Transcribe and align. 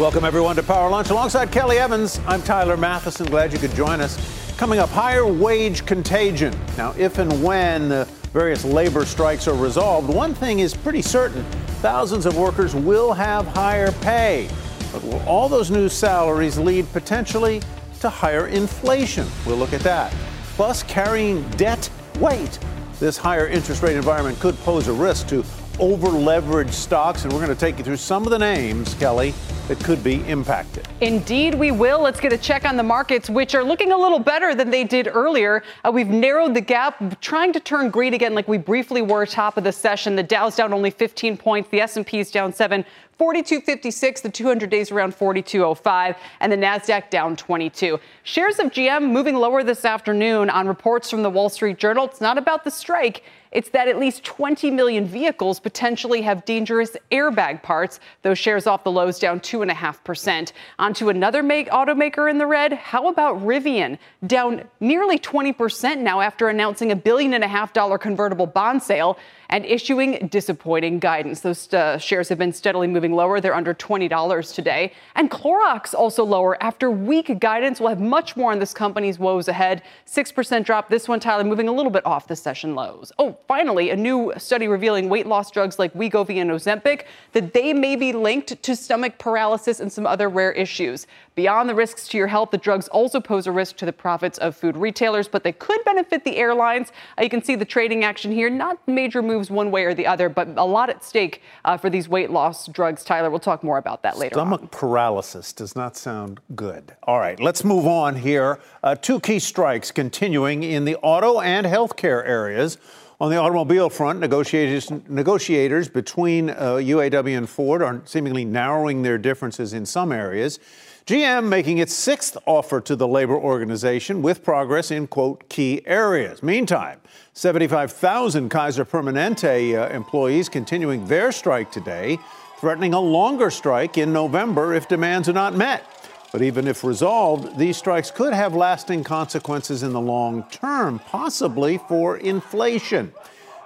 Welcome, 0.00 0.24
everyone, 0.24 0.56
to 0.56 0.62
Power 0.62 0.88
Lunch. 0.88 1.10
Alongside 1.10 1.52
Kelly 1.52 1.76
Evans, 1.76 2.22
I'm 2.26 2.40
Tyler 2.40 2.78
Mathisen. 2.78 3.28
Glad 3.28 3.52
you 3.52 3.58
could 3.58 3.74
join 3.74 4.00
us. 4.00 4.16
Coming 4.56 4.78
up, 4.78 4.88
higher 4.88 5.26
wage 5.26 5.84
contagion. 5.84 6.58
Now, 6.78 6.94
if 6.96 7.18
and 7.18 7.44
when 7.44 7.90
the 7.90 8.06
various 8.32 8.64
labor 8.64 9.04
strikes 9.04 9.46
are 9.46 9.54
resolved, 9.54 10.08
one 10.08 10.32
thing 10.32 10.60
is 10.60 10.74
pretty 10.74 11.02
certain 11.02 11.44
thousands 11.82 12.24
of 12.24 12.34
workers 12.38 12.74
will 12.74 13.12
have 13.12 13.46
higher 13.48 13.92
pay. 14.00 14.48
But 14.90 15.04
will 15.04 15.20
all 15.28 15.50
those 15.50 15.70
new 15.70 15.90
salaries 15.90 16.56
lead 16.56 16.90
potentially 16.94 17.60
to 18.00 18.08
higher 18.08 18.46
inflation? 18.46 19.26
We'll 19.44 19.58
look 19.58 19.74
at 19.74 19.82
that. 19.82 20.14
Plus, 20.56 20.82
carrying 20.82 21.46
debt 21.50 21.90
weight. 22.18 22.58
This 23.00 23.18
higher 23.18 23.48
interest 23.48 23.82
rate 23.82 23.96
environment 23.96 24.40
could 24.40 24.56
pose 24.60 24.88
a 24.88 24.94
risk 24.94 25.28
to 25.28 25.42
over 25.80 26.08
leveraged 26.08 26.72
stocks, 26.72 27.24
and 27.24 27.32
we're 27.32 27.38
going 27.38 27.50
to 27.50 27.58
take 27.58 27.78
you 27.78 27.84
through 27.84 27.96
some 27.96 28.24
of 28.24 28.30
the 28.30 28.38
names, 28.38 28.94
Kelly, 28.94 29.34
that 29.66 29.82
could 29.82 30.04
be 30.04 30.16
impacted. 30.28 30.86
Indeed, 31.00 31.54
we 31.54 31.70
will. 31.70 32.00
Let's 32.00 32.20
get 32.20 32.32
a 32.32 32.38
check 32.38 32.64
on 32.64 32.76
the 32.76 32.82
markets, 32.82 33.30
which 33.30 33.54
are 33.54 33.64
looking 33.64 33.92
a 33.92 33.96
little 33.96 34.18
better 34.18 34.54
than 34.54 34.68
they 34.70 34.84
did 34.84 35.08
earlier. 35.08 35.62
Uh, 35.84 35.90
we've 35.92 36.08
narrowed 36.08 36.54
the 36.54 36.60
gap, 36.60 37.20
trying 37.20 37.52
to 37.54 37.60
turn 37.60 37.88
green 37.88 38.12
again, 38.12 38.34
like 38.34 38.46
we 38.46 38.58
briefly 38.58 39.00
were 39.00 39.24
top 39.24 39.56
of 39.56 39.64
the 39.64 39.72
session. 39.72 40.16
The 40.16 40.22
Dow's 40.22 40.56
down 40.56 40.72
only 40.72 40.90
15 40.90 41.36
points. 41.36 41.70
The 41.70 41.80
S&P 41.80 42.18
is 42.18 42.30
down 42.30 42.52
seven. 42.52 42.84
42.56, 43.18 44.22
the 44.22 44.30
200 44.30 44.70
days 44.70 44.90
around 44.90 45.14
42.05, 45.14 46.16
and 46.40 46.50
the 46.50 46.56
NASDAQ 46.56 47.10
down 47.10 47.36
22. 47.36 48.00
Shares 48.22 48.58
of 48.58 48.68
GM 48.68 49.12
moving 49.12 49.36
lower 49.36 49.62
this 49.62 49.84
afternoon 49.84 50.48
on 50.48 50.66
reports 50.66 51.10
from 51.10 51.22
the 51.22 51.30
Wall 51.30 51.50
Street 51.50 51.78
Journal. 51.78 52.06
It's 52.06 52.22
not 52.22 52.38
about 52.38 52.64
the 52.64 52.70
strike. 52.70 53.22
It's 53.52 53.70
that 53.70 53.88
at 53.88 53.98
least 53.98 54.22
20 54.24 54.70
million 54.70 55.06
vehicles 55.06 55.58
potentially 55.58 56.22
have 56.22 56.44
dangerous 56.44 56.96
airbag 57.10 57.62
parts. 57.62 57.98
Those 58.22 58.38
shares 58.38 58.66
off 58.66 58.84
the 58.84 58.92
lows 58.92 59.18
down 59.18 59.40
2.5%. 59.40 60.52
On 60.78 60.94
to 60.94 61.08
another 61.08 61.42
make 61.42 61.68
automaker 61.70 62.30
in 62.30 62.38
the 62.38 62.46
red. 62.46 62.72
How 62.72 63.08
about 63.08 63.40
Rivian? 63.40 63.98
Down 64.26 64.64
nearly 64.78 65.18
20% 65.18 65.98
now 65.98 66.20
after 66.20 66.48
announcing 66.48 66.92
a 66.92 66.96
billion 66.96 67.34
and 67.34 67.42
a 67.42 67.48
half 67.48 67.72
dollar 67.72 67.98
convertible 67.98 68.46
bond 68.46 68.82
sale 68.82 69.18
and 69.50 69.66
issuing 69.66 70.28
disappointing 70.28 70.98
guidance. 71.00 71.40
Those 71.40 71.72
uh, 71.74 71.98
shares 71.98 72.28
have 72.28 72.38
been 72.38 72.52
steadily 72.52 72.86
moving 72.86 73.12
lower. 73.12 73.40
They're 73.40 73.54
under 73.54 73.74
$20 73.74 74.54
today. 74.54 74.92
And 75.16 75.30
Clorox 75.30 75.92
also 75.92 76.24
lower 76.24 76.60
after 76.62 76.90
weak 76.90 77.38
guidance. 77.40 77.80
We'll 77.80 77.90
have 77.90 78.00
much 78.00 78.36
more 78.36 78.52
on 78.52 78.60
this 78.60 78.72
company's 78.72 79.18
woes 79.18 79.48
ahead. 79.48 79.82
6% 80.06 80.64
drop. 80.64 80.88
This 80.88 81.08
one, 81.08 81.18
Tyler, 81.20 81.44
moving 81.44 81.68
a 81.68 81.72
little 81.72 81.90
bit 81.90 82.06
off 82.06 82.28
the 82.28 82.36
session 82.36 82.74
lows. 82.76 83.12
Oh, 83.18 83.36
finally, 83.46 83.90
a 83.90 83.96
new 83.96 84.32
study 84.36 84.68
revealing 84.68 85.08
weight 85.08 85.26
loss 85.26 85.50
drugs 85.50 85.78
like 85.78 85.92
Wegovy 85.94 86.36
and 86.36 86.50
Ozempic 86.50 87.04
that 87.32 87.52
they 87.52 87.72
may 87.72 87.96
be 87.96 88.12
linked 88.12 88.62
to 88.62 88.76
stomach 88.76 89.18
paralysis 89.18 89.80
and 89.80 89.92
some 89.92 90.06
other 90.06 90.28
rare 90.28 90.52
issues. 90.52 91.06
Beyond 91.34 91.68
the 91.68 91.74
risks 91.74 92.06
to 92.08 92.18
your 92.18 92.26
health, 92.26 92.50
the 92.50 92.58
drugs 92.58 92.88
also 92.88 93.20
pose 93.20 93.46
a 93.46 93.52
risk 93.52 93.76
to 93.76 93.86
the 93.86 93.92
profits 93.92 94.36
of 94.38 94.56
food 94.56 94.76
retailers, 94.76 95.28
but 95.28 95.42
they 95.42 95.52
could 95.52 95.82
benefit 95.84 96.24
the 96.24 96.36
airlines. 96.36 96.92
Uh, 97.18 97.22
you 97.22 97.30
can 97.30 97.42
see 97.42 97.54
the 97.54 97.64
trading 97.64 98.04
action 98.04 98.30
here. 98.30 98.50
Not 98.50 98.78
major 98.86 99.22
moves 99.22 99.50
one 99.50 99.70
way 99.70 99.84
or 99.84 99.94
the 99.94 100.06
other, 100.06 100.28
but 100.28 100.48
a 100.56 100.64
lot 100.64 100.90
at 100.90 101.02
stake 101.02 101.42
uh, 101.64 101.76
for 101.76 101.88
these 101.88 102.08
weight 102.08 102.30
loss 102.30 102.66
drugs. 102.66 103.04
Tyler, 103.04 103.30
we'll 103.30 103.38
talk 103.38 103.62
more 103.62 103.78
about 103.78 104.02
that 104.02 104.18
later. 104.18 104.34
Stomach 104.34 104.60
on. 104.60 104.68
paralysis 104.68 105.52
does 105.52 105.74
not 105.74 105.96
sound 105.96 106.40
good. 106.54 106.94
All 107.04 107.18
right, 107.18 107.40
let's 107.40 107.64
move 107.64 107.86
on 107.86 108.16
here. 108.16 108.58
Uh, 108.82 108.94
two 108.94 109.20
key 109.20 109.38
strikes 109.38 109.90
continuing 109.90 110.62
in 110.62 110.84
the 110.84 110.96
auto 110.96 111.40
and 111.40 111.66
healthcare 111.66 112.26
areas. 112.26 112.76
On 113.20 113.28
the 113.28 113.36
automobile 113.36 113.90
front, 113.90 114.18
negotiators, 114.18 114.90
negotiators 115.06 115.90
between 115.90 116.48
uh, 116.48 116.76
UAW 116.76 117.36
and 117.36 117.46
Ford 117.46 117.82
are 117.82 118.00
seemingly 118.06 118.46
narrowing 118.46 119.02
their 119.02 119.18
differences 119.18 119.74
in 119.74 119.84
some 119.84 120.10
areas. 120.10 120.58
GM 121.04 121.46
making 121.46 121.76
its 121.76 121.92
sixth 121.92 122.38
offer 122.46 122.80
to 122.80 122.96
the 122.96 123.06
labor 123.06 123.36
organization 123.36 124.22
with 124.22 124.42
progress 124.42 124.90
in, 124.90 125.06
quote, 125.06 125.46
key 125.50 125.82
areas. 125.84 126.42
Meantime, 126.42 126.98
75,000 127.34 128.48
Kaiser 128.48 128.86
Permanente 128.86 129.78
uh, 129.78 129.94
employees 129.94 130.48
continuing 130.48 131.06
their 131.06 131.30
strike 131.30 131.70
today, 131.70 132.18
threatening 132.58 132.94
a 132.94 133.00
longer 133.00 133.50
strike 133.50 133.98
in 133.98 134.14
November 134.14 134.72
if 134.72 134.88
demands 134.88 135.28
are 135.28 135.34
not 135.34 135.54
met. 135.54 135.84
But 136.32 136.42
even 136.42 136.68
if 136.68 136.84
resolved, 136.84 137.58
these 137.58 137.76
strikes 137.76 138.10
could 138.10 138.32
have 138.32 138.54
lasting 138.54 139.04
consequences 139.04 139.82
in 139.82 139.92
the 139.92 140.00
long 140.00 140.44
term, 140.50 141.00
possibly 141.00 141.78
for 141.78 142.18
inflation. 142.18 143.12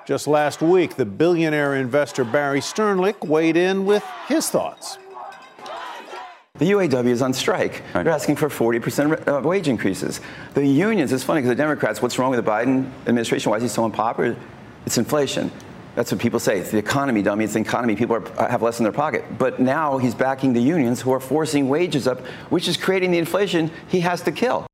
Just 0.07 0.27
last 0.27 0.63
week, 0.63 0.97
the 0.97 1.05
billionaire 1.05 1.77
investor 1.77 2.25
Barry 2.25 2.61
Sternlicht 2.61 3.27
weighed 3.27 3.57
in 3.57 3.85
with 3.85 4.05
his 4.29 4.49
thoughts. 4.51 4.99
The 6.57 6.71
UAW 6.71 7.07
is 7.07 7.21
on 7.21 7.33
strike. 7.33 7.83
They're 7.95 8.09
asking 8.09 8.37
for 8.37 8.49
40% 8.49 9.27
uh, 9.27 9.41
wage 9.41 9.67
increases. 9.67 10.21
The 10.55 10.65
unions, 10.65 11.11
it's 11.11 11.25
funny 11.25 11.41
because 11.41 11.49
the 11.49 11.63
Democrats, 11.63 12.01
what's 12.01 12.19
wrong 12.19 12.31
with 12.31 12.45
the 12.45 12.49
Biden 12.49 12.91
administration? 13.07 13.51
Why 13.51 13.57
is 13.57 13.65
he 13.65 13.69
so 13.69 13.85
unpopular? 13.85 14.37
It's 14.87 14.97
inflation. 14.97 15.51
That's 15.95 16.11
what 16.11 16.21
people 16.21 16.41
say. 16.41 16.59
It's 16.59 16.71
the 16.71 16.79
economy, 16.79 17.23
dummy. 17.23 17.45
It's 17.45 17.55
the 17.55 17.61
economy. 17.61 17.95
People 17.95 18.17
are, 18.17 18.27
uh, 18.39 18.49
have 18.49 18.63
less 18.63 18.81
in 18.81 18.83
their 18.83 18.93
pocket. 18.93 19.25
But 19.39 19.61
now 19.61 19.99
he's 19.99 20.15
backing 20.15 20.53
the 20.53 20.61
unions 20.61 21.01
who 21.01 21.13
are 21.13 21.21
forcing 21.21 21.69
wages 21.69 22.09
up, 22.09 22.21
which 22.51 22.67
is 22.67 22.77
creating 22.77 23.13
the 23.13 23.19
inflation 23.19 23.71
he 23.89 24.01
has 24.01 24.21
to 24.23 24.33
kill. 24.33 24.67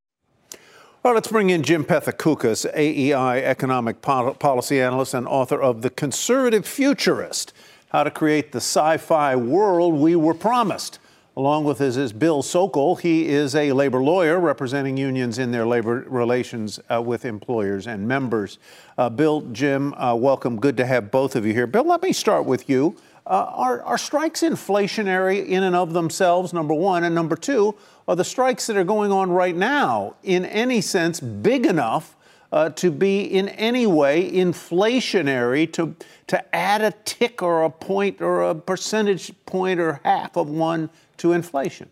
Well, 1.02 1.14
let's 1.14 1.28
bring 1.28 1.50
in 1.50 1.62
Jim 1.62 1.84
Pethokoukis, 1.84 2.66
AEI 2.74 3.42
economic 3.42 4.02
policy 4.02 4.80
analyst 4.80 5.14
and 5.14 5.26
author 5.26 5.60
of 5.60 5.82
The 5.82 5.90
Conservative 5.90 6.66
Futurist 6.66 7.52
How 7.88 8.04
to 8.04 8.10
Create 8.10 8.52
the 8.52 8.60
Sci 8.60 8.98
Fi 8.98 9.36
World 9.36 9.94
We 9.94 10.16
Were 10.16 10.34
Promised. 10.34 10.98
Along 11.36 11.62
with 11.62 11.78
his 11.78 11.96
is 11.96 12.12
Bill 12.12 12.42
Sokol. 12.42 12.96
He 12.96 13.28
is 13.28 13.54
a 13.54 13.70
labor 13.70 14.02
lawyer 14.02 14.40
representing 14.40 14.96
unions 14.96 15.38
in 15.38 15.52
their 15.52 15.64
labor 15.64 16.04
relations 16.08 16.80
uh, 16.92 17.00
with 17.00 17.24
employers 17.24 17.86
and 17.86 18.08
members. 18.08 18.58
Uh, 18.98 19.08
Bill, 19.08 19.42
Jim, 19.52 19.94
uh, 19.94 20.16
welcome. 20.16 20.58
Good 20.58 20.76
to 20.78 20.86
have 20.86 21.12
both 21.12 21.36
of 21.36 21.46
you 21.46 21.52
here. 21.52 21.68
Bill, 21.68 21.84
let 21.84 22.02
me 22.02 22.12
start 22.12 22.46
with 22.46 22.68
you. 22.68 22.96
Uh, 23.24 23.46
are, 23.48 23.80
are 23.82 23.96
strikes 23.96 24.42
inflationary 24.42 25.46
in 25.46 25.62
and 25.62 25.76
of 25.76 25.92
themselves, 25.92 26.52
number 26.52 26.74
one? 26.74 27.04
And 27.04 27.14
number 27.14 27.36
two, 27.36 27.76
are 28.08 28.16
the 28.16 28.24
strikes 28.24 28.66
that 28.66 28.76
are 28.76 28.82
going 28.82 29.12
on 29.12 29.30
right 29.30 29.54
now, 29.54 30.16
in 30.24 30.44
any 30.44 30.80
sense, 30.80 31.20
big 31.20 31.64
enough 31.64 32.16
uh, 32.52 32.70
to 32.70 32.90
be 32.90 33.22
in 33.22 33.48
any 33.50 33.86
way 33.86 34.28
inflationary 34.30 35.72
to, 35.72 35.94
to 36.26 36.54
add 36.54 36.82
a 36.82 36.90
tick 37.04 37.40
or 37.42 37.62
a 37.62 37.70
point 37.70 38.20
or 38.20 38.42
a 38.42 38.54
percentage 38.54 39.32
point 39.46 39.78
or 39.78 40.00
half 40.02 40.36
of 40.36 40.48
one 40.48 40.90
to 41.20 41.32
inflation? 41.32 41.88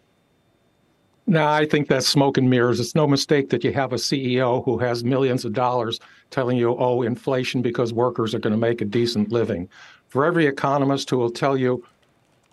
No, 1.26 1.46
I 1.46 1.66
think 1.66 1.88
that's 1.88 2.08
smoke 2.08 2.38
and 2.38 2.48
mirrors. 2.48 2.80
It's 2.80 2.94
no 2.94 3.06
mistake 3.06 3.50
that 3.50 3.62
you 3.62 3.70
have 3.74 3.92
a 3.92 3.96
CEO 3.96 4.64
who 4.64 4.78
has 4.78 5.04
millions 5.04 5.44
of 5.44 5.52
dollars 5.52 6.00
telling 6.30 6.56
you, 6.56 6.74
oh, 6.78 7.02
inflation 7.02 7.60
because 7.60 7.92
workers 7.92 8.34
are 8.34 8.38
going 8.38 8.54
to 8.54 8.58
make 8.58 8.80
a 8.80 8.86
decent 8.86 9.30
living. 9.30 9.68
For 10.08 10.24
every 10.24 10.46
economist 10.46 11.10
who 11.10 11.18
will 11.18 11.30
tell 11.30 11.54
you, 11.54 11.84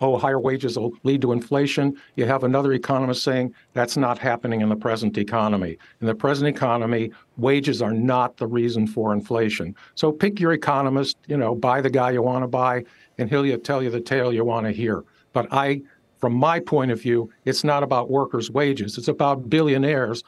oh, 0.02 0.18
higher 0.18 0.38
wages 0.38 0.78
will 0.78 0.92
lead 1.04 1.22
to 1.22 1.32
inflation, 1.32 1.96
you 2.16 2.26
have 2.26 2.44
another 2.44 2.74
economist 2.74 3.22
saying 3.22 3.54
that's 3.72 3.96
not 3.96 4.18
happening 4.18 4.60
in 4.60 4.68
the 4.68 4.76
present 4.76 5.16
economy. 5.16 5.78
In 6.02 6.06
the 6.06 6.14
present 6.14 6.46
economy, 6.46 7.10
wages 7.38 7.80
are 7.80 7.94
not 7.94 8.36
the 8.36 8.46
reason 8.46 8.86
for 8.86 9.14
inflation. 9.14 9.74
So 9.94 10.12
pick 10.12 10.38
your 10.38 10.52
economist, 10.52 11.16
you 11.28 11.38
know, 11.38 11.54
buy 11.54 11.80
the 11.80 11.88
guy 11.88 12.10
you 12.10 12.20
want 12.20 12.42
to 12.42 12.48
buy, 12.48 12.84
and 13.16 13.30
he'll 13.30 13.58
tell 13.58 13.82
you 13.82 13.88
the 13.88 14.02
tale 14.02 14.34
you 14.34 14.44
want 14.44 14.66
to 14.66 14.72
hear. 14.72 15.02
But 15.32 15.48
I 15.50 15.82
from 16.18 16.34
my 16.34 16.60
point 16.60 16.90
of 16.90 17.00
view, 17.00 17.30
it's 17.44 17.64
not 17.64 17.82
about 17.82 18.10
workers' 18.10 18.50
wages. 18.50 18.98
It's 18.98 19.08
about 19.08 19.50
billionaires. 19.50 20.24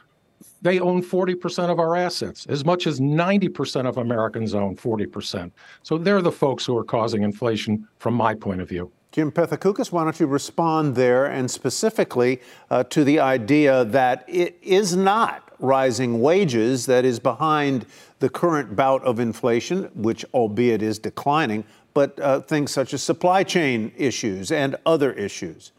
They 0.61 0.79
own 0.79 1.01
40% 1.01 1.69
of 1.69 1.79
our 1.79 1.95
assets, 1.95 2.45
as 2.47 2.63
much 2.63 2.85
as 2.85 2.99
90% 2.99 3.87
of 3.87 3.97
Americans 3.97 4.53
own 4.53 4.75
40%. 4.75 5.51
So 5.83 5.97
they're 5.97 6.21
the 6.21 6.31
folks 6.31 6.65
who 6.65 6.77
are 6.77 6.83
causing 6.83 7.23
inflation 7.23 7.87
from 7.97 8.13
my 8.13 8.33
point 8.33 8.61
of 8.61 8.69
view. 8.69 8.91
Jim 9.11 9.31
Pethokoukis, 9.31 9.91
why 9.91 10.03
don't 10.03 10.19
you 10.19 10.27
respond 10.27 10.95
there 10.95 11.25
and 11.25 11.49
specifically 11.49 12.39
uh, 12.69 12.83
to 12.85 13.03
the 13.03 13.19
idea 13.19 13.83
that 13.85 14.23
it 14.27 14.59
is 14.61 14.95
not 14.95 15.51
rising 15.57 16.21
wages 16.21 16.85
that 16.85 17.05
is 17.05 17.19
behind 17.19 17.85
the 18.19 18.29
current 18.29 18.75
bout 18.75 19.03
of 19.03 19.19
inflation, 19.19 19.89
which 19.95 20.23
albeit 20.33 20.83
is 20.83 20.99
declining, 20.99 21.63
but 21.93 22.19
uh, 22.19 22.39
things 22.41 22.71
such 22.71 22.93
as 22.93 23.01
supply 23.01 23.43
chain 23.43 23.91
issues 23.97 24.51
and 24.51 24.75
other 24.85 25.11
issues? 25.13 25.71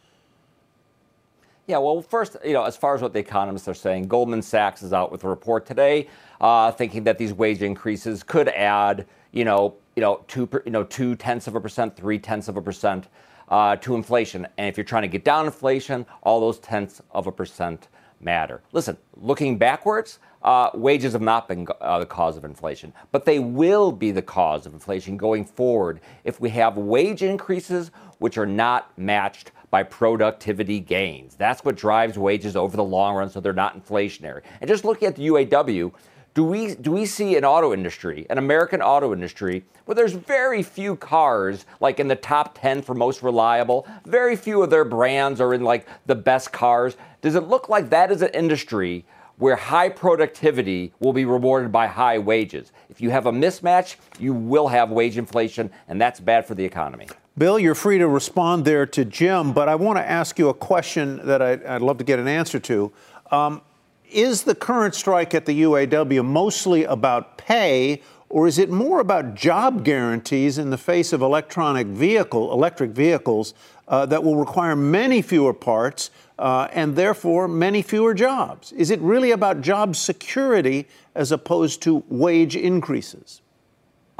Yeah, 1.71 1.79
well, 1.79 2.03
first, 2.03 2.37
you 2.45 2.53
know, 2.53 2.65
as 2.65 2.77
far 2.77 2.97
as 2.97 3.01
what 3.01 3.13
the 3.13 3.21
economists 3.21 3.69
are 3.69 3.75
saying, 3.75 4.09
Goldman 4.09 4.43
Sachs 4.43 4.83
is 4.83 4.93
out 4.93 5.13
with 5.13 5.23
a 5.23 5.29
report 5.29 5.67
today, 5.67 6.09
uh, 6.41 6.73
thinking 6.73 7.05
that 7.05 7.17
these 7.17 7.33
wage 7.33 7.63
increases 7.63 8.25
could 8.25 8.49
add, 8.49 9.07
you 9.31 9.45
know, 9.45 9.77
you 9.95 10.01
know, 10.01 10.25
two, 10.27 10.49
you 10.65 10.73
know, 10.73 10.83
two 10.83 11.15
tenths 11.15 11.47
of 11.47 11.55
a 11.55 11.61
percent, 11.61 11.97
three 11.97 12.19
tenths 12.19 12.49
of 12.49 12.57
a 12.57 12.61
percent 12.61 13.07
uh, 13.51 13.77
to 13.77 13.95
inflation. 13.95 14.49
And 14.59 14.67
if 14.67 14.77
you're 14.77 14.83
trying 14.83 15.03
to 15.03 15.09
get 15.09 15.25
down 15.25 15.47
inflation, 15.47 16.07
all 16.25 16.41
those 16.41 16.59
tenths 16.59 17.01
of 17.13 17.29
a 17.29 17.33
percent 17.33 17.87
matter. 18.21 18.63
Listen, 18.73 18.97
looking 19.15 19.57
backwards, 19.57 20.19
uh, 20.43 20.71
wages 20.75 21.13
have 21.13 21.23
not 21.23 21.47
been 21.47 21.69
uh, 21.81 22.01
the 22.01 22.07
cause 22.07 22.37
of 22.37 22.45
inflation, 22.45 22.93
but 23.13 23.25
they 23.25 23.39
will 23.39 23.93
be 23.93 24.11
the 24.11 24.23
cause 24.23 24.67
of 24.67 24.73
inflation 24.73 25.17
going 25.17 25.45
forward 25.45 26.01
if 26.25 26.41
we 26.41 26.51
have 26.51 26.77
wage 26.77 27.23
increases 27.23 27.93
which 28.19 28.37
are 28.37 28.47
not 28.47 28.97
matched 28.99 29.53
by 29.71 29.83
productivity 29.83 30.81
gains. 30.81 31.37
That's 31.37 31.65
what 31.65 31.77
drives 31.77 32.19
wages 32.19 32.57
over 32.57 32.77
the 32.77 32.85
long 32.85 33.15
run 33.15 33.31
so 33.31 33.41
they're 33.41 33.53
not 33.53 33.83
inflationary. 33.83 34.43
And 34.61 34.69
just 34.69 34.85
looking 34.85 35.09
at 35.09 35.17
the 35.17 35.29
UAW, 35.29 35.93
do 36.33 36.45
we 36.45 36.75
do 36.77 36.93
we 36.93 37.07
see 37.07 37.37
an 37.37 37.45
auto 37.45 37.73
industry, 37.73 38.27
an 38.31 38.39
American 38.39 38.81
auto 38.81 39.13
industry, 39.13 39.65
where 39.85 39.95
there's 39.97 40.13
very 40.13 40.63
few 40.63 40.95
cars 40.95 41.67
like 41.81 41.99
in 41.99 42.07
the 42.07 42.17
top 42.17 42.57
10 42.61 42.83
for 42.83 42.95
most 42.95 43.23
reliable, 43.23 43.87
very 44.05 44.37
few 44.37 44.63
of 44.63 44.71
their 44.71 44.85
brands 44.85 45.41
are 45.41 45.55
in 45.55 45.65
like 45.65 45.89
the 46.07 46.15
best 46.15 46.53
cars. 46.53 46.97
Does 47.21 47.35
it 47.35 47.49
look 47.49 47.69
like 47.69 47.91
that 47.91 48.13
is 48.13 48.23
an 48.23 48.31
industry 48.31 49.05
where 49.39 49.57
high 49.57 49.89
productivity 49.89 50.93
will 51.01 51.13
be 51.13 51.25
rewarded 51.25 51.73
by 51.73 51.89
high 51.89 52.19
wages? 52.19 52.71
If 52.89 53.01
you 53.01 53.11
have 53.11 53.27
a 53.27 53.33
mismatch, 53.33 53.97
you 54.21 54.33
will 54.33 54.69
have 54.69 54.91
wage 54.91 55.19
inflation 55.19 55.71
and 55.89 56.01
that's 56.01 56.21
bad 56.21 56.47
for 56.47 56.55
the 56.55 56.65
economy. 56.65 57.09
Bill, 57.41 57.59
you're 57.59 57.75
free 57.75 57.97
to 57.97 58.07
respond 58.07 58.67
there 58.67 58.85
to 58.85 59.03
Jim, 59.03 59.55
but 59.55 59.67
I 59.67 59.75
want 59.75 59.97
to 59.97 60.07
ask 60.07 60.39
you 60.39 60.51
a 60.51 60.55
question 60.55 61.25
that 61.25 61.41
I, 61.41 61.57
would 61.73 61.81
love 61.81 61.97
to 61.97 62.05
get 62.05 62.19
an 62.19 62.29
answer 62.29 62.59
to. 62.61 62.93
Um, 63.31 63.63
is 64.11 64.43
the 64.43 64.55
current 64.55 64.95
strike 64.95 65.33
at 65.33 65.47
the 65.47 65.63
UAW 65.63 66.23
mostly 66.23 66.85
about 66.85 67.39
pay, 67.39 68.03
or 68.29 68.47
is 68.47 68.59
it 68.59 68.69
more 68.69 69.01
about 69.01 69.37
job 69.37 69.87
guarantees 69.87 70.59
in 70.59 70.69
the 70.69 70.77
face 70.77 71.15
of 71.15 71.23
electronic 71.23 71.87
vehicle, 71.87 72.53
electric 72.53 72.91
vehicles 72.91 73.55
uh, 73.89 74.05
that 74.05 74.23
will 74.23 74.37
require 74.37 74.77
many 74.77 75.23
fewer 75.23 75.55
parts 75.55 76.11
uh, 76.39 76.69
and 76.73 76.95
therefore 76.95 77.49
many 77.49 77.81
fewer 77.81 78.13
jobs? 78.13 78.71
Is 78.73 78.91
it 78.91 79.01
really 79.01 79.31
about 79.31 79.63
job 79.63 79.97
security 79.97 80.87
as 81.15 81.33
opposed 81.33 81.81
to 81.85 82.05
wage 82.11 82.55
increases? 82.55 83.40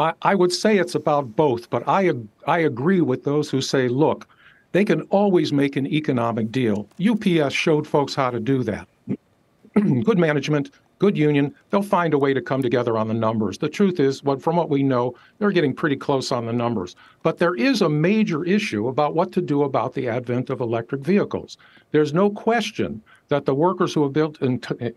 I, 0.01 0.15
I 0.23 0.35
would 0.35 0.51
say 0.51 0.79
it's 0.79 0.95
about 0.95 1.37
both, 1.37 1.69
but 1.69 1.87
I 1.87 2.11
I 2.47 2.61
agree 2.61 3.03
with 3.03 3.25
those 3.25 3.51
who 3.51 3.61
say, 3.61 3.87
look, 3.87 4.27
they 4.73 4.85
can 4.85 5.03
always 5.11 5.53
make 5.53 5.77
an 5.77 5.87
economic 5.87 6.51
deal. 6.51 6.89
UPS 7.07 7.53
showed 7.53 7.87
folks 7.87 8.15
how 8.15 8.31
to 8.31 8.41
do 8.41 8.63
that. 8.63 8.89
good 9.75 10.19
management, 10.19 10.71
good 11.01 11.19
union, 11.19 11.55
they'll 11.69 11.83
find 11.83 12.15
a 12.15 12.19
way 12.19 12.33
to 12.33 12.41
come 12.41 12.63
together 12.63 12.97
on 12.97 13.09
the 13.09 13.15
numbers. 13.15 13.59
The 13.59 13.69
truth 13.69 14.01
is, 14.01 14.23
what, 14.23 14.41
from 14.43 14.57
what 14.57 14.71
we 14.71 14.83
know, 14.83 15.15
they're 15.39 15.51
getting 15.51 15.75
pretty 15.75 15.97
close 15.97 16.33
on 16.33 16.47
the 16.47 16.53
numbers. 16.53 16.97
But 17.23 17.39
there 17.39 17.55
is 17.55 17.83
a 17.83 17.89
major 17.89 18.43
issue 18.45 18.89
about 18.89 19.15
what 19.15 19.33
to 19.33 19.43
do 19.43 19.65
about 19.65 19.93
the 19.93 20.09
advent 20.09 20.49
of 20.49 20.61
electric 20.61 21.03
vehicles. 21.03 21.59
There's 21.91 22.15
no 22.15 22.31
question 22.31 23.03
that 23.29 23.45
the 23.45 23.55
workers 23.55 23.93
who 23.93 24.03
have 24.05 24.13
built, 24.15 24.39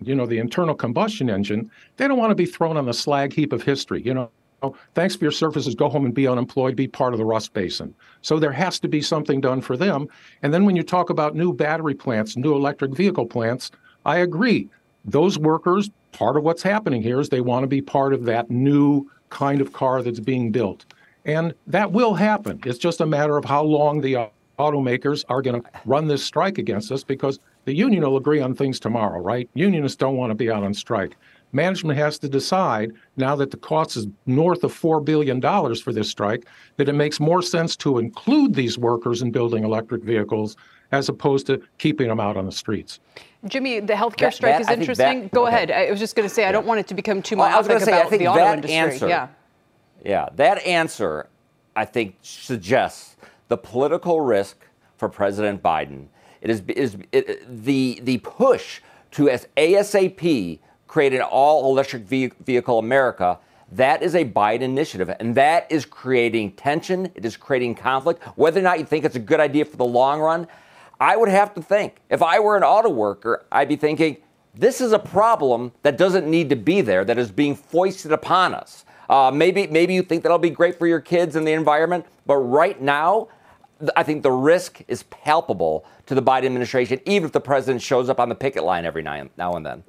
you 0.01 0.15
know, 0.15 0.25
the 0.25 0.39
internal 0.39 0.75
combustion 0.75 1.29
engine, 1.29 1.69
they 1.97 2.07
don't 2.07 2.17
want 2.17 2.31
to 2.31 2.35
be 2.35 2.45
thrown 2.45 2.77
on 2.77 2.85
the 2.85 2.93
slag 2.93 3.33
heap 3.33 3.51
of 3.51 3.63
history. 3.63 4.01
You 4.01 4.13
know, 4.13 4.29
Oh, 4.63 4.77
thanks 4.95 5.13
for 5.13 5.25
your 5.25 5.31
services, 5.31 5.75
go 5.75 5.89
home 5.89 6.05
and 6.05 6.13
be 6.13 6.25
unemployed, 6.25 6.77
be 6.77 6.87
part 6.87 7.13
of 7.13 7.17
the 7.17 7.25
Rust 7.25 7.51
Basin. 7.53 7.93
So 8.21 8.39
there 8.39 8.53
has 8.53 8.79
to 8.79 8.87
be 8.87 9.01
something 9.01 9.41
done 9.41 9.59
for 9.59 9.75
them. 9.75 10.07
And 10.41 10.53
then 10.53 10.63
when 10.63 10.77
you 10.77 10.83
talk 10.83 11.09
about 11.09 11.35
new 11.35 11.51
battery 11.51 11.93
plants, 11.93 12.37
new 12.37 12.55
electric 12.55 12.95
vehicle 12.95 13.25
plants, 13.25 13.71
I 14.05 14.19
agree. 14.19 14.69
Those 15.03 15.37
workers, 15.37 15.91
part 16.13 16.37
of 16.37 16.43
what's 16.43 16.63
happening 16.63 17.01
here 17.01 17.19
is 17.19 17.27
they 17.27 17.41
want 17.41 17.63
to 17.63 17.67
be 17.67 17.81
part 17.81 18.13
of 18.13 18.23
that 18.23 18.49
new 18.49 19.11
kind 19.29 19.59
of 19.59 19.73
car 19.73 20.01
that's 20.01 20.21
being 20.21 20.49
built. 20.49 20.85
And 21.25 21.53
that 21.67 21.91
will 21.91 22.13
happen. 22.13 22.61
It's 22.65 22.79
just 22.79 23.01
a 23.01 23.05
matter 23.05 23.35
of 23.35 23.43
how 23.43 23.63
long 23.63 23.99
the 23.99 24.29
automakers 24.59 25.25
are 25.27 25.41
going 25.41 25.61
to 25.61 25.69
run 25.85 26.07
this 26.07 26.23
strike 26.23 26.57
against 26.57 26.89
us 26.89 27.03
because 27.03 27.39
the 27.65 27.73
union 27.73 28.03
will 28.03 28.17
agree 28.17 28.39
on 28.39 28.55
things 28.55 28.79
tomorrow, 28.79 29.19
right? 29.19 29.49
Unionists 29.55 29.97
don't 29.97 30.15
want 30.15 30.31
to 30.31 30.35
be 30.35 30.49
out 30.49 30.63
on 30.63 30.73
strike. 30.73 31.17
Management 31.53 31.97
has 31.99 32.17
to 32.19 32.27
decide 32.27 32.91
now 33.15 33.35
that 33.35 33.51
the 33.51 33.57
cost 33.57 33.95
is 33.95 34.07
north 34.25 34.63
of 34.63 34.73
$4 34.73 35.05
billion 35.05 35.39
for 35.39 35.93
this 35.93 36.09
strike 36.09 36.45
that 36.77 36.89
it 36.89 36.93
makes 36.93 37.19
more 37.19 37.41
sense 37.41 37.75
to 37.77 37.99
include 37.99 38.55
these 38.55 38.77
workers 38.77 39.21
in 39.21 39.31
building 39.31 39.63
electric 39.63 40.03
vehicles 40.03 40.57
as 40.91 41.09
opposed 41.09 41.45
to 41.47 41.61
keeping 41.77 42.07
them 42.07 42.19
out 42.19 42.37
on 42.37 42.45
the 42.45 42.51
streets. 42.51 42.99
Jimmy, 43.45 43.79
the 43.79 43.93
healthcare 43.93 44.17
that, 44.17 44.33
strike 44.33 44.53
that, 44.53 44.61
is 44.61 44.79
interesting. 44.79 45.23
That, 45.23 45.31
Go 45.31 45.47
okay. 45.47 45.55
ahead. 45.55 45.71
I 45.71 45.91
was 45.91 45.99
just 45.99 46.15
going 46.15 46.27
to 46.27 46.33
say, 46.33 46.45
I 46.45 46.51
don't 46.51 46.65
want 46.65 46.79
it 46.79 46.87
to 46.87 46.95
become 46.95 47.21
too 47.21 47.37
well, 47.37 47.49
myopic 47.49 47.83
say, 47.83 47.99
about 47.99 48.11
the 48.11 48.27
auto 48.27 48.53
industry. 48.53 48.75
Answer, 48.75 49.07
yeah. 49.07 49.27
Yeah, 50.03 50.29
that 50.35 50.65
answer, 50.65 51.29
I 51.75 51.85
think, 51.85 52.15
suggests 52.21 53.15
the 53.47 53.57
political 53.57 54.21
risk 54.21 54.65
for 54.97 55.07
President 55.07 55.61
Biden. 55.61 56.07
It 56.41 56.49
is, 56.49 56.63
is 56.67 56.97
it, 57.11 57.63
the, 57.65 57.99
the 58.03 58.17
push 58.19 58.81
to 59.11 59.29
as 59.29 59.47
ASAP 59.55 60.59
create 60.93 61.11
an 61.11 61.21
all 61.21 61.71
electric 61.71 62.03
vehicle 62.03 62.77
America. 62.77 63.39
That 63.71 64.03
is 64.03 64.13
a 64.13 64.23
Biden 64.23 64.61
initiative, 64.61 65.09
and 65.19 65.33
that 65.33 65.65
is 65.71 65.85
creating 65.85 66.51
tension. 66.51 67.11
It 67.15 67.25
is 67.25 67.35
creating 67.35 67.73
conflict. 67.73 68.21
Whether 68.37 68.59
or 68.59 68.63
not 68.63 68.77
you 68.77 68.85
think 68.85 69.03
it's 69.03 69.15
a 69.15 69.19
good 69.19 69.39
idea 69.39 69.65
for 69.65 69.75
the 69.75 69.85
long 69.85 70.19
run, 70.19 70.47
I 70.99 71.17
would 71.17 71.29
have 71.29 71.55
to 71.55 71.63
think, 71.63 71.95
if 72.11 72.21
I 72.21 72.37
were 72.39 72.55
an 72.55 72.61
auto 72.61 72.89
worker, 72.89 73.43
I'd 73.51 73.69
be 73.69 73.75
thinking, 73.75 74.17
this 74.53 74.81
is 74.81 74.91
a 74.91 74.99
problem 74.99 75.71
that 75.81 75.97
doesn't 75.97 76.29
need 76.29 76.51
to 76.51 76.55
be 76.55 76.81
there, 76.81 77.03
that 77.05 77.17
is 77.17 77.31
being 77.31 77.55
foisted 77.55 78.11
upon 78.11 78.53
us. 78.53 78.85
Uh, 79.09 79.31
maybe, 79.33 79.65
maybe 79.65 79.95
you 79.95 80.03
think 80.03 80.21
that'll 80.21 80.37
be 80.37 80.51
great 80.51 80.77
for 80.77 80.85
your 80.85 81.01
kids 81.01 81.35
and 81.35 81.47
the 81.47 81.53
environment, 81.53 82.05
but 82.27 82.37
right 82.37 82.79
now, 82.79 83.29
I 83.95 84.03
think 84.03 84.23
the 84.23 84.31
risk 84.31 84.81
is 84.87 85.03
palpable 85.03 85.85
to 86.05 86.15
the 86.15 86.21
Biden 86.21 86.45
administration, 86.45 86.99
even 87.05 87.25
if 87.25 87.31
the 87.31 87.41
president 87.41 87.81
shows 87.81 88.09
up 88.09 88.19
on 88.19 88.29
the 88.29 88.35
picket 88.35 88.63
line 88.63 88.85
every 88.85 89.03
now 89.03 89.53
and 89.53 89.65
then. 89.65 89.83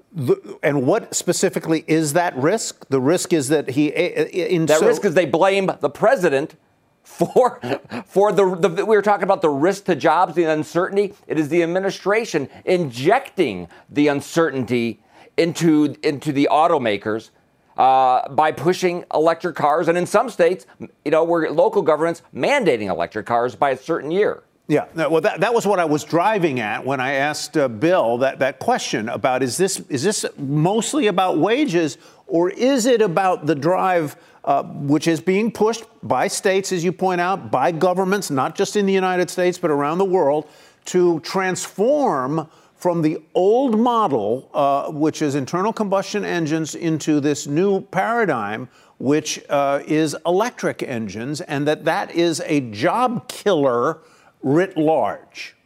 And 0.62 0.86
what 0.86 1.14
specifically 1.14 1.84
is 1.86 2.12
that 2.12 2.36
risk? 2.36 2.86
The 2.88 3.00
risk 3.00 3.32
is 3.32 3.48
that 3.48 3.70
he. 3.70 3.92
Eh, 3.94 4.28
eh, 4.32 4.46
in 4.46 4.66
that 4.66 4.80
so- 4.80 4.86
risk 4.86 5.04
is 5.04 5.14
they 5.14 5.26
blame 5.26 5.70
the 5.80 5.90
president 5.90 6.56
for 7.02 7.60
for 8.06 8.32
the, 8.32 8.54
the, 8.56 8.84
we 8.86 8.96
were 8.96 9.02
talking 9.02 9.24
about 9.24 9.42
the 9.42 9.50
risk 9.50 9.84
to 9.84 9.94
jobs, 9.94 10.34
the 10.34 10.44
uncertainty. 10.44 11.14
It 11.26 11.38
is 11.38 11.48
the 11.48 11.62
administration 11.62 12.48
injecting 12.64 13.68
the 13.88 14.08
uncertainty 14.08 15.00
into 15.36 15.96
into 16.02 16.32
the 16.32 16.48
automakers 16.50 17.30
uh, 17.76 18.28
by 18.30 18.52
pushing 18.52 19.04
electric 19.12 19.56
cars, 19.56 19.88
and 19.88 19.98
in 19.98 20.06
some 20.06 20.30
states, 20.30 20.66
you 21.04 21.10
know, 21.10 21.24
where 21.24 21.50
local 21.50 21.82
governments 21.82 22.22
mandating 22.34 22.88
electric 22.88 23.26
cars 23.26 23.54
by 23.54 23.70
a 23.70 23.76
certain 23.76 24.10
year. 24.10 24.42
Yeah, 24.66 24.86
well, 24.94 25.20
that, 25.20 25.40
that 25.40 25.52
was 25.52 25.66
what 25.66 25.78
I 25.78 25.84
was 25.84 26.04
driving 26.04 26.58
at 26.58 26.86
when 26.86 26.98
I 26.98 27.12
asked 27.14 27.56
uh, 27.56 27.68
Bill 27.68 28.18
that, 28.18 28.38
that 28.38 28.58
question 28.58 29.10
about 29.10 29.42
is 29.42 29.58
this 29.58 29.80
is 29.90 30.02
this 30.02 30.24
mostly 30.38 31.08
about 31.08 31.36
wages 31.36 31.98
or 32.26 32.48
is 32.48 32.86
it 32.86 33.02
about 33.02 33.44
the 33.44 33.54
drive? 33.54 34.16
uh, 34.44 34.62
which 34.62 35.08
is 35.08 35.20
being 35.20 35.50
pushed 35.50 35.84
by 36.02 36.28
states, 36.28 36.70
as 36.72 36.84
you 36.84 36.92
point 36.92 37.20
out, 37.20 37.50
by 37.50 37.72
governments, 37.72 38.30
not 38.30 38.54
just 38.54 38.76
in 38.76 38.86
the 38.86 38.92
United 38.92 39.30
States, 39.30 39.58
but 39.58 39.70
around 39.70 39.98
the 39.98 40.04
world, 40.04 40.48
to 40.84 41.18
transform 41.20 42.48
from 42.84 43.00
the 43.00 43.18
old 43.32 43.80
model, 43.80 44.50
uh, 44.52 44.90
which 44.90 45.22
is 45.22 45.36
internal 45.36 45.72
combustion 45.72 46.22
engines, 46.22 46.74
into 46.74 47.18
this 47.18 47.46
new 47.46 47.80
paradigm, 47.80 48.68
which 48.98 49.42
uh, 49.48 49.80
is 49.86 50.14
electric 50.26 50.82
engines, 50.82 51.40
and 51.40 51.66
that 51.66 51.86
that 51.86 52.10
is 52.10 52.42
a 52.44 52.60
job 52.72 53.26
killer 53.26 54.00
writ 54.42 54.76
large. 54.76 55.56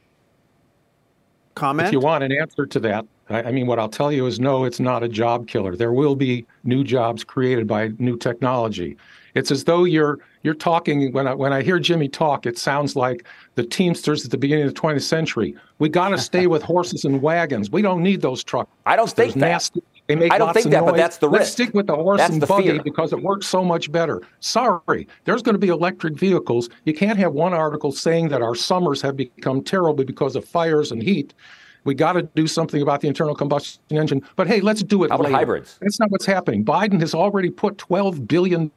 Comment? 1.56 1.88
If 1.88 1.92
you 1.92 1.98
want 1.98 2.22
an 2.22 2.30
answer 2.30 2.66
to 2.66 2.78
that, 2.78 3.04
I 3.28 3.50
mean, 3.50 3.66
what 3.66 3.80
I'll 3.80 3.88
tell 3.88 4.12
you 4.12 4.26
is 4.26 4.38
no, 4.38 4.64
it's 4.64 4.78
not 4.78 5.02
a 5.02 5.08
job 5.08 5.48
killer. 5.48 5.74
There 5.74 5.92
will 5.92 6.14
be 6.14 6.46
new 6.62 6.84
jobs 6.84 7.24
created 7.24 7.66
by 7.66 7.90
new 7.98 8.16
technology. 8.16 8.96
It's 9.34 9.50
as 9.50 9.64
though 9.64 9.82
you're 9.82 10.20
you're 10.48 10.54
talking 10.54 11.12
when 11.12 11.26
I 11.28 11.34
when 11.34 11.52
I 11.52 11.60
hear 11.60 11.78
Jimmy 11.78 12.08
talk, 12.08 12.46
it 12.46 12.56
sounds 12.56 12.96
like 12.96 13.26
the 13.56 13.62
Teamsters 13.62 14.24
at 14.24 14.30
the 14.30 14.38
beginning 14.38 14.66
of 14.66 14.74
the 14.74 14.80
20th 14.80 15.02
century. 15.02 15.54
We 15.78 15.90
got 15.90 16.08
to 16.08 16.16
stay 16.30 16.46
with 16.46 16.62
horses 16.62 17.04
and 17.04 17.20
wagons. 17.20 17.70
We 17.70 17.82
don't 17.82 18.02
need 18.02 18.22
those 18.22 18.42
trucks. 18.42 18.70
I 18.86 18.96
don't 18.96 19.10
think 19.10 19.34
that. 19.34 19.40
Nasty, 19.40 19.82
they 20.06 20.16
make 20.16 20.32
I 20.32 20.38
don't 20.38 20.54
think 20.54 20.70
that, 20.70 20.80
noise. 20.80 20.92
but 20.92 20.96
that's 20.96 21.18
the 21.18 21.28
Let's 21.28 21.42
risk. 21.42 21.52
stick 21.52 21.74
with 21.74 21.86
the 21.86 21.94
horse 21.96 22.16
that's 22.20 22.32
and 22.32 22.40
the 22.40 22.46
buggy 22.46 22.70
fear. 22.70 22.82
because 22.82 23.12
it 23.12 23.22
works 23.22 23.46
so 23.46 23.62
much 23.62 23.92
better. 23.92 24.22
Sorry, 24.40 25.06
there's 25.26 25.42
going 25.42 25.54
to 25.54 25.58
be 25.58 25.68
electric 25.68 26.14
vehicles. 26.18 26.70
You 26.86 26.94
can't 26.94 27.18
have 27.18 27.34
one 27.34 27.52
article 27.52 27.92
saying 27.92 28.28
that 28.28 28.40
our 28.40 28.54
summers 28.54 29.02
have 29.02 29.18
become 29.18 29.62
terrible 29.62 30.02
because 30.02 30.34
of 30.34 30.46
fires 30.46 30.92
and 30.92 31.02
heat 31.02 31.34
we 31.84 31.94
got 31.94 32.14
to 32.14 32.22
do 32.22 32.46
something 32.46 32.82
about 32.82 33.00
the 33.00 33.08
internal 33.08 33.34
combustion 33.34 33.80
engine. 33.90 34.22
But 34.36 34.46
hey, 34.46 34.60
let's 34.60 34.82
do 34.82 35.04
it 35.04 35.10
How 35.10 35.18
later. 35.18 35.34
hybrids? 35.34 35.78
That's 35.80 36.00
not 36.00 36.10
what's 36.10 36.26
happening. 36.26 36.64
Biden 36.64 37.00
has 37.00 37.14
already 37.14 37.48
put 37.50 37.78
$12 37.78 38.26
billion 38.28 38.70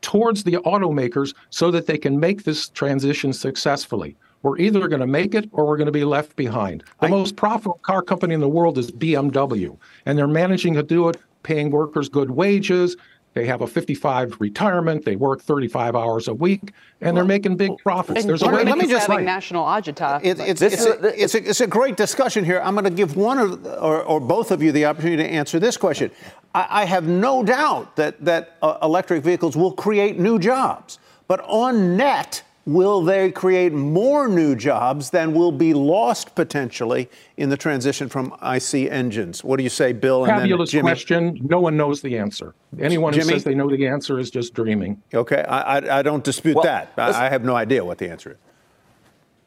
towards 0.00 0.44
the 0.44 0.54
automakers 0.54 1.34
so 1.50 1.70
that 1.70 1.86
they 1.86 1.98
can 1.98 2.18
make 2.18 2.44
this 2.44 2.68
transition 2.68 3.32
successfully. 3.32 4.16
We're 4.42 4.58
either 4.58 4.88
going 4.88 5.00
to 5.00 5.06
make 5.06 5.34
it 5.34 5.48
or 5.52 5.66
we're 5.66 5.76
going 5.76 5.86
to 5.86 5.92
be 5.92 6.04
left 6.04 6.34
behind. 6.36 6.82
The 7.00 7.06
I, 7.06 7.10
most 7.10 7.36
profitable 7.36 7.80
car 7.82 8.02
company 8.02 8.34
in 8.34 8.40
the 8.40 8.48
world 8.48 8.78
is 8.78 8.90
BMW, 8.90 9.76
and 10.06 10.16
they're 10.16 10.26
managing 10.26 10.74
to 10.74 10.82
do 10.82 11.08
it, 11.08 11.18
paying 11.42 11.70
workers 11.70 12.08
good 12.08 12.30
wages, 12.30 12.96
they 13.32 13.46
have 13.46 13.60
a 13.60 13.66
55 13.66 14.40
retirement. 14.40 15.04
They 15.04 15.14
work 15.14 15.40
35 15.40 15.94
hours 15.94 16.26
a 16.26 16.34
week, 16.34 16.72
and 17.00 17.16
they're 17.16 17.24
making 17.24 17.56
big 17.56 17.78
profits. 17.78 18.24
There's 18.24 18.42
a 18.42 18.48
way. 18.48 18.64
Let 18.64 18.76
me 18.76 18.88
just 18.88 19.06
having 19.06 19.24
national 19.24 19.64
agita. 19.64 20.20
It, 20.24 20.40
it's, 20.40 20.60
it's, 20.60 20.84
a, 20.84 21.22
it's, 21.22 21.34
a, 21.34 21.48
it's, 21.48 21.60
a, 21.60 21.66
great 21.66 21.96
discussion 21.96 22.44
here. 22.44 22.60
I'm 22.60 22.74
going 22.74 22.84
to 22.84 22.90
give 22.90 23.16
one 23.16 23.38
or, 23.38 23.52
or, 23.78 24.02
or, 24.02 24.20
both 24.20 24.50
of 24.50 24.62
you 24.62 24.72
the 24.72 24.84
opportunity 24.84 25.22
to 25.22 25.28
answer 25.28 25.60
this 25.60 25.76
question. 25.76 26.10
I, 26.54 26.82
I 26.82 26.84
have 26.86 27.06
no 27.06 27.44
doubt 27.44 27.94
that 27.94 28.24
that 28.24 28.56
uh, 28.62 28.78
electric 28.82 29.22
vehicles 29.22 29.56
will 29.56 29.72
create 29.72 30.18
new 30.18 30.40
jobs, 30.40 30.98
but 31.28 31.40
on 31.44 31.96
net, 31.96 32.42
will 32.70 33.02
they 33.02 33.32
create 33.32 33.72
more 33.72 34.28
new 34.28 34.54
jobs 34.54 35.10
than 35.10 35.34
will 35.34 35.50
be 35.50 35.74
lost 35.74 36.34
potentially 36.34 37.10
in 37.36 37.50
the 37.50 37.56
transition 37.56 38.08
from 38.08 38.32
IC 38.42 38.90
engines? 38.90 39.42
What 39.42 39.56
do 39.56 39.62
you 39.62 39.68
say, 39.68 39.92
Bill? 39.92 40.24
Fabulous 40.24 40.72
question. 40.72 41.38
No 41.42 41.60
one 41.60 41.76
knows 41.76 42.00
the 42.00 42.16
answer. 42.16 42.54
Anyone 42.78 43.12
Jimmy? 43.12 43.24
who 43.24 43.30
says 43.30 43.44
they 43.44 43.54
know 43.54 43.68
the 43.68 43.86
answer 43.86 44.18
is 44.18 44.30
just 44.30 44.54
dreaming. 44.54 45.02
Okay, 45.12 45.42
I, 45.42 45.78
I, 45.78 45.98
I 45.98 46.02
don't 46.02 46.22
dispute 46.22 46.56
well, 46.56 46.64
that. 46.64 46.92
I, 46.96 47.26
I 47.26 47.28
have 47.28 47.44
no 47.44 47.56
idea 47.56 47.84
what 47.84 47.98
the 47.98 48.08
answer 48.08 48.32
is. 48.32 48.36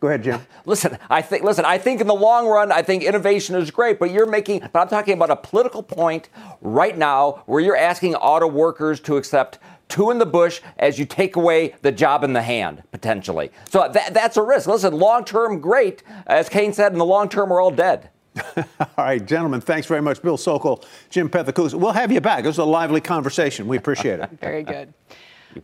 Go 0.03 0.09
ahead, 0.09 0.21
Jim. 0.21 0.41
Listen, 0.65 0.97
I 1.09 1.21
think. 1.21 1.45
Listen, 1.45 1.63
I 1.63 1.77
think 1.77 2.01
in 2.01 2.07
the 2.07 2.13
long 2.13 2.45
run, 2.45 2.73
I 2.73 2.81
think 2.81 3.03
innovation 3.03 3.55
is 3.55 3.71
great. 3.71 3.99
But 3.99 4.11
you're 4.11 4.25
making. 4.25 4.59
But 4.59 4.81
I'm 4.81 4.89
talking 4.89 5.13
about 5.13 5.29
a 5.29 5.37
political 5.37 5.81
point 5.81 6.27
right 6.59 6.97
now, 6.97 7.43
where 7.45 7.61
you're 7.61 7.77
asking 7.77 8.15
auto 8.15 8.47
workers 8.47 8.99
to 8.99 9.15
accept 9.15 9.59
two 9.89 10.11
in 10.11 10.19
the 10.19 10.25
bush 10.25 10.61
as 10.77 10.97
you 10.97 11.05
take 11.05 11.35
away 11.35 11.75
the 11.81 11.91
job 11.91 12.23
in 12.23 12.33
the 12.33 12.41
hand, 12.41 12.83
potentially. 12.91 13.51
So 13.69 13.89
that, 13.91 14.13
that's 14.13 14.37
a 14.37 14.41
risk. 14.41 14.67
Listen, 14.67 14.93
long 14.93 15.25
term, 15.25 15.59
great. 15.59 16.03
As 16.27 16.49
Keynes 16.49 16.75
said, 16.75 16.91
in 16.93 16.99
the 16.99 17.05
long 17.05 17.29
term, 17.29 17.49
we're 17.49 17.61
all 17.61 17.71
dead. 17.71 18.09
all 18.57 18.65
right, 18.97 19.23
gentlemen, 19.23 19.61
thanks 19.61 19.85
very 19.85 20.01
much. 20.01 20.21
Bill 20.21 20.37
Sokol, 20.37 20.83
Jim 21.09 21.29
Pethokoukis. 21.29 21.75
We'll 21.75 21.91
have 21.91 22.11
you 22.11 22.19
back. 22.21 22.43
It 22.43 22.47
was 22.47 22.57
a 22.57 22.63
lively 22.63 23.01
conversation. 23.01 23.67
We 23.67 23.77
appreciate 23.77 24.19
it. 24.19 24.29
very 24.41 24.63
good. 24.63 24.93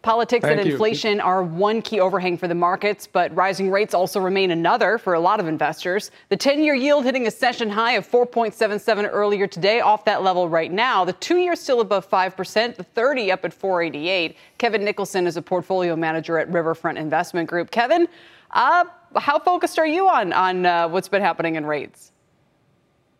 Politics 0.01 0.43
Thank 0.43 0.59
and 0.59 0.69
inflation 0.69 1.17
you. 1.17 1.23
are 1.23 1.43
one 1.43 1.81
key 1.81 1.99
overhang 1.99 2.37
for 2.37 2.47
the 2.47 2.55
markets, 2.55 3.07
but 3.07 3.35
rising 3.35 3.69
rates 3.71 3.93
also 3.93 4.19
remain 4.19 4.51
another 4.51 4.97
for 4.97 5.13
a 5.13 5.19
lot 5.19 5.39
of 5.39 5.47
investors. 5.47 6.11
The 6.29 6.37
10 6.37 6.63
year 6.63 6.73
yield 6.73 7.05
hitting 7.05 7.27
a 7.27 7.31
session 7.31 7.69
high 7.69 7.93
of 7.93 8.09
4.77 8.09 9.09
earlier 9.11 9.47
today, 9.47 9.81
off 9.81 10.05
that 10.05 10.23
level 10.23 10.49
right 10.49 10.71
now. 10.71 11.05
The 11.05 11.13
two 11.13 11.37
year 11.37 11.55
still 11.55 11.81
above 11.81 12.09
5%, 12.09 12.75
the 12.75 12.83
30 12.83 13.31
up 13.31 13.45
at 13.45 13.53
488. 13.53 14.35
Kevin 14.57 14.83
Nicholson 14.83 15.27
is 15.27 15.37
a 15.37 15.41
portfolio 15.41 15.95
manager 15.95 16.37
at 16.37 16.49
Riverfront 16.49 16.97
Investment 16.97 17.49
Group. 17.49 17.71
Kevin, 17.71 18.07
uh, 18.51 18.85
how 19.15 19.39
focused 19.39 19.79
are 19.79 19.87
you 19.87 20.07
on, 20.07 20.33
on 20.33 20.65
uh, 20.65 20.87
what's 20.87 21.07
been 21.07 21.21
happening 21.21 21.55
in 21.55 21.65
rates? 21.65 22.11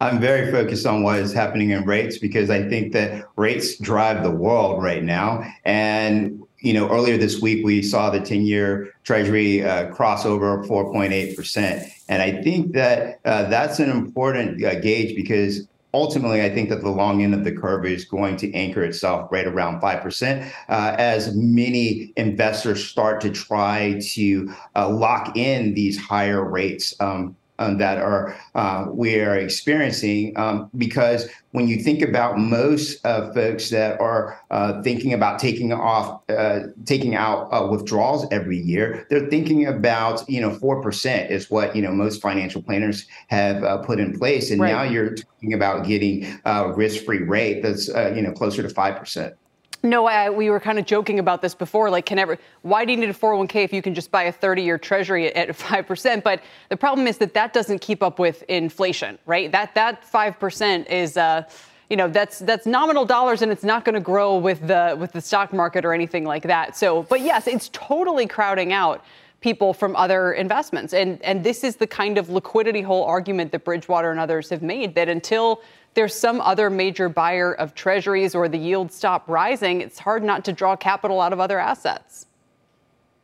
I'm 0.01 0.19
very 0.19 0.49
focused 0.49 0.85
on 0.85 1.03
what 1.03 1.19
is 1.19 1.33
happening 1.33 1.71
in 1.71 1.83
rates 1.83 2.17
because 2.17 2.49
I 2.49 2.67
think 2.69 2.93
that 2.93 3.25
rates 3.35 3.77
drive 3.77 4.23
the 4.23 4.31
world 4.31 4.81
right 4.81 5.03
now. 5.03 5.43
And 5.65 6.41
you 6.61 6.73
know, 6.73 6.89
earlier 6.89 7.17
this 7.17 7.41
week 7.41 7.65
we 7.65 7.81
saw 7.81 8.09
the 8.09 8.19
10-year 8.19 8.93
Treasury 9.03 9.63
uh, 9.63 9.91
crossover 9.91 10.65
4.8%, 10.67 11.91
and 12.09 12.21
I 12.21 12.41
think 12.41 12.73
that 12.73 13.19
uh, 13.25 13.43
that's 13.49 13.79
an 13.79 13.89
important 13.89 14.63
uh, 14.63 14.79
gauge 14.79 15.15
because 15.15 15.67
ultimately 15.93 16.41
I 16.41 16.53
think 16.53 16.69
that 16.69 16.81
the 16.81 16.89
long 16.89 17.23
end 17.23 17.33
of 17.33 17.43
the 17.43 17.51
curve 17.51 17.85
is 17.85 18.05
going 18.05 18.37
to 18.37 18.53
anchor 18.53 18.83
itself 18.83 19.31
right 19.31 19.47
around 19.47 19.81
5% 19.81 20.51
uh, 20.69 20.95
as 20.97 21.35
many 21.35 22.13
investors 22.15 22.85
start 22.85 23.21
to 23.21 23.29
try 23.31 23.99
to 24.11 24.53
uh, 24.75 24.89
lock 24.89 25.35
in 25.35 25.73
these 25.73 25.97
higher 25.97 26.43
rates. 26.43 26.93
Um, 26.99 27.35
um, 27.59 27.77
that 27.77 27.99
are 27.99 28.35
uh, 28.55 28.87
we 28.89 29.19
are 29.19 29.35
experiencing 29.35 30.33
um, 30.37 30.69
because 30.77 31.29
when 31.51 31.67
you 31.67 31.77
think 31.81 32.01
about 32.01 32.39
most 32.39 33.05
uh, 33.05 33.31
folks 33.33 33.69
that 33.69 33.99
are 33.99 34.39
uh, 34.49 34.81
thinking 34.81 35.13
about 35.13 35.39
taking 35.39 35.71
off 35.71 36.21
uh, 36.29 36.61
taking 36.85 37.15
out 37.15 37.47
uh, 37.51 37.67
withdrawals 37.67 38.25
every 38.31 38.57
year 38.57 39.05
they're 39.09 39.29
thinking 39.29 39.67
about 39.67 40.27
you 40.29 40.41
know 40.41 40.51
4% 40.51 41.29
is 41.29 41.51
what 41.51 41.75
you 41.75 41.81
know 41.81 41.91
most 41.91 42.21
financial 42.21 42.61
planners 42.61 43.05
have 43.27 43.63
uh, 43.63 43.77
put 43.79 43.99
in 43.99 44.17
place 44.17 44.49
and 44.49 44.61
right. 44.61 44.71
now 44.71 44.83
you're 44.83 45.13
talking 45.13 45.53
about 45.53 45.85
getting 45.85 46.25
a 46.45 46.73
risk-free 46.73 47.23
rate 47.23 47.61
that's 47.61 47.87
you 47.87 48.21
know 48.21 48.31
closer 48.31 48.63
to 48.63 48.69
5% 48.69 49.33
no, 49.81 50.07
I, 50.07 50.29
we 50.29 50.49
were 50.49 50.59
kind 50.59 50.77
of 50.77 50.85
joking 50.85 51.19
about 51.19 51.41
this 51.41 51.55
before. 51.55 51.89
Like, 51.89 52.05
can 52.05 52.19
ever, 52.19 52.37
why 52.63 52.85
do 52.85 52.91
you 52.91 52.97
need 52.97 53.09
a 53.09 53.13
401k 53.13 53.63
if 53.63 53.73
you 53.73 53.81
can 53.81 53.93
just 53.93 54.11
buy 54.11 54.23
a 54.23 54.31
30 54.31 54.61
year 54.61 54.77
treasury 54.77 55.33
at, 55.33 55.49
5%? 55.49 56.23
But 56.29 56.41
the 56.69 56.77
problem 56.77 57.07
is 57.07 57.17
that 57.19 57.33
that 57.33 57.53
doesn't 57.53 57.79
keep 57.79 58.03
up 58.03 58.19
with 58.19 58.43
inflation, 58.43 59.17
right? 59.25 59.51
That, 59.51 59.73
that 59.75 60.03
5% 60.03 60.89
is, 60.89 61.17
uh, 61.17 61.43
you 61.89 61.97
know, 61.97 62.07
that's, 62.07 62.39
that's 62.39 62.65
nominal 62.65 63.05
dollars 63.05 63.41
and 63.41 63.51
it's 63.51 63.63
not 63.63 63.85
going 63.85 63.95
to 63.95 64.01
grow 64.01 64.37
with 64.37 64.67
the, 64.67 64.95
with 64.99 65.11
the 65.13 65.21
stock 65.21 65.53
market 65.53 65.85
or 65.85 65.93
anything 65.93 66.25
like 66.25 66.43
that. 66.43 66.75
So, 66.75 67.03
but 67.03 67.21
yes, 67.21 67.47
it's 67.47 67.69
totally 67.69 68.27
crowding 68.27 68.73
out 68.73 69.03
people 69.41 69.73
from 69.73 69.95
other 69.95 70.33
investments. 70.33 70.93
And, 70.93 71.21
and 71.23 71.43
this 71.43 71.63
is 71.63 71.77
the 71.77 71.87
kind 71.87 72.17
of 72.17 72.29
liquidity 72.29 72.81
hole 72.81 73.03
argument 73.05 73.51
that 73.51 73.63
Bridgewater 73.63 74.11
and 74.11 74.19
others 74.19 74.49
have 74.49 74.61
made 74.61 74.95
that 74.95 75.07
until 75.07 75.61
there's 75.93 76.13
some 76.13 76.41
other 76.41 76.69
major 76.69 77.09
buyer 77.09 77.53
of 77.53 77.73
treasuries 77.73 78.35
or 78.35 78.47
the 78.47 78.57
yields 78.57 78.95
stop 78.95 79.27
rising, 79.27 79.81
it's 79.81 79.99
hard 79.99 80.23
not 80.23 80.45
to 80.45 80.53
draw 80.53 80.75
capital 80.75 81.21
out 81.21 81.33
of 81.33 81.39
other 81.39 81.59
assets. 81.59 82.27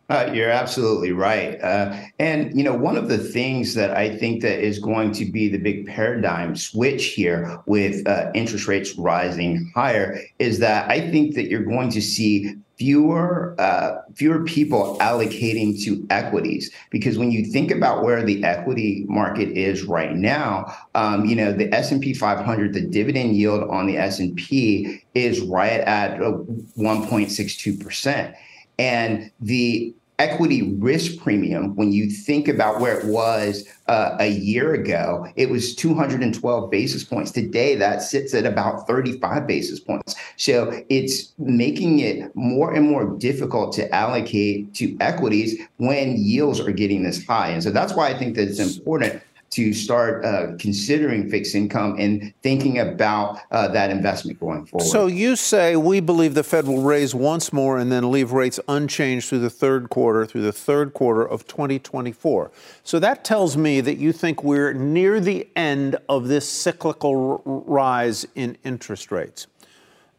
Uh, 0.08 0.30
you're 0.32 0.52
absolutely 0.52 1.12
right. 1.12 1.60
Uh, 1.62 1.98
and, 2.20 2.56
you 2.56 2.64
know, 2.64 2.76
one 2.76 2.96
of 2.96 3.10
the 3.10 3.18
things 3.18 3.74
that 3.74 3.98
I 3.98 4.16
think 4.16 4.44
that 4.44 4.60
is 4.60 4.78
going 4.78 5.12
to 5.14 5.26
be 5.26 5.50
the 5.50 5.58
big 5.58 5.88
paradigm 5.88 6.56
switch 6.56 7.08
here 7.08 7.60
with 7.66 8.08
uh, 8.08 8.30
interest 8.36 8.68
rates 8.68 8.96
rising 8.98 9.72
higher 9.74 10.22
is 10.38 10.60
that 10.60 10.92
I 10.92 11.10
think 11.10 11.34
that 11.36 11.50
you're 11.50 11.64
going 11.64 11.90
to 11.90 12.02
see 12.02 12.56
fewer 12.78 13.56
uh, 13.58 14.02
fewer 14.16 14.44
people 14.44 14.98
allocating 15.00 15.82
to 15.84 16.06
equities 16.10 16.72
because 16.90 17.18
when 17.18 17.32
you 17.32 17.46
think 17.46 17.72
about 17.72 18.04
where 18.04 18.22
the 18.24 18.44
equity 18.44 19.06
market 19.08 19.48
is 19.58 19.86
right 19.86 20.14
now 20.16 20.66
um, 20.94 21.24
you 21.24 21.38
know 21.38 21.54
the 21.54 21.74
s&p 21.74 22.14
500 22.14 22.74
the 22.74 22.82
dividend 22.82 23.34
yield 23.34 23.64
on 23.70 23.88
the 23.88 23.98
s&p 23.98 25.02
is 25.14 25.40
right 25.40 25.80
at 25.82 26.20
1.62% 26.20 28.36
and 28.78 29.32
the 29.40 29.94
equity 30.20 30.74
risk 30.78 31.22
premium, 31.22 31.76
when 31.76 31.92
you 31.92 32.10
think 32.10 32.48
about 32.48 32.80
where 32.80 33.00
it 33.00 33.06
was 33.06 33.68
uh, 33.88 34.16
a 34.20 34.30
year 34.30 34.74
ago, 34.74 35.28
it 35.36 35.50
was 35.50 35.76
212 35.76 36.72
basis 36.72 37.04
points. 37.04 37.32
Today, 37.32 37.76
that 37.76 38.02
sits 38.02 38.34
at 38.34 38.46
about 38.46 38.88
35 38.88 39.46
basis 39.46 39.80
points. 39.80 40.16
So 40.38 40.84
it's 40.90 41.34
making 41.38 42.00
it 42.00 42.34
more 42.36 42.74
and 42.74 42.90
more 42.90 43.18
difficult 43.18 43.74
to 43.74 43.94
allocate 43.94 44.74
to 44.76 44.96
equities 45.00 45.60
when 45.78 46.18
yields 46.18 46.60
are 46.60 46.72
getting 46.72 47.04
this 47.04 47.26
high. 47.26 47.50
And 47.50 47.64
so 47.64 47.72
that's 47.72 47.94
why 47.94 48.10
I 48.10 48.18
think 48.18 48.36
that 48.36 48.48
it's 48.48 48.60
important 48.60 49.22
to 49.56 49.74
start 49.74 50.26
uh, 50.26 50.48
considering 50.60 51.30
fixed 51.30 51.56
income 51.56 51.96
and 51.98 52.34
thinking 52.44 52.80
about 52.80 53.40
uh, 53.52 53.70
that 53.70 53.90
investment 53.90 54.38
going 54.38 54.66
forward. 54.66 54.86
So 54.86 55.08
you 55.08 55.38
say 55.38 55.78
we 55.78 56.02
believe 56.02 56.34
the 56.34 56.44
Fed 56.44 56.68
will 56.68 56.82
raise 56.82 57.16
once 57.16 57.54
more 57.54 57.78
and 57.78 57.90
then 57.90 58.12
leave 58.12 58.34
rates 58.34 58.60
unchanged 58.68 59.30
through 59.30 59.40
the 59.40 59.50
third 59.50 59.90
quarter, 59.90 60.26
through 60.26 60.42
the 60.42 60.52
third 60.52 60.94
quarter 60.94 61.26
of 61.26 61.48
2024. 61.48 62.52
So 62.84 63.00
that 63.00 63.24
tells 63.24 63.56
me 63.56 63.80
that 63.80 63.96
you 63.96 64.12
think 64.12 64.44
we're 64.44 64.74
near 64.74 65.22
the 65.22 65.48
end 65.56 65.96
of 66.10 66.28
this 66.28 66.50
cyclical 66.50 67.42
r- 67.46 67.62
rise 67.66 68.28
in 68.36 68.58
interest 68.66 69.10
rates. 69.10 69.48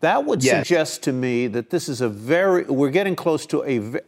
That 0.01 0.25
would 0.25 0.43
yes. 0.43 0.67
suggest 0.67 1.03
to 1.05 1.13
me 1.13 1.47
that 1.49 1.69
this 1.69 1.91
is 1.91 2.01
a 2.01 2.09
very, 2.09 2.65
we're 2.65 2.91
getting 2.91 3.17
close 3.17 3.45
to 3.47 3.63
a 3.65 4.01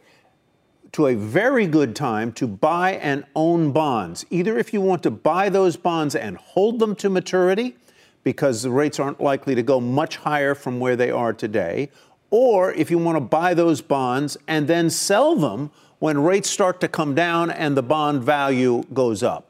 to 0.93 1.07
a 1.07 1.15
very 1.15 1.67
good 1.67 1.95
time 1.95 2.31
to 2.33 2.47
buy 2.47 2.93
and 2.93 3.25
own 3.35 3.71
bonds. 3.71 4.25
Either 4.29 4.57
if 4.57 4.73
you 4.73 4.81
want 4.81 5.03
to 5.03 5.11
buy 5.11 5.49
those 5.49 5.77
bonds 5.77 6.15
and 6.15 6.37
hold 6.37 6.79
them 6.79 6.95
to 6.95 7.09
maturity, 7.09 7.75
because 8.23 8.61
the 8.61 8.71
rates 8.71 8.99
aren't 8.99 9.21
likely 9.21 9.55
to 9.55 9.63
go 9.63 9.79
much 9.79 10.17
higher 10.17 10.53
from 10.53 10.79
where 10.79 10.95
they 10.95 11.11
are 11.11 11.33
today, 11.33 11.89
or 12.31 12.71
if 12.73 12.91
you 12.91 12.97
want 12.97 13.15
to 13.15 13.21
buy 13.21 13.53
those 13.53 13.81
bonds 13.81 14.37
and 14.47 14.67
then 14.67 14.89
sell 14.89 15.35
them 15.35 15.71
when 15.99 16.21
rates 16.21 16.49
start 16.49 16.79
to 16.81 16.87
come 16.87 17.15
down 17.15 17.49
and 17.49 17.75
the 17.75 17.83
bond 17.83 18.23
value 18.23 18.83
goes 18.93 19.23
up. 19.23 19.48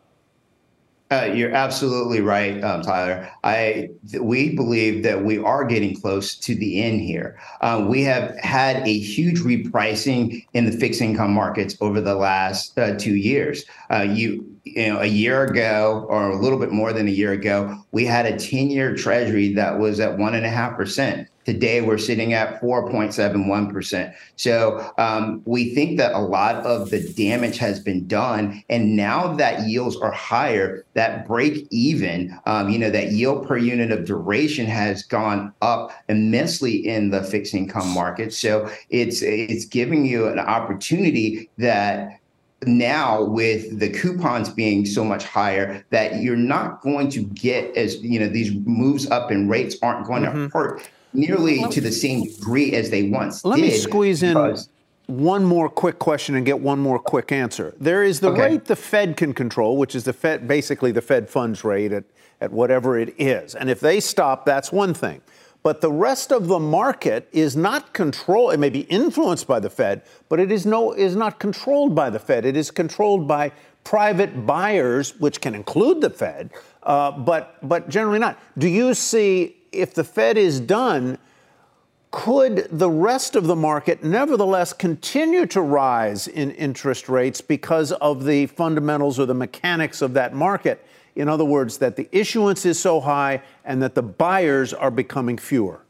Uh, 1.11 1.23
you're 1.33 1.55
absolutely 1.55 2.21
right, 2.21 2.63
um, 2.63 2.83
Tyler. 2.83 3.27
I 3.43 3.89
th- 4.11 4.21
we 4.21 4.55
believe 4.55 5.01
that 5.01 5.25
we 5.25 5.39
are 5.39 5.65
getting 5.65 5.99
close 5.99 6.35
to 6.35 6.53
the 6.53 6.83
end 6.83 7.01
here. 7.01 7.39
Uh, 7.61 7.83
we 7.87 8.03
have 8.03 8.37
had 8.37 8.87
a 8.87 8.99
huge 8.99 9.39
repricing 9.39 10.45
in 10.53 10.65
the 10.65 10.71
fixed 10.71 11.01
income 11.01 11.33
markets 11.33 11.75
over 11.81 11.99
the 11.99 12.13
last 12.13 12.77
uh, 12.77 12.95
two 12.95 13.15
years. 13.15 13.65
Uh, 13.89 14.03
you 14.03 14.45
you 14.75 14.87
know, 14.87 14.99
a 14.99 15.05
year 15.05 15.43
ago 15.43 16.05
or 16.09 16.29
a 16.29 16.35
little 16.39 16.59
bit 16.59 16.71
more 16.71 16.93
than 16.93 17.07
a 17.07 17.11
year 17.11 17.31
ago, 17.31 17.77
we 17.91 18.05
had 18.05 18.25
a 18.25 18.37
10 18.37 18.69
year 18.69 18.95
treasury 18.95 19.53
that 19.53 19.79
was 19.79 19.99
at 19.99 20.17
one 20.17 20.35
and 20.35 20.45
a 20.45 20.49
half 20.49 20.75
percent. 20.75 21.27
Today, 21.45 21.81
we're 21.81 21.97
sitting 21.97 22.33
at 22.33 22.61
4.71%. 22.61 24.13
So 24.35 24.87
um, 24.99 25.41
we 25.45 25.73
think 25.73 25.97
that 25.97 26.13
a 26.13 26.19
lot 26.19 26.57
of 26.57 26.91
the 26.91 27.11
damage 27.13 27.57
has 27.57 27.79
been 27.79 28.05
done. 28.05 28.63
And 28.69 28.95
now 28.95 29.33
that 29.33 29.67
yields 29.67 29.95
are 29.97 30.11
higher, 30.11 30.85
that 30.93 31.25
break 31.25 31.65
even, 31.71 32.37
um, 32.45 32.69
you 32.69 32.77
know, 32.77 32.91
that 32.91 33.13
yield 33.13 33.47
per 33.47 33.57
unit 33.57 33.91
of 33.91 34.05
duration 34.05 34.67
has 34.67 35.01
gone 35.01 35.51
up 35.63 35.91
immensely 36.07 36.75
in 36.87 37.09
the 37.09 37.23
fixed 37.23 37.55
income 37.55 37.87
market. 37.95 38.31
So 38.31 38.69
it's 38.91 39.23
it's 39.23 39.65
giving 39.65 40.05
you 40.05 40.27
an 40.27 40.37
opportunity 40.37 41.49
that 41.57 42.18
now 42.65 43.23
with 43.23 43.79
the 43.79 43.89
coupons 43.89 44.49
being 44.49 44.85
so 44.85 45.03
much 45.03 45.23
higher 45.23 45.83
that 45.91 46.21
you're 46.21 46.35
not 46.35 46.81
going 46.81 47.09
to 47.09 47.23
get 47.23 47.75
as 47.77 48.01
you 48.01 48.19
know 48.19 48.27
these 48.27 48.53
moves 48.65 49.09
up 49.09 49.31
in 49.31 49.47
rates 49.47 49.77
aren't 49.81 50.05
going 50.05 50.23
mm-hmm. 50.23 50.45
to 50.45 50.49
hurt 50.49 50.89
nearly 51.13 51.63
to 51.69 51.81
the 51.81 51.91
same 51.91 52.23
degree 52.23 52.73
as 52.73 52.89
they 52.89 53.09
once 53.09 53.43
Let 53.45 53.57
did. 53.57 53.61
me 53.63 53.71
squeeze 53.71 54.23
in 54.23 54.57
one 55.09 55.43
more 55.43 55.69
quick 55.69 55.97
question 55.97 56.35
and 56.35 56.45
get 56.45 56.59
one 56.59 56.79
more 56.79 56.99
quick 56.99 57.31
answer. 57.31 57.73
There 57.79 58.03
is 58.03 58.19
the 58.19 58.29
okay. 58.29 58.41
rate 58.41 58.65
the 58.65 58.75
Fed 58.75 59.17
can 59.17 59.33
control, 59.33 59.75
which 59.75 59.95
is 59.95 60.03
the 60.03 60.13
Fed, 60.13 60.47
basically 60.47 60.91
the 60.91 61.01
Fed 61.01 61.27
funds 61.27 61.63
rate 61.63 61.91
at, 61.91 62.03
at 62.39 62.51
whatever 62.51 62.97
it 62.97 63.15
is. 63.17 63.55
And 63.55 63.71
if 63.71 63.79
they 63.79 63.99
stop, 63.99 64.45
that's 64.45 64.71
one 64.71 64.93
thing. 64.93 65.21
But 65.61 65.81
the 65.81 65.91
rest 65.91 66.31
of 66.31 66.47
the 66.47 66.59
market 66.59 67.27
is 67.31 67.55
not 67.55 67.93
controlled. 67.93 68.53
It 68.53 68.59
may 68.59 68.69
be 68.69 68.81
influenced 68.81 69.45
by 69.45 69.59
the 69.59 69.69
Fed, 69.69 70.03
but 70.29 70.39
it 70.39 70.51
is 70.51 70.65
no 70.65 70.93
is 70.93 71.15
not 71.15 71.39
controlled 71.39 71.93
by 71.93 72.09
the 72.09 72.19
Fed. 72.19 72.45
It 72.45 72.55
is 72.55 72.71
controlled 72.71 73.27
by 73.27 73.51
private 73.83 74.45
buyers, 74.45 75.19
which 75.19 75.41
can 75.41 75.55
include 75.55 75.99
the 76.01 76.09
Fed, 76.09 76.51
uh, 76.83 77.11
but 77.11 77.57
but 77.67 77.89
generally 77.89 78.19
not. 78.19 78.39
Do 78.57 78.69
you 78.69 78.93
see 78.93 79.57
if 79.71 79.93
the 79.93 80.03
Fed 80.03 80.37
is 80.37 80.59
done, 80.59 81.17
could 82.11 82.67
the 82.71 82.89
rest 82.89 83.35
of 83.35 83.45
the 83.45 83.55
market 83.55 84.03
nevertheless 84.03 84.73
continue 84.73 85.45
to 85.47 85.61
rise 85.61 86.27
in 86.27 86.51
interest 86.51 87.07
rates 87.07 87.41
because 87.41 87.91
of 87.93 88.25
the 88.25 88.47
fundamentals 88.47 89.19
or 89.19 89.25
the 89.25 89.33
mechanics 89.33 90.01
of 90.01 90.13
that 90.13 90.33
market? 90.33 90.85
In 91.15 91.27
other 91.27 91.45
words, 91.45 91.77
that 91.79 91.95
the 91.95 92.07
issuance 92.11 92.65
is 92.65 92.79
so 92.79 92.99
high 92.99 93.41
and 93.65 93.81
that 93.81 93.95
the 93.95 94.03
buyers 94.03 94.73
are 94.73 94.91
becoming 94.91 95.37
fewer? 95.37 95.81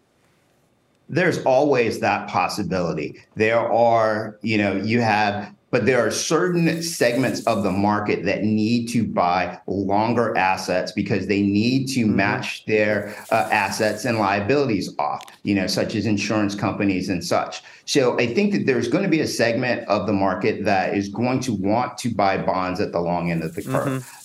There's 1.07 1.43
always 1.43 1.99
that 2.01 2.29
possibility. 2.29 3.21
There 3.35 3.59
are, 3.59 4.37
you 4.41 4.57
know, 4.57 4.75
you 4.75 5.01
have 5.01 5.53
but 5.71 5.85
there 5.85 6.05
are 6.05 6.11
certain 6.11 6.81
segments 6.81 7.45
of 7.45 7.63
the 7.63 7.71
market 7.71 8.25
that 8.25 8.43
need 8.43 8.87
to 8.89 9.05
buy 9.05 9.59
longer 9.67 10.35
assets 10.37 10.91
because 10.91 11.27
they 11.27 11.41
need 11.41 11.87
to 11.89 12.01
mm-hmm. 12.05 12.15
match 12.15 12.65
their 12.65 13.15
uh, 13.31 13.47
assets 13.51 14.05
and 14.05 14.17
liabilities 14.17 14.93
off, 14.97 15.23
you 15.43 15.53
know, 15.53 15.67
such 15.67 15.95
as 15.95 16.05
insurance 16.05 16.55
companies 16.55 17.09
and 17.09 17.23
such. 17.23 17.61
So 17.85 18.19
I 18.19 18.27
think 18.27 18.53
that 18.53 18.65
there's 18.65 18.87
going 18.87 19.03
to 19.03 19.09
be 19.09 19.21
a 19.21 19.27
segment 19.27 19.87
of 19.87 20.07
the 20.07 20.13
market 20.13 20.65
that 20.65 20.95
is 20.95 21.09
going 21.09 21.39
to 21.41 21.53
want 21.53 21.97
to 21.99 22.09
buy 22.09 22.37
bonds 22.37 22.79
at 22.79 22.91
the 22.91 22.99
long 22.99 23.31
end 23.31 23.43
of 23.43 23.55
the 23.55 23.61
curve. 23.61 23.87
Mm-hmm 23.87 24.18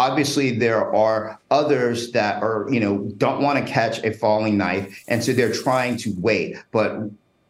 obviously 0.00 0.50
there 0.50 0.94
are 0.94 1.38
others 1.50 2.10
that 2.12 2.42
are 2.42 2.66
you 2.70 2.80
know 2.80 2.94
don't 3.18 3.42
want 3.42 3.56
to 3.58 3.72
catch 3.72 4.02
a 4.02 4.12
falling 4.12 4.56
knife 4.56 5.04
and 5.08 5.22
so 5.22 5.32
they're 5.32 5.52
trying 5.52 5.96
to 5.96 6.14
wait 6.18 6.56
but 6.72 6.90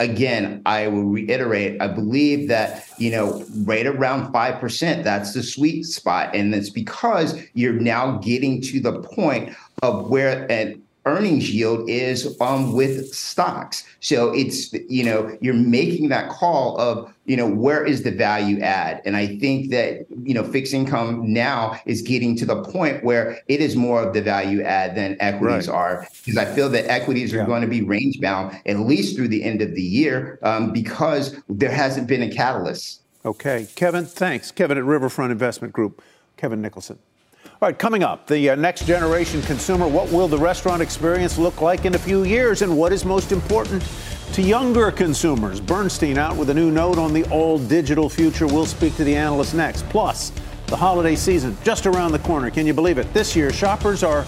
again, 0.00 0.62
I 0.64 0.88
will 0.88 1.04
reiterate, 1.04 1.80
I 1.80 1.86
believe 1.86 2.48
that, 2.48 2.88
you 2.96 3.10
know, 3.10 3.44
right 3.64 3.86
around 3.86 4.32
5%, 4.32 5.04
that's 5.04 5.34
the 5.34 5.42
sweet 5.42 5.84
spot. 5.84 6.34
And 6.34 6.54
it's 6.54 6.70
because 6.70 7.38
you're 7.52 7.74
now 7.74 8.16
getting 8.18 8.62
to 8.62 8.80
the 8.80 9.00
point 9.00 9.54
of 9.82 10.08
where 10.08 10.50
an 10.50 10.79
earnings 11.06 11.50
yield 11.50 11.88
is 11.88 12.36
um, 12.40 12.72
with 12.72 13.12
stocks. 13.14 13.84
So 14.00 14.32
it's, 14.32 14.72
you 14.88 15.04
know, 15.04 15.36
you're 15.40 15.54
making 15.54 16.08
that 16.10 16.28
call 16.30 16.78
of, 16.78 17.12
you 17.24 17.36
know, 17.36 17.48
where 17.48 17.84
is 17.84 18.02
the 18.02 18.10
value 18.10 18.60
add? 18.60 19.00
And 19.04 19.16
I 19.16 19.38
think 19.38 19.70
that, 19.70 20.06
you 20.22 20.34
know, 20.34 20.44
fixed 20.44 20.74
income 20.74 21.32
now 21.32 21.78
is 21.86 22.02
getting 22.02 22.36
to 22.36 22.46
the 22.46 22.62
point 22.64 23.02
where 23.04 23.40
it 23.48 23.60
is 23.60 23.76
more 23.76 24.02
of 24.02 24.14
the 24.14 24.20
value 24.20 24.62
add 24.62 24.94
than 24.94 25.16
equities 25.20 25.68
right. 25.68 25.74
are. 25.74 26.08
Because 26.24 26.36
I 26.36 26.44
feel 26.44 26.68
that 26.70 26.90
equities 26.90 27.32
yeah. 27.32 27.42
are 27.42 27.46
going 27.46 27.62
to 27.62 27.68
be 27.68 27.82
range 27.82 28.20
bound 28.20 28.60
at 28.66 28.80
least 28.80 29.16
through 29.16 29.28
the 29.28 29.42
end 29.42 29.62
of 29.62 29.74
the 29.74 29.82
year 29.82 30.38
um, 30.42 30.72
because 30.72 31.36
there 31.48 31.70
hasn't 31.70 32.08
been 32.08 32.22
a 32.22 32.30
catalyst. 32.30 33.02
Okay. 33.24 33.68
Kevin, 33.74 34.04
thanks. 34.04 34.50
Kevin 34.50 34.78
at 34.78 34.84
Riverfront 34.84 35.32
Investment 35.32 35.72
Group. 35.72 36.02
Kevin 36.36 36.62
Nicholson. 36.62 36.98
All 37.62 37.68
right, 37.68 37.78
coming 37.78 38.02
up, 38.02 38.26
the 38.26 38.48
uh, 38.48 38.54
next 38.54 38.86
generation 38.86 39.42
consumer. 39.42 39.86
What 39.86 40.10
will 40.10 40.28
the 40.28 40.38
restaurant 40.38 40.80
experience 40.80 41.36
look 41.36 41.60
like 41.60 41.84
in 41.84 41.94
a 41.94 41.98
few 41.98 42.24
years? 42.24 42.62
And 42.62 42.74
what 42.74 42.90
is 42.90 43.04
most 43.04 43.32
important 43.32 43.84
to 44.32 44.40
younger 44.40 44.90
consumers? 44.90 45.60
Bernstein 45.60 46.16
out 46.16 46.38
with 46.38 46.48
a 46.48 46.54
new 46.54 46.70
note 46.70 46.96
on 46.96 47.12
the 47.12 47.22
all 47.24 47.58
digital 47.58 48.08
future. 48.08 48.46
We'll 48.46 48.64
speak 48.64 48.96
to 48.96 49.04
the 49.04 49.14
analyst 49.14 49.52
next. 49.52 49.86
Plus, 49.90 50.32
the 50.68 50.76
holiday 50.76 51.14
season 51.14 51.54
just 51.62 51.84
around 51.84 52.12
the 52.12 52.18
corner. 52.20 52.50
Can 52.50 52.66
you 52.66 52.72
believe 52.72 52.96
it? 52.96 53.12
This 53.12 53.36
year, 53.36 53.52
shoppers 53.52 54.02
are 54.02 54.24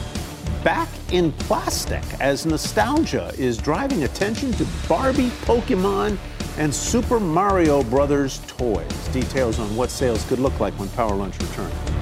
back 0.62 0.90
in 1.10 1.32
plastic 1.32 2.04
as 2.20 2.44
nostalgia 2.44 3.32
is 3.38 3.56
driving 3.56 4.04
attention 4.04 4.52
to 4.52 4.66
Barbie, 4.86 5.30
Pokemon, 5.46 6.18
and 6.58 6.74
Super 6.74 7.18
Mario 7.18 7.82
Brothers 7.84 8.42
toys. 8.46 9.08
Details 9.08 9.58
on 9.58 9.74
what 9.74 9.88
sales 9.88 10.22
could 10.26 10.38
look 10.38 10.60
like 10.60 10.78
when 10.78 10.90
Power 10.90 11.14
Lunch 11.14 11.38
returns. 11.38 12.01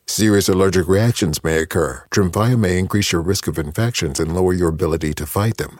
Serious 0.11 0.49
allergic 0.49 0.89
reactions 0.89 1.41
may 1.41 1.59
occur. 1.59 2.03
Tremfya 2.11 2.59
may 2.59 2.77
increase 2.77 3.13
your 3.13 3.21
risk 3.21 3.47
of 3.47 3.57
infections 3.57 4.19
and 4.19 4.35
lower 4.35 4.51
your 4.53 4.67
ability 4.67 5.13
to 5.13 5.25
fight 5.25 5.55
them. 5.55 5.79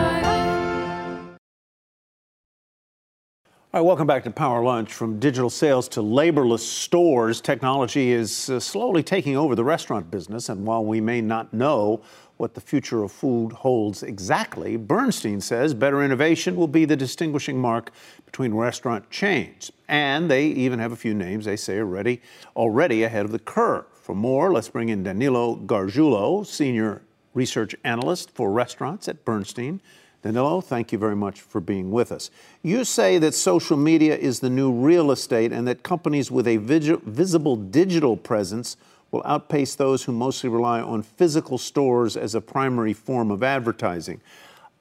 All 3.73 3.79
right, 3.79 3.87
welcome 3.87 4.05
back 4.05 4.25
to 4.25 4.31
Power 4.31 4.61
Lunch. 4.65 4.91
From 4.91 5.17
digital 5.17 5.49
sales 5.49 5.87
to 5.89 6.01
laborless 6.01 6.59
stores, 6.59 7.39
technology 7.39 8.11
is 8.11 8.49
uh, 8.49 8.59
slowly 8.59 9.01
taking 9.01 9.37
over 9.37 9.55
the 9.55 9.63
restaurant 9.63 10.11
business. 10.11 10.49
And 10.49 10.67
while 10.67 10.83
we 10.83 10.99
may 10.99 11.21
not 11.21 11.53
know 11.53 12.01
what 12.35 12.53
the 12.53 12.59
future 12.59 13.01
of 13.01 13.13
food 13.13 13.53
holds 13.53 14.03
exactly, 14.03 14.75
Bernstein 14.75 15.39
says 15.39 15.73
better 15.73 16.03
innovation 16.03 16.57
will 16.57 16.67
be 16.67 16.83
the 16.83 16.97
distinguishing 16.97 17.57
mark 17.57 17.91
between 18.25 18.53
restaurant 18.53 19.09
chains. 19.09 19.71
And 19.87 20.29
they 20.29 20.47
even 20.47 20.79
have 20.79 20.91
a 20.91 20.97
few 20.97 21.13
names 21.13 21.45
they 21.45 21.55
say 21.55 21.77
are 21.77 21.85
ready, 21.85 22.21
already 22.57 23.03
ahead 23.03 23.23
of 23.23 23.31
the 23.31 23.39
curve. 23.39 23.85
For 23.93 24.13
more, 24.13 24.51
let's 24.51 24.67
bring 24.67 24.89
in 24.89 25.03
Danilo 25.03 25.55
Gargiulo, 25.55 26.45
Senior 26.45 27.03
Research 27.33 27.73
Analyst 27.85 28.31
for 28.31 28.51
Restaurants 28.51 29.07
at 29.07 29.23
Bernstein. 29.23 29.79
Danilo, 30.21 30.61
thank 30.61 30.91
you 30.91 30.99
very 30.99 31.15
much 31.15 31.41
for 31.41 31.59
being 31.59 31.91
with 31.91 32.11
us. 32.11 32.29
You 32.61 32.83
say 32.85 33.17
that 33.17 33.33
social 33.33 33.75
media 33.75 34.15
is 34.15 34.39
the 34.39 34.49
new 34.49 34.71
real 34.71 35.11
estate 35.11 35.51
and 35.51 35.67
that 35.67 35.81
companies 35.81 36.29
with 36.29 36.47
a 36.47 36.57
visible 36.57 37.55
digital 37.55 38.15
presence 38.15 38.77
will 39.09 39.23
outpace 39.25 39.75
those 39.75 40.03
who 40.03 40.11
mostly 40.11 40.49
rely 40.49 40.79
on 40.79 41.01
physical 41.01 41.57
stores 41.57 42.15
as 42.15 42.35
a 42.35 42.41
primary 42.41 42.93
form 42.93 43.31
of 43.31 43.43
advertising. 43.43 44.21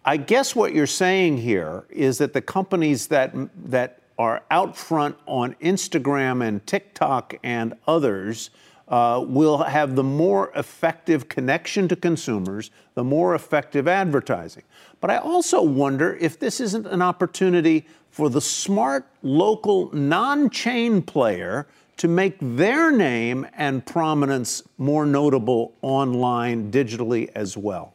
I 0.05 0.17
guess 0.19 0.55
what 0.55 0.75
you're 0.75 0.87
saying 0.87 1.39
here 1.39 1.85
is 1.91 2.19
that 2.19 2.33
the 2.33 2.41
companies 2.41 3.09
that, 3.09 3.35
that 3.71 4.01
are 4.19 4.43
out 4.51 4.77
front 4.77 5.17
on 5.27 5.55
Instagram 5.55 6.47
and 6.47 6.65
TikTok 6.67 7.37
and 7.43 7.75
others 7.89 8.51
uh, 8.91 9.25
will 9.27 9.59
have 9.59 9.95
the 9.95 10.03
more 10.03 10.51
effective 10.55 11.29
connection 11.29 11.89
to 11.89 11.97
consumers, 11.97 12.71
the 12.95 13.05
more 13.05 13.35
effective 13.35 13.87
advertising. 13.87 14.65
But 15.01 15.11
I 15.11 15.19
also 15.19 15.63
wonder 15.63 16.17
if 16.21 16.39
this 16.39 16.61
isn't 16.61 16.87
an 16.87 17.01
opportunity 17.01 17.87
for 18.11 18.29
the 18.29 18.41
smart 18.41 19.07
local 19.23 19.95
non 19.95 20.51
chain 20.51 21.01
player 21.01 21.67
to 21.99 22.09
make 22.09 22.37
their 22.41 22.91
name 22.91 23.47
and 23.55 23.85
prominence 23.87 24.63
more 24.79 25.07
notable 25.07 25.75
online, 25.83 26.73
digitally 26.73 27.31
as 27.35 27.57
well. 27.57 27.95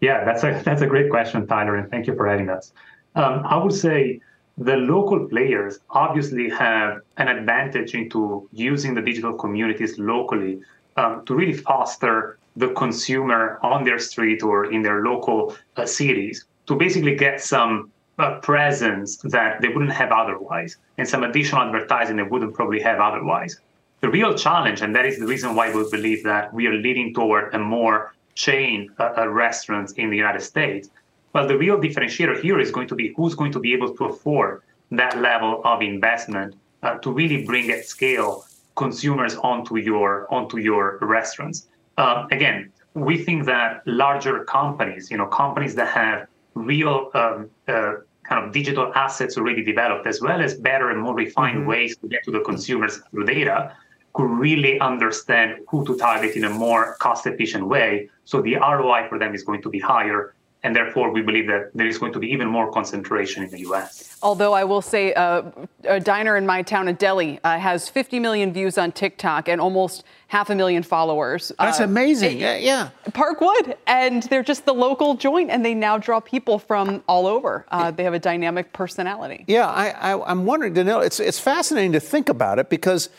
Yeah, 0.00 0.24
that's 0.24 0.44
a 0.44 0.60
that's 0.64 0.82
a 0.82 0.86
great 0.86 1.10
question, 1.10 1.46
Tyler, 1.46 1.76
and 1.76 1.90
thank 1.90 2.06
you 2.06 2.14
for 2.14 2.26
having 2.26 2.48
us. 2.48 2.72
Um, 3.14 3.42
I 3.44 3.56
would 3.56 3.72
say 3.72 4.20
the 4.58 4.76
local 4.76 5.26
players 5.28 5.78
obviously 5.90 6.48
have 6.50 7.00
an 7.16 7.28
advantage 7.28 7.94
into 7.94 8.48
using 8.52 8.94
the 8.94 9.02
digital 9.02 9.32
communities 9.32 9.98
locally 9.98 10.60
um, 10.96 11.24
to 11.26 11.34
really 11.34 11.52
foster 11.52 12.38
the 12.56 12.68
consumer 12.74 13.60
on 13.62 13.84
their 13.84 13.98
street 13.98 14.42
or 14.42 14.72
in 14.72 14.82
their 14.82 15.02
local 15.02 15.56
uh, 15.76 15.86
cities 15.86 16.44
to 16.66 16.74
basically 16.74 17.14
get 17.14 17.40
some 17.40 17.90
uh, 18.18 18.40
presence 18.40 19.18
that 19.18 19.60
they 19.60 19.68
wouldn't 19.68 19.92
have 19.92 20.10
otherwise 20.10 20.76
and 20.98 21.08
some 21.08 21.22
additional 21.22 21.62
advertising 21.62 22.16
they 22.16 22.24
wouldn't 22.24 22.52
probably 22.52 22.80
have 22.80 22.98
otherwise. 22.98 23.60
The 24.00 24.10
real 24.10 24.34
challenge, 24.34 24.82
and 24.82 24.94
that 24.96 25.06
is 25.06 25.18
the 25.18 25.26
reason 25.26 25.54
why 25.54 25.72
we 25.72 25.88
believe 25.90 26.24
that 26.24 26.52
we 26.52 26.66
are 26.66 26.74
leading 26.74 27.14
toward 27.14 27.54
a 27.54 27.58
more 27.58 28.14
chain 28.34 28.90
uh, 28.98 29.14
uh, 29.18 29.28
restaurants 29.28 29.92
in 29.92 30.10
the 30.10 30.16
United 30.16 30.42
States. 30.42 30.90
Well, 31.32 31.46
the 31.46 31.58
real 31.58 31.78
differentiator 31.78 32.40
here 32.40 32.58
is 32.58 32.70
going 32.70 32.88
to 32.88 32.94
be 32.94 33.12
who's 33.16 33.34
going 33.34 33.52
to 33.52 33.60
be 33.60 33.72
able 33.72 33.94
to 33.96 34.04
afford 34.06 34.62
that 34.90 35.18
level 35.18 35.60
of 35.64 35.82
investment 35.82 36.54
uh, 36.82 36.98
to 36.98 37.12
really 37.12 37.44
bring 37.44 37.70
at 37.70 37.84
scale 37.84 38.44
consumers 38.76 39.34
onto 39.36 39.76
your 39.76 40.32
onto 40.32 40.58
your 40.58 40.98
restaurants. 41.02 41.68
Uh, 41.98 42.26
again, 42.30 42.72
we 42.94 43.18
think 43.18 43.44
that 43.44 43.82
larger 43.86 44.44
companies, 44.44 45.10
you 45.10 45.16
know, 45.16 45.26
companies 45.26 45.74
that 45.74 45.88
have 45.88 46.26
real 46.54 47.10
um, 47.14 47.50
uh, 47.66 47.94
kind 48.28 48.44
of 48.44 48.52
digital 48.52 48.92
assets 48.94 49.36
already 49.36 49.64
developed, 49.64 50.06
as 50.06 50.20
well 50.20 50.40
as 50.40 50.54
better 50.54 50.90
and 50.90 51.00
more 51.00 51.14
refined 51.14 51.58
mm-hmm. 51.58 51.68
ways 51.68 51.96
to 51.96 52.08
get 52.08 52.22
to 52.24 52.30
the 52.30 52.40
consumers 52.40 53.00
through 53.10 53.24
data, 53.24 53.74
could 54.14 54.30
really 54.30 54.78
understand 54.80 55.60
who 55.68 55.84
to 55.86 55.96
target 55.96 56.36
in 56.36 56.44
a 56.44 56.50
more 56.50 56.96
cost 56.96 57.26
efficient 57.26 57.66
way. 57.66 58.08
So 58.24 58.42
the 58.42 58.56
ROI 58.56 59.08
for 59.08 59.18
them 59.18 59.34
is 59.34 59.42
going 59.44 59.62
to 59.62 59.70
be 59.70 59.78
higher 59.78 60.34
and 60.64 60.74
therefore 60.74 61.12
we 61.12 61.22
believe 61.22 61.46
that 61.46 61.70
there 61.74 61.86
is 61.86 61.98
going 61.98 62.12
to 62.12 62.18
be 62.18 62.28
even 62.28 62.48
more 62.48 62.70
concentration 62.72 63.44
in 63.44 63.50
the 63.50 63.60
U.S. 63.60 64.18
Although 64.22 64.52
I 64.52 64.64
will 64.64 64.82
say, 64.82 65.14
uh, 65.14 65.42
a 65.84 66.00
diner 66.00 66.36
in 66.36 66.46
my 66.46 66.62
town 66.62 66.88
of 66.88 66.98
Delhi 66.98 67.38
uh, 67.44 67.58
has 67.58 67.88
50 67.88 68.18
million 68.18 68.52
views 68.52 68.76
on 68.76 68.90
TikTok 68.90 69.48
and 69.48 69.60
almost 69.60 70.02
half 70.26 70.50
a 70.50 70.54
million 70.54 70.82
followers. 70.82 71.52
That's 71.58 71.80
uh, 71.80 71.84
amazing. 71.84 72.38
yeah, 72.38 72.56
yeah. 72.56 72.90
Parkwood, 73.10 73.76
and 73.86 74.24
they're 74.24 74.42
just 74.42 74.64
the 74.64 74.74
local 74.74 75.14
joint, 75.14 75.50
and 75.50 75.64
they 75.64 75.74
now 75.74 75.96
draw 75.96 76.18
people 76.18 76.58
from 76.58 77.04
all 77.06 77.28
over. 77.28 77.64
Uh, 77.70 77.92
they 77.92 78.02
have 78.02 78.14
a 78.14 78.18
dynamic 78.18 78.72
personality. 78.72 79.44
Yeah, 79.46 79.68
I, 79.68 79.90
I, 79.90 80.30
I'm 80.30 80.44
wondering, 80.44 80.74
Danilo. 80.74 81.00
It's 81.00 81.20
it's 81.20 81.38
fascinating 81.38 81.92
to 81.92 82.00
think 82.00 82.28
about 82.28 82.58
it 82.58 82.68
because 82.68 83.10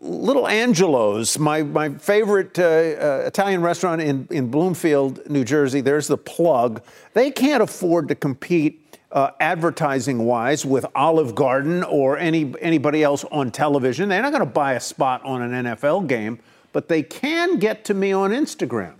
Little 0.00 0.46
Angelo's, 0.46 1.38
my, 1.38 1.62
my 1.62 1.90
favorite 1.90 2.56
uh, 2.58 2.62
uh, 2.62 3.22
Italian 3.26 3.62
restaurant 3.62 4.00
in, 4.00 4.28
in 4.30 4.48
Bloomfield, 4.48 5.28
New 5.28 5.44
Jersey, 5.44 5.80
there's 5.80 6.06
the 6.06 6.16
plug. 6.16 6.82
They 7.14 7.32
can't 7.32 7.62
afford 7.62 8.06
to 8.08 8.14
compete 8.14 8.96
uh, 9.10 9.30
advertising 9.40 10.20
wise 10.20 10.64
with 10.64 10.86
Olive 10.94 11.34
Garden 11.34 11.82
or 11.82 12.16
any, 12.16 12.54
anybody 12.60 13.02
else 13.02 13.24
on 13.24 13.50
television. 13.50 14.08
They're 14.08 14.22
not 14.22 14.30
going 14.30 14.44
to 14.44 14.46
buy 14.46 14.74
a 14.74 14.80
spot 14.80 15.24
on 15.24 15.42
an 15.42 15.64
NFL 15.64 16.06
game, 16.06 16.38
but 16.72 16.88
they 16.88 17.02
can 17.02 17.58
get 17.58 17.84
to 17.86 17.94
me 17.94 18.12
on 18.12 18.30
Instagram. 18.30 18.94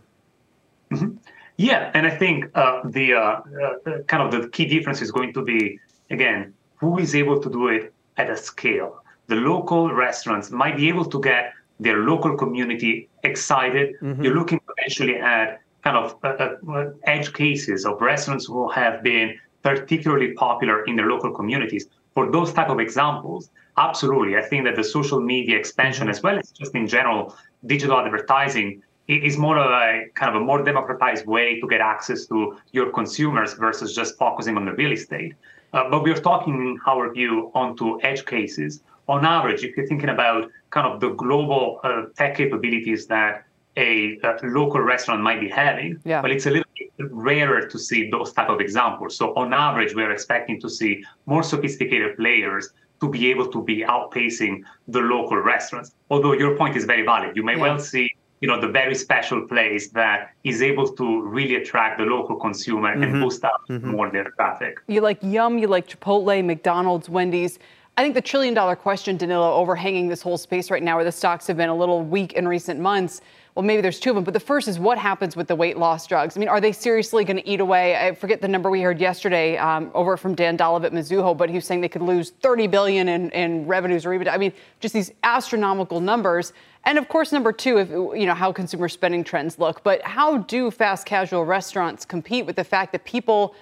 Mm-hmm. 0.91 1.17
Yeah, 1.59 1.91
and 1.95 2.07
I 2.07 2.11
think 2.11 2.51
uh, 2.55 2.83
the 2.85 3.15
uh, 3.15 3.19
uh, 3.19 4.03
kind 4.07 4.23
of 4.23 4.31
the 4.31 4.49
key 4.49 4.67
difference 4.67 5.03
is 5.03 5.11
going 5.11 5.33
to 5.35 5.43
be 5.43 5.79
again 6.09 6.55
who 6.77 6.99
is 6.99 7.15
able 7.15 7.41
to 7.41 7.51
do 7.51 7.69
it 7.69 7.93
at 8.17 8.31
a 8.31 8.37
scale 8.37 9.03
the 9.29 9.37
local 9.37 9.93
restaurants 9.93 10.51
might 10.51 10.77
be 10.77 10.88
able 10.88 11.05
to 11.05 11.21
get 11.21 11.53
their 11.81 11.99
local 11.99 12.37
community 12.37 13.09
excited. 13.23 13.95
Mm-hmm. 14.03 14.23
You're 14.23 14.35
looking 14.35 14.61
potentially 14.61 15.17
at 15.17 15.61
kind 15.85 15.97
of 15.97 16.17
uh, 16.25 16.57
uh, 16.73 16.91
edge 17.05 17.33
cases 17.33 17.87
of 17.87 18.01
restaurants 18.01 18.47
who 18.47 18.69
have 18.71 19.03
been 19.03 19.38
particularly 19.62 20.33
popular 20.33 20.85
in 20.85 20.97
their 20.97 21.07
local 21.07 21.31
communities. 21.31 21.87
For 22.14 22.31
those 22.33 22.53
type 22.53 22.69
of 22.69 22.81
examples, 22.81 23.51
absolutely, 23.77 24.37
I 24.37 24.43
think 24.43 24.64
that 24.64 24.75
the 24.75 24.83
social 24.83 25.21
media 25.21 25.57
expansion, 25.57 26.05
mm-hmm. 26.05 26.11
as 26.11 26.23
well 26.23 26.38
as 26.38 26.51
just 26.51 26.75
in 26.75 26.88
general 26.88 27.37
digital 27.67 27.99
advertising, 27.99 28.83
is 29.07 29.38
more 29.38 29.59
of 29.59 29.71
a 29.71 30.09
kind 30.14 30.35
of 30.35 30.43
a 30.43 30.45
more 30.45 30.62
democratized 30.62 31.27
way 31.27 31.61
to 31.61 31.67
get 31.67 31.81
access 31.81 32.27
to 32.27 32.59
your 32.73 32.91
consumers 32.93 33.55
versus 33.55 33.95
just 33.95 34.19
focusing 34.19 34.57
on 34.57 34.64
the 34.67 34.73
real 34.73 34.93
estate. 34.93 35.35
Uh, 35.73 35.88
but 35.91 36.03
we're 36.03 36.14
talking, 36.14 36.55
in 36.55 36.79
our 36.87 37.12
view, 37.12 37.51
onto 37.55 38.01
edge 38.03 38.25
cases 38.27 38.83
on 39.09 39.25
average, 39.25 39.64
if 39.64 39.77
you're 39.77 39.87
thinking 39.87 40.11
about 40.11 40.51
kind 40.71 40.87
of 40.87 41.01
the 41.01 41.11
global 41.11 41.81
uh, 41.83 42.03
tech 42.16 42.37
capabilities 42.37 43.07
that 43.07 43.44
a, 43.77 44.18
a, 44.25 44.37
local 44.42 44.81
restaurant 44.81 45.23
might 45.23 45.40
be 45.40 45.49
having, 45.49 46.01
yeah. 46.05 46.21
but 46.21 46.31
it's 46.31 46.47
a 46.47 46.51
little 46.51 46.68
bit 46.77 46.90
rarer 47.11 47.66
to 47.66 47.79
see 47.79 48.11
those 48.11 48.33
type 48.33 48.49
of 48.49 48.61
examples. 48.61 49.16
So 49.16 49.35
on 49.35 49.53
average, 49.53 49.94
we're 49.94 50.11
expecting 50.11 50.61
to 50.61 50.68
see 50.68 51.05
more 51.27 51.42
sophisticated 51.42 52.16
players 52.16 52.71
to 53.01 53.09
be 53.09 53.31
able 53.31 53.47
to 53.53 53.62
be 53.62 53.83
outpacing 53.83 54.62
the 54.88 55.01
local 55.01 55.37
restaurants. 55.38 55.94
Although 56.11 56.33
your 56.33 56.57
point 56.57 56.77
is 56.77 56.85
very 56.85 57.05
valid, 57.05 57.37
you 57.37 57.44
may 57.44 57.57
yeah. 57.57 57.62
well 57.62 57.79
see 57.79 58.11
you 58.40 58.49
know 58.49 58.61
the 58.61 58.68
very 58.68 58.94
special 58.94 59.47
place 59.49 59.90
that 59.90 60.31
is 60.44 60.62
able 60.62 60.88
to 60.92 61.23
really 61.23 61.57
attract 61.57 61.99
the 61.99 62.05
local 62.05 62.37
consumer 62.37 62.92
mm-hmm. 62.92 63.03
and 63.03 63.23
boost 63.23 63.44
up 63.44 63.61
mm-hmm. 63.68 63.90
more 63.90 64.11
their 64.11 64.31
traffic. 64.37 64.79
You 64.87 65.01
like 65.01 65.18
Yum, 65.23 65.59
you 65.59 65.66
like 65.66 65.88
Chipotle, 65.88 66.44
McDonald's, 66.44 67.09
Wendy's. 67.09 67.59
I 67.99 68.03
think 68.03 68.15
the 68.15 68.23
trillion 68.23 68.55
dollar 68.55 68.77
question, 68.77 69.17
Danilo, 69.17 69.53
overhanging 69.55 70.07
this 70.07 70.23
whole 70.23 70.39
space 70.39 70.71
right 70.71 70.85
now, 70.85 70.95
where 70.95 71.05
the 71.05 71.11
stocks 71.11 71.49
have 71.49 71.57
been 71.57 71.69
a 71.69 71.75
little 71.75 72.01
weak 72.01 72.35
in 72.35 72.47
recent 72.47 72.79
months. 72.79 73.23
Well, 73.57 73.65
maybe 73.65 73.83
there's 73.83 73.99
two 73.99 74.11
of 74.11 74.15
them, 74.15 74.23
but 74.23 74.35
the 74.35 74.39
first 74.39 74.69
is 74.69 74.79
what 74.79 74.99
happens 74.99 75.35
with 75.35 75.49
the 75.49 75.57
weight 75.57 75.77
loss 75.77 76.07
drugs. 76.07 76.37
I 76.37 76.39
mean, 76.39 76.49
are 76.49 76.61
they 76.61 76.71
seriously 76.71 77.25
going 77.25 77.39
to 77.39 77.49
eat 77.49 77.59
away? 77.59 77.97
I 77.97 78.15
forget 78.15 78.41
the 78.41 78.47
number 78.47 78.71
we 78.71 78.83
heard 78.83 79.01
yesterday 79.01 79.57
um, 79.57 79.91
over 79.95 80.17
from 80.17 80.37
Dan 80.37 80.57
Dolev 80.57 80.85
at 80.85 80.93
Mizuho, 80.93 81.37
but 81.37 81.49
he 81.49 81.57
was 81.57 81.65
saying 81.65 81.81
they 81.81 81.89
could 81.89 82.03
lose 82.03 82.31
30 82.41 82.69
billion 82.69 83.09
in, 83.09 83.31
in 83.31 83.67
revenues 83.67 84.07
or 84.07 84.15
even, 84.15 84.29
I 84.29 84.39
mean, 84.39 84.53
just 84.79 84.95
these 84.95 85.11
astronomical 85.25 85.99
numbers. 85.99 86.53
And 86.85 86.99
of 86.99 87.09
course, 87.09 87.33
number 87.33 87.51
two, 87.51 87.79
if 87.79 87.91
you 87.91 88.27
know 88.27 88.35
how 88.35 88.53
consumer 88.53 88.89
spending 88.89 89.25
trends 89.25 89.59
look. 89.59 89.83
But 89.83 90.03
how 90.03 90.39
do 90.39 90.71
fast 90.71 91.05
casual 91.05 91.45
restaurants 91.45 92.05
compete 92.05 92.47
with 92.47 92.55
the 92.55 92.63
fact 92.63 92.93
that 92.93 93.05
people 93.05 93.57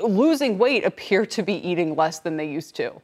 losing 0.00 0.56
weight 0.56 0.82
appear 0.82 1.26
to 1.26 1.42
be 1.42 1.56
eating 1.56 1.94
less 1.94 2.20
than 2.20 2.38
they 2.38 2.48
used 2.48 2.74
to? 2.76 3.02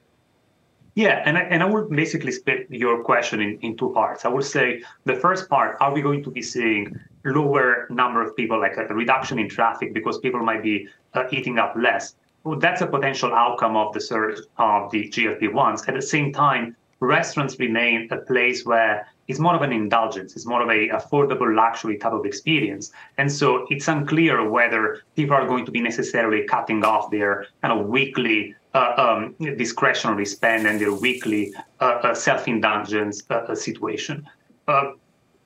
Yeah, 0.98 1.22
and 1.24 1.38
I, 1.38 1.42
and 1.42 1.62
I 1.62 1.66
would 1.66 1.90
basically 1.90 2.32
split 2.32 2.66
your 2.70 3.04
question 3.04 3.40
in, 3.40 3.56
in 3.60 3.76
two 3.76 3.92
parts. 3.92 4.24
I 4.24 4.28
would 4.30 4.44
say 4.44 4.82
the 5.04 5.14
first 5.14 5.48
part, 5.48 5.76
are 5.80 5.94
we 5.94 6.02
going 6.02 6.24
to 6.24 6.30
be 6.32 6.42
seeing 6.42 6.98
lower 7.24 7.86
number 7.88 8.20
of 8.20 8.34
people, 8.34 8.58
like 8.58 8.76
a 8.76 8.92
reduction 8.92 9.38
in 9.38 9.48
traffic 9.48 9.94
because 9.94 10.18
people 10.18 10.40
might 10.40 10.60
be 10.60 10.88
uh, 11.14 11.22
eating 11.30 11.56
up 11.56 11.74
less? 11.76 12.16
Well, 12.42 12.58
that's 12.58 12.80
a 12.80 12.86
potential 12.88 13.32
outcome 13.32 13.76
of 13.76 13.94
the 13.94 14.00
surge 14.00 14.40
of 14.56 14.90
the 14.90 15.08
GLP-1s. 15.08 15.88
At 15.88 15.94
the 15.94 16.02
same 16.02 16.32
time, 16.32 16.74
restaurants 16.98 17.60
remain 17.60 18.08
a 18.10 18.16
place 18.16 18.66
where 18.66 19.06
it's 19.28 19.38
more 19.38 19.54
of 19.54 19.62
an 19.62 19.72
indulgence. 19.72 20.34
It's 20.34 20.46
more 20.46 20.62
of 20.62 20.70
a 20.70 20.88
affordable 20.88 21.54
luxury 21.54 21.98
type 21.98 22.14
of 22.14 22.24
experience. 22.24 22.90
And 23.18 23.30
so 23.30 23.66
it's 23.68 23.86
unclear 23.86 24.48
whether 24.48 25.02
people 25.16 25.36
are 25.36 25.46
going 25.46 25.66
to 25.66 25.70
be 25.70 25.82
necessarily 25.82 26.44
cutting 26.44 26.82
off 26.82 27.10
their 27.10 27.46
kind 27.62 27.78
of 27.78 27.86
weekly 27.86 28.54
uh, 28.74 28.94
um, 28.96 29.34
discretionary 29.56 30.24
spend 30.24 30.66
and 30.66 30.80
their 30.80 30.92
weekly 30.92 31.52
uh, 31.80 31.84
uh 31.84 32.14
self-indulgence 32.14 33.22
uh, 33.30 33.34
uh, 33.34 33.54
situation. 33.54 34.26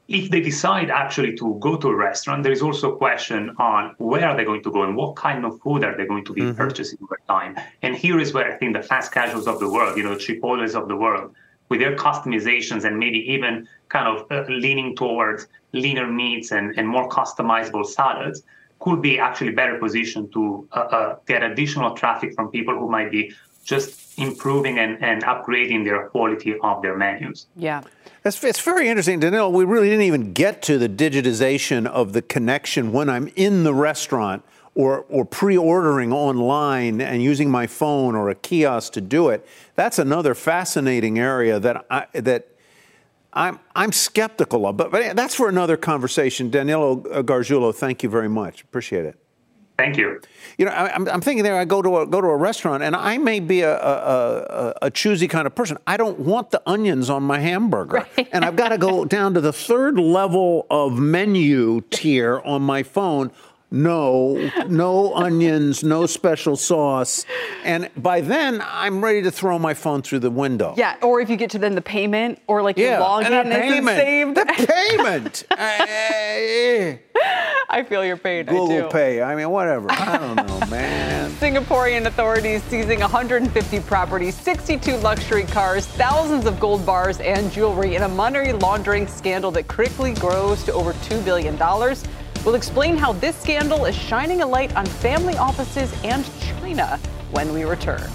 if 0.09 0.31
they 0.31 0.41
decide 0.41 0.91
actually 0.91 1.35
to 1.37 1.57
go 1.61 1.77
to 1.77 1.89
a 1.89 1.95
restaurant, 1.95 2.43
there 2.43 2.53
is 2.53 2.61
also 2.61 2.93
a 2.93 2.97
question 2.97 3.41
on 3.59 3.95
where 3.99 4.29
are 4.29 4.37
they 4.37 4.45
going 4.45 4.63
to 4.63 4.71
go 4.71 4.83
and 4.83 4.95
what 4.97 5.17
kind 5.17 5.45
of 5.45 5.59
food 5.61 5.83
are 5.85 5.97
they 5.97 6.07
going 6.07 6.25
to 6.25 6.33
be 6.33 6.43
mm-hmm. 6.43 6.63
purchasing 6.65 6.99
over 7.03 7.19
time. 7.29 7.57
And 7.83 7.97
here 7.97 8.19
is 8.21 8.35
where 8.35 8.53
I 8.53 8.57
think 8.59 8.77
the 8.77 8.83
fast 8.83 9.13
casuals 9.13 9.47
of 9.47 9.59
the 9.61 9.71
world, 9.71 9.97
you 9.97 10.03
know, 10.03 10.17
Chipotle's 10.17 10.75
of 10.75 10.89
the 10.89 10.97
world, 10.97 11.35
with 11.73 11.81
their 11.81 11.97
customizations 11.97 12.85
and 12.85 12.99
maybe 12.99 13.21
even 13.33 13.67
kind 13.89 14.07
of 14.07 14.31
uh, 14.31 14.45
leaning 14.51 14.95
towards 14.95 15.47
leaner 15.73 16.07
meats 16.07 16.53
and, 16.53 16.79
and 16.79 16.87
more 16.87 17.09
customizable 17.09 17.87
salads, 17.87 18.43
could 18.81 19.01
be 19.01 19.19
actually 19.19 19.53
better 19.53 19.79
positioned 19.79 20.31
to 20.35 20.69
uh, 20.73 20.81
uh, 20.81 21.17
get 21.27 21.43
additional 21.43 21.95
traffic 21.95 22.35
from 22.35 22.51
people 22.51 22.79
who 22.79 22.91
might 22.91 23.11
be 23.11 23.33
just 23.65 24.19
improving 24.19 24.79
and, 24.79 25.03
and 25.03 25.23
upgrading 25.23 25.83
their 25.87 26.11
quality 26.11 26.55
of 26.63 26.83
their 26.83 26.95
menus. 26.95 27.47
Yeah. 27.57 27.81
It's, 28.23 28.45
it's 28.45 28.61
very 28.61 28.89
interesting 28.91 29.19
to 29.21 29.31
know. 29.31 29.49
We 29.49 29.65
really 29.65 29.89
didn't 29.89 30.05
even 30.13 30.35
get 30.35 30.61
to 30.69 30.77
the 30.77 30.91
digitization 30.91 31.87
of 31.87 32.13
the 32.13 32.21
connection 32.21 32.93
when 32.93 33.09
I'm 33.09 33.29
in 33.35 33.65
the 33.65 33.73
restaurant 33.73 34.45
or, 34.75 35.05
or 35.09 35.25
pre 35.25 35.57
ordering 35.57 36.13
online 36.13 37.01
and 37.01 37.23
using 37.23 37.51
my 37.51 37.67
phone 37.67 38.15
or 38.15 38.31
a 38.31 38.35
kiosk 38.35 38.93
to 38.95 39.01
do 39.01 39.29
it. 39.29 39.47
That's 39.75 39.99
another 39.99 40.35
fascinating 40.35 41.19
area 41.19 41.61
that, 41.61 41.85
I, 41.91 42.07
that 42.15 42.49
I'm 43.33 43.61
I'm 43.75 43.93
skeptical 43.93 44.67
of, 44.67 44.77
but, 44.77 44.91
but 44.91 45.17
that's 45.17 45.35
for 45.35 45.49
another 45.49 45.77
conversation. 45.77 46.51
Danilo 46.51 46.97
Gargiulo, 46.97 47.75
thank 47.75 48.03
you 48.03 48.11
very 48.11 48.29
much. 48.29 48.63
Appreciate 48.63 49.07
it. 49.07 49.19
Thank 49.79 49.97
you. 49.97 50.21
You 50.59 50.67
know, 50.67 50.71
I, 50.71 50.95
am 50.95 51.21
thinking 51.23 51.43
there. 51.43 51.57
I 51.57 51.65
go 51.65 51.81
to 51.81 51.99
a 52.01 52.07
go 52.07 52.21
to 52.21 52.27
a 52.27 52.37
restaurant, 52.37 52.83
and 52.83 52.95
I 52.95 53.17
may 53.17 53.41
be 53.41 53.63
a, 53.63 53.75
a, 53.75 53.95
a, 53.95 54.75
a 54.83 54.91
choosy 54.91 55.29
kind 55.29 55.47
of 55.47 55.55
person. 55.55 55.79
I 55.87 55.97
don't 55.97 56.21
want 56.21 56.51
the 56.51 56.63
onions 56.67 57.09
on 57.09 57.23
my 57.23 57.39
hamburger, 57.39 58.07
right. 58.17 58.29
and 58.33 58.45
I've 58.45 58.57
got 58.57 58.69
to 58.69 58.79
go 58.79 59.07
down 59.07 59.33
to 59.35 59.41
the 59.41 59.53
third 59.53 59.99
level 59.99 60.67
of 60.69 60.99
menu 60.99 61.81
tier 61.91 62.41
on 62.45 62.61
my 62.61 62.83
phone 62.83 63.31
no, 63.73 64.51
no 64.69 65.15
onions, 65.15 65.83
no 65.83 66.07
special 66.07 66.57
sauce. 66.57 67.25
And 67.65 67.91
by 67.97 68.21
then, 68.21 68.63
I'm 68.65 69.03
ready 69.03 69.23
to 69.23 69.31
throw 69.31 69.59
my 69.59 69.75
phone 69.75 70.03
through 70.03 70.21
the 70.21 70.31
window. 70.31 70.75
Yeah, 70.77 70.97
or 71.03 71.21
if 71.21 71.31
you 71.31 71.37
get 71.37 71.51
to 71.51 71.59
then 71.59 71.75
the 71.75 71.83
payment, 71.83 72.41
or 72.47 72.63
like 72.63 72.77
yeah, 72.77 72.99
your 72.99 73.01
login 73.01 73.31
and 73.31 73.51
the 73.51 73.57
payment, 73.57 73.99
saved. 73.99 74.37
The 74.37 74.45
payment. 74.69 75.45
Eh, 75.51 76.99
I 77.71 77.83
feel 77.85 78.05
your 78.05 78.19
pain. 78.19 78.45
Google 78.45 78.91
Pay. 78.91 79.23
I 79.23 79.35
mean, 79.35 79.49
whatever. 79.49 79.91
I 79.91 80.19
don't 80.19 80.37
know, 80.37 80.67
man. 80.71 81.31
Singaporean 81.33 82.07
authorities 82.07 82.63
seizing 82.65 83.01
150 83.01 83.81
properties, 83.81 84.35
62 84.37 84.97
luxury 84.99 85.45
cars, 85.45 85.87
thousands 85.87 86.45
of 86.45 86.61
gold 86.61 86.85
bars, 86.85 87.21
and 87.21 87.51
jewelry 87.51 87.97
in 87.97 88.03
a 88.03 88.09
money 88.09 88.53
laundering 88.53 89.07
scandal 89.07 89.51
that 89.53 89.69
quickly 89.69 90.13
grows 90.15 90.63
to 90.65 90.73
over 90.75 90.93
$2 90.93 91.25
billion. 91.25 91.57
We'll 92.45 92.57
explain 92.57 92.97
how 92.97 93.13
this 93.13 93.37
scandal 93.37 93.85
is 93.85 93.95
shining 93.95 94.43
a 94.43 94.47
light 94.47 94.75
on 94.75 94.85
family 94.87 95.37
offices 95.37 95.93
and 96.03 96.29
China 96.41 96.99
when 97.31 97.53
we 97.53 97.65
return. 97.65 98.11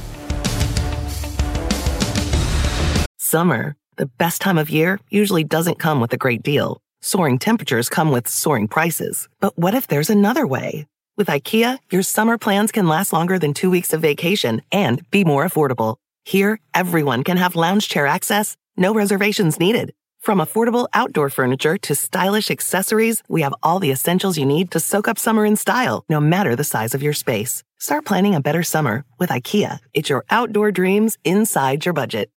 Summer, 3.18 3.76
the 3.96 4.06
best 4.06 4.42
time 4.42 4.58
of 4.58 4.70
year, 4.70 5.00
usually 5.10 5.44
doesn't 5.44 5.80
come 5.80 6.02
with 6.02 6.14
a 6.14 6.18
great 6.18 6.44
deal. 6.44 6.82
Soaring 7.02 7.40
temperatures 7.40 7.90
come 7.90 8.12
with 8.12 8.28
soaring 8.28 8.68
prices. 8.68 9.28
But 9.40 9.58
what 9.58 9.74
if 9.74 9.88
there's 9.88 10.10
another 10.10 10.46
way? 10.46 10.88
With 11.16 11.28
IKEA, 11.28 11.80
your 11.90 12.04
summer 12.04 12.38
plans 12.38 12.72
can 12.72 12.88
last 12.88 13.12
longer 13.14 13.40
than 13.40 13.54
two 13.54 13.70
weeks 13.70 13.94
of 13.94 14.02
vacation 14.02 14.62
and 14.72 15.10
be 15.10 15.24
more 15.24 15.46
affordable. 15.46 15.96
Here, 16.26 16.60
everyone 16.74 17.24
can 17.24 17.38
have 17.38 17.56
lounge 17.56 17.88
chair 17.88 18.06
access, 18.08 18.58
no 18.76 18.94
reservations 18.94 19.60
needed. 19.60 19.94
From 20.20 20.40
affordable 20.40 20.88
outdoor 20.94 21.30
furniture 21.30 21.78
to 21.78 21.96
stylish 21.96 22.52
accessories, 22.52 23.24
we 23.30 23.44
have 23.44 23.54
all 23.64 23.80
the 23.80 23.92
essentials 23.92 24.38
you 24.38 24.46
need 24.46 24.72
to 24.72 24.80
soak 24.80 25.08
up 25.08 25.18
summer 25.18 25.46
in 25.46 25.56
style, 25.56 26.04
no 26.10 26.20
matter 26.20 26.56
the 26.56 26.66
size 26.66 26.94
of 26.94 27.02
your 27.02 27.14
space. 27.14 27.64
Start 27.80 28.06
planning 28.06 28.36
a 28.36 28.42
better 28.42 28.64
summer 28.64 29.06
with 29.20 29.30
IKEA. 29.30 29.80
It's 29.94 30.10
your 30.10 30.26
outdoor 30.30 30.72
dreams 30.72 31.18
inside 31.24 31.86
your 31.86 31.94
budget. 31.94 32.30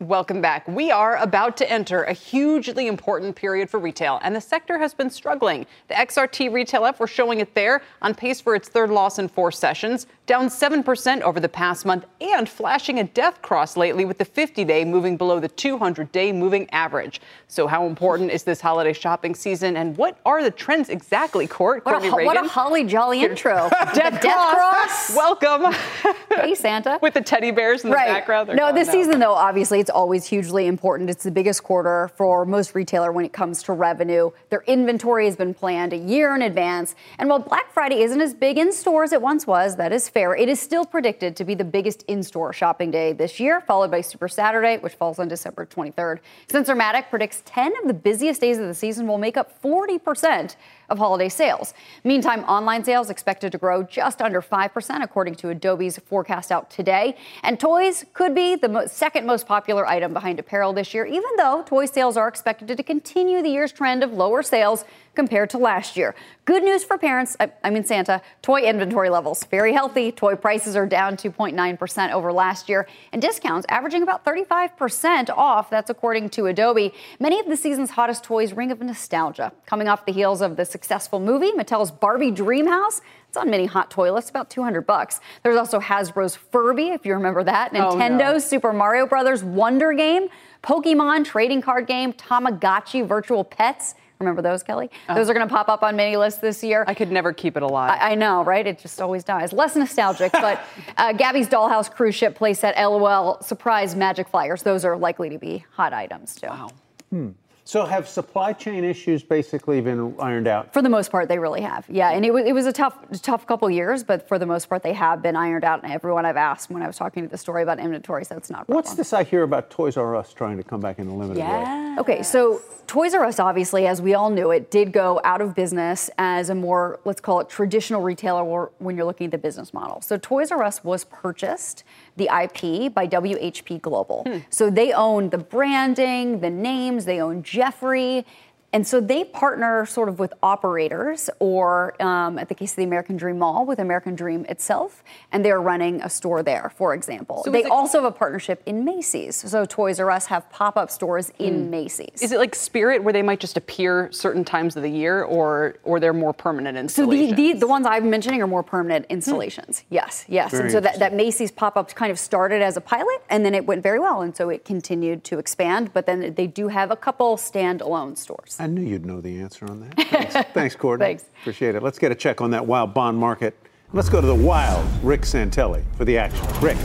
Welcome 0.00 0.40
back. 0.40 0.68
We 0.68 0.92
are 0.92 1.16
about 1.16 1.56
to 1.56 1.68
enter 1.68 2.04
a 2.04 2.12
hugely 2.12 2.86
important 2.86 3.34
period 3.34 3.68
for 3.68 3.80
retail, 3.80 4.20
and 4.22 4.34
the 4.34 4.40
sector 4.40 4.78
has 4.78 4.94
been 4.94 5.10
struggling. 5.10 5.66
The 5.88 5.94
XRT 5.94 6.52
Retail 6.52 6.86
F, 6.86 7.00
we're 7.00 7.08
showing 7.08 7.40
it 7.40 7.52
there, 7.56 7.82
on 8.00 8.14
pace 8.14 8.40
for 8.40 8.54
its 8.54 8.68
third 8.68 8.90
loss 8.90 9.18
in 9.18 9.26
four 9.26 9.50
sessions, 9.50 10.06
down 10.28 10.48
7% 10.48 11.22
over 11.22 11.40
the 11.40 11.48
past 11.48 11.86
month, 11.86 12.04
and 12.20 12.48
flashing 12.48 12.98
a 13.00 13.04
death 13.04 13.40
cross 13.42 13.76
lately 13.76 14.04
with 14.04 14.18
the 14.18 14.24
50 14.24 14.62
day 14.64 14.84
moving 14.84 15.16
below 15.16 15.40
the 15.40 15.48
200 15.48 16.12
day 16.12 16.30
moving 16.30 16.68
average. 16.70 17.20
So, 17.48 17.66
how 17.66 17.86
important 17.86 18.30
is 18.30 18.42
this 18.44 18.60
holiday 18.60 18.92
shopping 18.92 19.34
season, 19.34 19.76
and 19.76 19.96
what 19.96 20.18
are 20.26 20.42
the 20.42 20.50
trends 20.50 20.90
exactly, 20.90 21.46
Court? 21.46 21.84
What, 21.84 22.04
a, 22.04 22.10
what 22.10 22.36
a 22.36 22.46
holly 22.46 22.84
jolly 22.84 23.22
intro. 23.22 23.70
death, 23.94 24.20
death 24.20 24.54
cross. 24.54 25.16
Welcome. 25.16 25.74
hey, 26.30 26.54
Santa. 26.54 26.98
with 27.00 27.14
the 27.14 27.22
teddy 27.22 27.50
bears 27.50 27.84
in 27.84 27.90
right. 27.90 28.08
the 28.08 28.12
background. 28.12 28.50
no, 28.54 28.72
this 28.72 28.90
season, 28.90 29.18
though, 29.18 29.34
obviously, 29.34 29.80
it's 29.80 29.90
always 29.90 30.26
hugely 30.26 30.66
important. 30.66 31.08
It's 31.08 31.24
the 31.24 31.30
biggest 31.30 31.62
quarter 31.62 32.10
for 32.16 32.44
most 32.44 32.74
retailer 32.74 33.10
when 33.12 33.24
it 33.24 33.32
comes 33.32 33.62
to 33.62 33.72
revenue. 33.72 34.30
Their 34.50 34.62
inventory 34.66 35.24
has 35.24 35.36
been 35.36 35.54
planned 35.54 35.94
a 35.94 35.96
year 35.96 36.34
in 36.34 36.42
advance. 36.42 36.94
And 37.18 37.30
while 37.30 37.38
Black 37.38 37.72
Friday 37.72 38.02
isn't 38.02 38.20
as 38.20 38.34
big 38.34 38.58
in 38.58 38.72
stores 38.72 39.08
as 39.08 39.14
it 39.14 39.22
once 39.22 39.46
was, 39.46 39.76
that 39.76 39.90
is 39.90 40.06
fair, 40.18 40.34
it 40.34 40.48
is 40.48 40.58
still 40.58 40.84
predicted 40.84 41.36
to 41.36 41.44
be 41.44 41.54
the 41.54 41.64
biggest 41.64 42.02
in 42.08 42.24
store 42.24 42.52
shopping 42.52 42.90
day 42.90 43.12
this 43.12 43.38
year, 43.38 43.60
followed 43.60 43.88
by 43.88 44.00
Super 44.00 44.26
Saturday, 44.26 44.76
which 44.78 44.94
falls 44.94 45.20
on 45.20 45.28
December 45.28 45.64
23rd. 45.64 46.18
Sensormatic 46.48 47.08
predicts 47.08 47.40
10 47.44 47.72
of 47.82 47.86
the 47.86 47.94
busiest 47.94 48.40
days 48.40 48.58
of 48.58 48.66
the 48.66 48.74
season 48.74 49.06
will 49.06 49.18
make 49.18 49.36
up 49.36 49.62
40% 49.62 50.56
of 50.88 50.98
holiday 50.98 51.28
sales. 51.28 51.74
Meantime, 52.04 52.44
online 52.44 52.84
sales 52.84 53.10
expected 53.10 53.52
to 53.52 53.58
grow 53.58 53.82
just 53.82 54.22
under 54.22 54.40
5%, 54.40 55.02
according 55.02 55.34
to 55.36 55.50
Adobe's 55.50 55.98
forecast 55.98 56.50
out 56.50 56.70
today. 56.70 57.16
And 57.42 57.60
toys 57.60 58.04
could 58.14 58.34
be 58.34 58.56
the 58.56 58.68
mo- 58.68 58.86
second 58.86 59.26
most 59.26 59.46
popular 59.46 59.86
item 59.86 60.12
behind 60.12 60.38
apparel 60.38 60.72
this 60.72 60.94
year, 60.94 61.04
even 61.04 61.30
though 61.36 61.62
toy 61.66 61.86
sales 61.86 62.16
are 62.16 62.28
expected 62.28 62.68
to 62.76 62.82
continue 62.82 63.42
the 63.42 63.50
year's 63.50 63.72
trend 63.72 64.02
of 64.02 64.12
lower 64.12 64.42
sales 64.42 64.84
compared 65.18 65.50
to 65.50 65.58
last 65.58 65.96
year. 65.96 66.14
Good 66.44 66.62
news 66.62 66.84
for 66.84 66.96
parents, 66.96 67.36
I, 67.40 67.70
mean 67.70 67.84
Santa, 67.84 68.22
toy 68.40 68.62
inventory 68.62 69.10
levels 69.10 69.44
very 69.44 69.72
healthy. 69.72 70.12
Toy 70.12 70.36
prices 70.36 70.76
are 70.76 70.86
down 70.86 71.16
2.9% 71.16 72.12
over 72.12 72.32
last 72.32 72.68
year, 72.68 72.86
and 73.12 73.20
discounts 73.20 73.66
averaging 73.68 74.04
about 74.04 74.24
35% 74.24 75.28
off. 75.30 75.70
That's 75.70 75.90
according 75.90 76.30
to 76.30 76.46
Adobe. 76.46 76.94
Many 77.18 77.40
of 77.40 77.46
the 77.46 77.56
season's 77.56 77.90
hottest 77.90 78.22
toys 78.22 78.52
ring 78.52 78.70
of 78.70 78.80
nostalgia. 78.80 79.52
Coming 79.66 79.88
off 79.88 80.06
the 80.06 80.12
heels 80.12 80.40
of 80.40 80.56
the 80.56 80.64
successful 80.78 81.18
movie, 81.18 81.50
Mattel's 81.50 81.90
Barbie 81.90 82.30
Dreamhouse, 82.30 83.00
it's 83.28 83.36
on 83.36 83.50
many 83.50 83.66
hot 83.66 83.90
toy 83.90 84.12
lists, 84.12 84.30
about 84.30 84.48
200 84.48 84.82
bucks. 84.82 85.20
There's 85.42 85.56
also 85.56 85.80
Hasbro's 85.80 86.36
Furby, 86.36 86.90
if 86.90 87.04
you 87.04 87.14
remember 87.14 87.42
that. 87.42 87.72
Nintendo's 87.72 88.20
oh, 88.20 88.32
no. 88.32 88.38
Super 88.38 88.72
Mario 88.72 89.04
Brothers 89.06 89.42
Wonder 89.42 89.92
Game, 89.92 90.28
Pokemon 90.62 91.24
trading 91.24 91.60
card 91.60 91.88
game, 91.88 92.12
Tamagotchi 92.12 93.06
virtual 93.06 93.42
pets. 93.42 93.96
Remember 94.20 94.40
those, 94.40 94.62
Kelly? 94.62 94.88
Oh. 95.08 95.14
Those 95.16 95.28
are 95.28 95.34
going 95.34 95.46
to 95.46 95.52
pop 95.52 95.68
up 95.68 95.82
on 95.82 95.96
many 95.96 96.16
lists 96.16 96.40
this 96.40 96.62
year. 96.62 96.84
I 96.86 96.94
could 96.94 97.10
never 97.10 97.32
keep 97.32 97.56
it 97.56 97.62
alive. 97.62 97.98
I, 98.00 98.12
I 98.12 98.14
know, 98.14 98.44
right? 98.44 98.66
It 98.66 98.78
just 98.78 99.00
always 99.00 99.24
dies. 99.24 99.52
Less 99.52 99.74
nostalgic, 99.74 100.32
but 100.32 100.60
uh, 100.96 101.12
Gabby's 101.12 101.48
Dollhouse 101.48 101.90
cruise 101.90 102.14
ship 102.14 102.38
playset 102.38 102.76
LOL 102.76 103.42
surprise 103.42 103.96
magic 103.96 104.28
flyers. 104.28 104.62
Those 104.62 104.84
are 104.84 104.96
likely 104.96 105.30
to 105.30 105.38
be 105.38 105.64
hot 105.72 105.92
items 105.92 106.36
too. 106.36 106.46
Wow. 106.46 106.70
Hmm. 107.10 107.30
So 107.68 107.84
have 107.84 108.08
supply 108.08 108.54
chain 108.54 108.82
issues 108.82 109.22
basically 109.22 109.82
been 109.82 110.14
ironed 110.18 110.48
out? 110.48 110.72
For 110.72 110.80
the 110.80 110.88
most 110.88 111.10
part, 111.10 111.28
they 111.28 111.38
really 111.38 111.60
have. 111.60 111.84
Yeah, 111.90 112.12
and 112.12 112.24
it 112.24 112.32
was, 112.32 112.46
it 112.46 112.54
was 112.54 112.64
a 112.64 112.72
tough, 112.72 112.96
tough 113.20 113.46
couple 113.46 113.68
years, 113.68 114.02
but 114.02 114.26
for 114.26 114.38
the 114.38 114.46
most 114.46 114.70
part, 114.70 114.82
they 114.82 114.94
have 114.94 115.20
been 115.20 115.36
ironed 115.36 115.64
out. 115.64 115.82
And 115.82 115.92
everyone 115.92 116.24
I've 116.24 116.38
asked 116.38 116.70
when 116.70 116.82
I 116.82 116.86
was 116.86 116.96
talking 116.96 117.24
to 117.24 117.28
the 117.28 117.36
story 117.36 117.62
about 117.62 117.78
inventory 117.78 118.24
said 118.24 118.38
it's 118.38 118.48
not. 118.48 118.66
What's 118.70 118.94
this 118.94 119.12
I 119.12 119.22
hear 119.22 119.42
about 119.42 119.68
Toys 119.68 119.98
R 119.98 120.16
Us 120.16 120.32
trying 120.32 120.56
to 120.56 120.62
come 120.62 120.80
back 120.80 120.98
in 120.98 121.08
a 121.08 121.14
limited 121.14 121.40
yeah. 121.40 121.96
way? 121.96 122.00
Okay, 122.00 122.22
so 122.22 122.62
Toys 122.86 123.12
R 123.12 123.22
Us, 123.26 123.38
obviously, 123.38 123.86
as 123.86 124.00
we 124.00 124.14
all 124.14 124.30
knew 124.30 124.50
it, 124.50 124.70
did 124.70 124.90
go 124.90 125.20
out 125.22 125.42
of 125.42 125.54
business 125.54 126.08
as 126.16 126.48
a 126.48 126.54
more, 126.54 127.00
let's 127.04 127.20
call 127.20 127.40
it 127.40 127.50
traditional 127.50 128.00
retailer 128.00 128.70
when 128.78 128.96
you're 128.96 129.04
looking 129.04 129.26
at 129.26 129.30
the 129.30 129.36
business 129.36 129.74
model. 129.74 130.00
So 130.00 130.16
Toys 130.16 130.50
R 130.50 130.62
Us 130.62 130.82
was 130.82 131.04
purchased, 131.04 131.84
the 132.18 132.24
IP, 132.24 132.92
by 132.92 133.06
WHP 133.06 133.80
Global. 133.80 134.24
Hmm. 134.26 134.38
So 134.50 134.70
they 134.70 134.92
own 134.92 135.30
the 135.30 135.38
branding, 135.38 136.40
the 136.40 136.50
names, 136.50 137.04
they 137.04 137.20
own 137.20 137.42
Geoffrey. 137.42 138.26
And 138.70 138.86
so 138.86 139.00
they 139.00 139.24
partner 139.24 139.86
sort 139.86 140.10
of 140.10 140.18
with 140.18 140.34
operators, 140.42 141.30
or 141.38 142.00
um, 142.02 142.38
at 142.38 142.50
the 142.50 142.54
case 142.54 142.72
of 142.72 142.76
the 142.76 142.84
American 142.84 143.16
Dream 143.16 143.38
Mall, 143.38 143.64
with 143.64 143.78
American 143.78 144.14
Dream 144.14 144.44
itself, 144.46 145.02
and 145.32 145.42
they're 145.42 145.60
running 145.60 146.02
a 146.02 146.10
store 146.10 146.42
there, 146.42 146.70
for 146.76 146.92
example. 146.92 147.42
So 147.44 147.50
they 147.50 147.64
it, 147.64 147.70
also 147.70 148.02
have 148.02 148.12
a 148.12 148.14
partnership 148.14 148.62
in 148.66 148.84
Macy's. 148.84 149.36
So 149.36 149.64
Toys 149.64 149.98
R 149.98 150.10
Us 150.10 150.26
have 150.26 150.50
pop 150.50 150.76
up 150.76 150.90
stores 150.90 151.32
in 151.38 151.64
mm. 151.64 151.70
Macy's. 151.70 152.20
Is 152.20 152.30
it 152.30 152.38
like 152.38 152.54
Spirit, 152.54 153.02
where 153.02 153.14
they 153.14 153.22
might 153.22 153.40
just 153.40 153.56
appear 153.56 154.12
certain 154.12 154.44
times 154.44 154.76
of 154.76 154.82
the 154.82 154.90
year, 154.90 155.22
or 155.22 155.76
or 155.84 155.98
they're 155.98 156.12
more 156.12 156.34
permanent 156.34 156.76
installations? 156.76 157.30
So 157.30 157.36
the, 157.36 157.52
the, 157.54 157.58
the 157.60 157.66
ones 157.66 157.86
I'm 157.86 158.10
mentioning 158.10 158.42
are 158.42 158.46
more 158.46 158.62
permanent 158.62 159.06
installations. 159.08 159.80
Mm. 159.80 159.84
Yes, 159.88 160.26
yes. 160.28 160.50
Very 160.50 160.64
and 160.64 160.72
so 160.72 160.80
that, 160.80 160.98
that 160.98 161.14
Macy's 161.14 161.50
pop 161.50 161.78
up 161.78 161.94
kind 161.94 162.12
of 162.12 162.18
started 162.18 162.60
as 162.60 162.76
a 162.76 162.82
pilot, 162.82 163.22
and 163.30 163.46
then 163.46 163.54
it 163.54 163.64
went 163.64 163.82
very 163.82 163.98
well, 163.98 164.20
and 164.20 164.36
so 164.36 164.50
it 164.50 164.66
continued 164.66 165.24
to 165.24 165.38
expand. 165.38 165.94
But 165.94 166.04
then 166.04 166.34
they 166.34 166.46
do 166.46 166.68
have 166.68 166.90
a 166.90 166.96
couple 166.96 167.38
standalone 167.38 168.18
stores. 168.18 168.57
I 168.58 168.66
knew 168.66 168.82
you'd 168.82 169.06
know 169.06 169.20
the 169.20 169.40
answer 169.40 169.66
on 169.70 169.80
that. 169.80 169.94
Thanks, 170.10 170.50
Thanks 170.52 170.76
Courtney. 170.76 171.06
Thanks. 171.06 171.24
Appreciate 171.40 171.74
it. 171.74 171.82
Let's 171.82 171.98
get 171.98 172.10
a 172.10 172.14
check 172.14 172.40
on 172.40 172.50
that 172.50 172.66
wild 172.66 172.92
bond 172.92 173.16
market. 173.16 173.56
Let's 173.92 174.08
go 174.08 174.20
to 174.20 174.26
the 174.26 174.34
wild 174.34 174.86
Rick 175.02 175.22
Santelli 175.22 175.84
for 175.96 176.04
the 176.04 176.18
action. 176.18 176.46
Rick. 176.60 176.76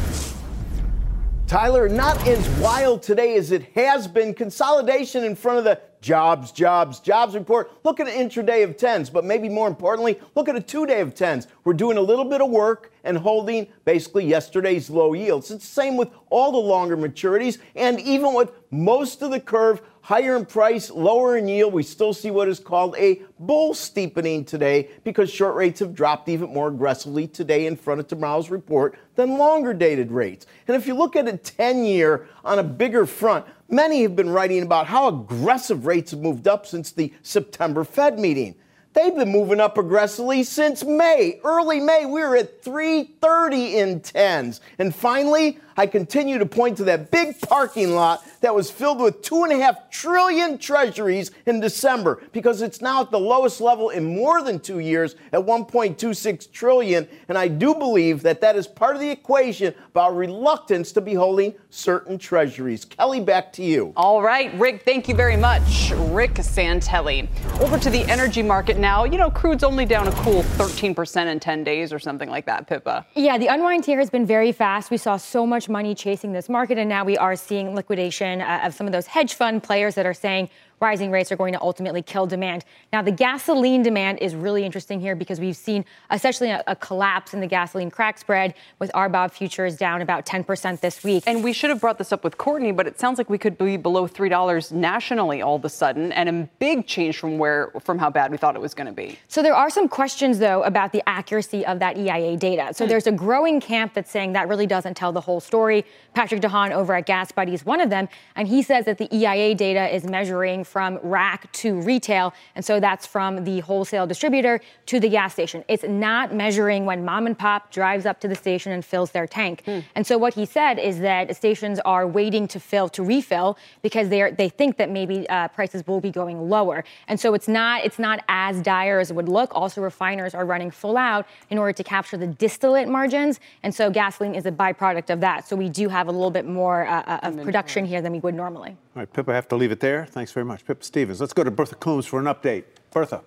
Tyler, 1.47 1.89
not 1.89 2.25
as 2.27 2.47
wild 2.59 3.03
today 3.03 3.35
as 3.35 3.51
it 3.51 3.63
has 3.75 4.07
been. 4.07 4.33
Consolidation 4.33 5.23
in 5.23 5.35
front 5.35 5.57
of 5.59 5.63
the 5.65 5.79
jobs, 6.01 6.51
jobs, 6.51 6.99
jobs 6.99 7.33
report. 7.33 7.71
Look 7.83 7.99
at 7.99 8.07
an 8.07 8.13
intraday 8.13 8.63
of 8.63 8.77
10s, 8.77 9.11
but 9.11 9.25
maybe 9.25 9.49
more 9.49 9.67
importantly, 9.67 10.19
look 10.35 10.47
at 10.47 10.55
a 10.55 10.61
two 10.61 10.85
day 10.85 10.99
of 11.01 11.13
10s. 11.13 11.47
We're 11.63 11.73
doing 11.73 11.97
a 11.97 12.01
little 12.01 12.25
bit 12.25 12.41
of 12.41 12.49
work 12.49 12.91
and 13.03 13.17
holding 13.17 13.67
basically 13.85 14.25
yesterday's 14.25 14.89
low 14.89 15.13
yields. 15.13 15.51
It's 15.51 15.67
the 15.67 15.73
same 15.73 15.97
with 15.97 16.09
all 16.29 16.51
the 16.51 16.57
longer 16.57 16.97
maturities 16.97 17.57
and 17.75 17.99
even 17.99 18.33
with 18.33 18.51
most 18.71 19.21
of 19.21 19.31
the 19.31 19.39
curve 19.39 19.81
higher 20.03 20.35
in 20.35 20.45
price, 20.45 20.91
lower 20.91 21.37
in 21.37 21.47
yield. 21.47 21.73
We 21.73 21.81
still 21.81 22.13
see 22.13 22.29
what 22.29 22.49
is 22.49 22.59
called 22.59 22.95
a 22.97 23.21
bull 23.39 23.73
steepening 23.73 24.43
today 24.43 24.89
because 25.03 25.31
short 25.31 25.55
rates 25.55 25.79
have 25.79 25.95
dropped 25.95 26.27
even 26.29 26.53
more 26.53 26.67
aggressively 26.67 27.25
today 27.25 27.65
in 27.65 27.77
front 27.77 28.01
of 28.01 28.07
tomorrow's 28.07 28.49
report 28.49 28.97
than 29.15 29.37
longer 29.37 29.73
dated 29.73 30.11
rates. 30.11 30.45
And 30.67 30.75
if 30.75 30.85
you 30.87 30.93
look 30.93 31.15
at 31.15 31.27
a 31.27 31.37
10 31.37 31.85
year 31.85 32.27
on 32.43 32.59
a 32.59 32.63
bigger 32.63 33.05
front, 33.05 33.45
many 33.69 34.01
have 34.01 34.15
been 34.15 34.29
writing 34.29 34.61
about 34.61 34.87
how 34.87 35.07
aggressive 35.07 35.85
rates 35.85 36.11
have 36.11 36.19
moved 36.19 36.47
up 36.49 36.67
since 36.67 36.91
the 36.91 37.13
September 37.21 37.85
Fed 37.85 38.19
meeting. 38.19 38.55
They've 38.91 39.15
been 39.15 39.31
moving 39.31 39.59
up 39.59 39.77
aggressively 39.77 40.43
since 40.43 40.83
May. 40.83 41.39
Early 41.43 41.79
May, 41.79 42.05
we 42.05 42.21
were 42.21 42.35
at 42.35 42.61
330 42.63 43.77
in 43.77 44.01
tens. 44.01 44.61
And 44.77 44.93
finally, 44.93 45.59
I 45.75 45.87
continue 45.87 46.37
to 46.37 46.45
point 46.45 46.77
to 46.77 46.83
that 46.85 47.11
big 47.11 47.39
parking 47.41 47.95
lot 47.95 48.23
that 48.41 48.53
was 48.53 48.69
filled 48.69 48.99
with 48.99 49.21
two 49.21 49.43
and 49.43 49.53
a 49.53 49.57
half 49.57 49.89
trillion 49.89 50.57
treasuries 50.57 51.31
in 51.45 51.59
December 51.59 52.21
because 52.31 52.61
it's 52.61 52.81
now 52.81 53.01
at 53.01 53.11
the 53.11 53.19
lowest 53.19 53.61
level 53.61 53.89
in 53.89 54.15
more 54.15 54.41
than 54.43 54.59
two 54.59 54.79
years 54.79 55.15
at 55.31 55.39
1.26 55.39 56.51
trillion. 56.51 57.07
And 57.27 57.37
I 57.37 57.47
do 57.47 57.73
believe 57.73 58.21
that 58.23 58.41
that 58.41 58.55
is 58.55 58.67
part 58.67 58.95
of 58.95 59.01
the 59.01 59.09
equation 59.09 59.73
about 59.91 60.15
reluctance 60.15 60.91
to 60.93 61.01
be 61.01 61.13
holding 61.13 61.53
certain 61.69 62.17
treasuries. 62.17 62.85
Kelly, 62.85 63.21
back 63.21 63.51
to 63.53 63.63
you. 63.63 63.93
All 63.95 64.21
right, 64.21 64.53
Rick, 64.59 64.83
thank 64.83 65.07
you 65.07 65.15
very 65.15 65.37
much. 65.37 65.91
Rick 66.07 66.33
Santelli. 66.35 67.27
Over 67.61 67.79
to 67.79 67.89
the 67.89 68.03
energy 68.11 68.43
market 68.43 68.77
now. 68.77 69.05
You 69.05 69.17
know, 69.17 69.31
crude's 69.31 69.63
only 69.63 69.85
down 69.85 70.07
a 70.07 70.11
cool 70.11 70.43
13% 70.43 71.27
in 71.27 71.39
10 71.39 71.63
days 71.63 71.93
or 71.93 71.99
something 71.99 72.29
like 72.29 72.45
that, 72.45 72.67
Pippa. 72.67 73.05
Yeah, 73.15 73.37
the 73.37 73.47
unwind 73.47 73.85
here 73.85 73.99
has 73.99 74.09
been 74.09 74.25
very 74.25 74.51
fast. 74.51 74.91
We 74.91 74.97
saw 74.97 75.17
so 75.17 75.47
much 75.47 75.62
money 75.69 75.95
chasing 75.95 76.31
this 76.33 76.49
market, 76.49 76.77
and 76.77 76.89
now 76.89 77.03
we 77.03 77.17
are 77.17 77.35
seeing 77.35 77.75
liquidation 77.75 78.41
uh, 78.41 78.61
of 78.63 78.73
some 78.73 78.87
of 78.87 78.93
those 78.93 79.07
hedge 79.07 79.33
fund 79.33 79.63
players 79.63 79.95
that 79.95 80.05
are 80.05 80.13
saying 80.13 80.49
rising 80.79 81.11
rates 81.11 81.31
are 81.31 81.35
going 81.35 81.53
to 81.53 81.61
ultimately 81.61 82.01
kill 82.01 82.25
demand. 82.25 82.65
Now, 82.91 83.01
the 83.01 83.11
gasoline 83.11 83.83
demand 83.83 84.19
is 84.19 84.35
really 84.35 84.65
interesting 84.65 84.99
here 84.99 85.15
because 85.15 85.39
we've 85.39 85.55
seen 85.55 85.85
essentially 86.11 86.49
a, 86.49 86.63
a 86.67 86.75
collapse 86.75 87.33
in 87.33 87.39
the 87.39 87.47
gasoline 87.47 87.89
crack 87.89 88.17
spread 88.17 88.53
with 88.79 88.91
RBOB 88.93 89.31
futures 89.31 89.77
down 89.77 90.01
about 90.01 90.25
10% 90.25 90.79
this 90.81 91.03
week. 91.03 91.23
And 91.25 91.43
we 91.43 91.53
should 91.53 91.69
have 91.69 91.81
brought 91.81 91.97
this 91.97 92.11
up 92.11 92.23
with 92.23 92.37
Courtney, 92.37 92.71
but 92.71 92.87
it 92.87 92.99
sounds 92.99 93.17
like 93.17 93.29
we 93.29 93.37
could 93.37 93.57
be 93.57 93.77
below 93.77 94.07
$3 94.07 94.71
nationally 94.71 95.41
all 95.41 95.55
of 95.55 95.65
a 95.65 95.69
sudden 95.69 96.11
and 96.11 96.29
a 96.29 96.49
big 96.59 96.87
change 96.87 97.17
from 97.17 97.37
where 97.37 97.71
from 97.81 97.97
how 97.97 98.09
bad 98.09 98.31
we 98.31 98.37
thought 98.37 98.55
it 98.55 98.61
was 98.61 98.73
going 98.73 98.87
to 98.87 98.93
be. 98.93 99.17
So 99.27 99.41
there 99.41 99.55
are 99.55 99.69
some 99.69 99.87
questions 99.87 100.39
though 100.39 100.63
about 100.63 100.91
the 100.91 101.01
accuracy 101.07 101.65
of 101.65 101.79
that 101.79 101.97
EIA 101.97 102.37
data. 102.37 102.73
So 102.73 102.85
mm. 102.85 102.89
there's 102.89 103.07
a 103.07 103.11
growing 103.11 103.59
camp 103.59 103.93
that's 103.93 104.11
saying 104.11 104.33
that 104.33 104.47
really 104.47 104.67
doesn't 104.67 104.95
tell 104.95 105.11
the 105.11 105.21
whole 105.21 105.39
story. 105.39 105.85
Patrick 106.13 106.41
DeHaan 106.41 106.71
over 106.71 106.93
at 106.93 107.07
GasBuddy 107.07 107.53
is 107.53 107.65
one 107.65 107.81
of 107.81 107.89
them, 107.89 108.07
and 108.35 108.47
he 108.47 108.61
says 108.61 108.85
that 108.85 108.97
the 108.97 109.13
EIA 109.15 109.55
data 109.55 109.93
is 109.93 110.03
measuring 110.03 110.62
from 110.63 110.99
rack 111.03 111.51
to 111.53 111.79
retail. 111.81 112.33
And 112.55 112.63
so 112.63 112.79
that's 112.79 113.05
from 113.05 113.43
the 113.43 113.59
wholesale 113.61 114.07
distributor 114.07 114.61
to 114.87 114.99
the 114.99 115.09
gas 115.09 115.33
station. 115.33 115.63
It's 115.67 115.83
not 115.83 116.33
measuring 116.33 116.85
when 116.85 117.05
mom 117.05 117.27
and 117.27 117.37
pop 117.37 117.71
drives 117.71 118.05
up 118.05 118.19
to 118.21 118.27
the 118.27 118.35
station 118.35 118.71
and 118.71 118.83
fills 118.83 119.11
their 119.11 119.27
tank. 119.27 119.63
Mm. 119.65 119.83
And 119.95 120.07
so 120.07 120.17
what 120.17 120.33
he 120.33 120.45
said 120.45 120.79
is 120.79 120.99
that 120.99 121.35
stations 121.35 121.79
are 121.85 122.07
waiting 122.07 122.47
to 122.49 122.59
fill 122.59 122.89
to 122.89 123.03
refill 123.03 123.57
because 123.81 124.09
they 124.09 124.21
are, 124.21 124.31
they 124.31 124.49
think 124.49 124.77
that 124.77 124.89
maybe 124.89 125.27
uh, 125.29 125.47
prices 125.49 125.85
will 125.87 126.01
be 126.01 126.11
going 126.11 126.49
lower. 126.49 126.83
And 127.07 127.19
so 127.19 127.33
it's 127.33 127.47
not 127.47 127.85
it's 127.85 127.99
not 127.99 128.23
as 128.27 128.61
dire 128.61 128.99
as 128.99 129.11
it 129.11 129.15
would 129.15 129.29
look. 129.29 129.51
Also, 129.53 129.81
refiners 129.81 130.33
are 130.33 130.45
running 130.45 130.71
full 130.71 130.97
out 130.97 131.27
in 131.49 131.57
order 131.57 131.73
to 131.73 131.83
capture 131.83 132.17
the 132.17 132.27
distillate 132.27 132.87
margins. 132.87 133.39
And 133.63 133.73
so 133.73 133.89
gasoline 133.89 134.35
is 134.35 134.45
a 134.45 134.51
byproduct 134.51 135.09
of 135.09 135.19
that. 135.21 135.47
So 135.47 135.55
we 135.55 135.69
do 135.69 135.89
have 135.89 136.07
a 136.07 136.11
little 136.11 136.31
bit 136.31 136.45
more 136.45 136.87
uh, 136.87 137.03
uh 137.07 137.19
of 137.23 137.43
production 137.43 137.85
here 137.85 138.01
than 138.01 138.11
we 138.11 138.19
would 138.19 138.35
normally. 138.35 138.75
All 138.95 139.01
right, 139.01 139.11
Pippa, 139.11 139.31
I 139.31 139.35
have 139.35 139.47
to 139.47 139.55
leave 139.55 139.71
it 139.71 139.79
there. 139.79 140.05
Thanks 140.05 140.31
very 140.31 140.45
much. 140.45 140.65
Pippa 140.65 140.83
Stevens. 140.83 141.19
Let's 141.19 141.33
go 141.33 141.43
to 141.43 141.49
Bertha 141.49 141.73
Coombs 141.75 142.05
for 142.05 142.19
an 142.19 142.25
update. 142.25 142.65
Bertha. 142.91 143.23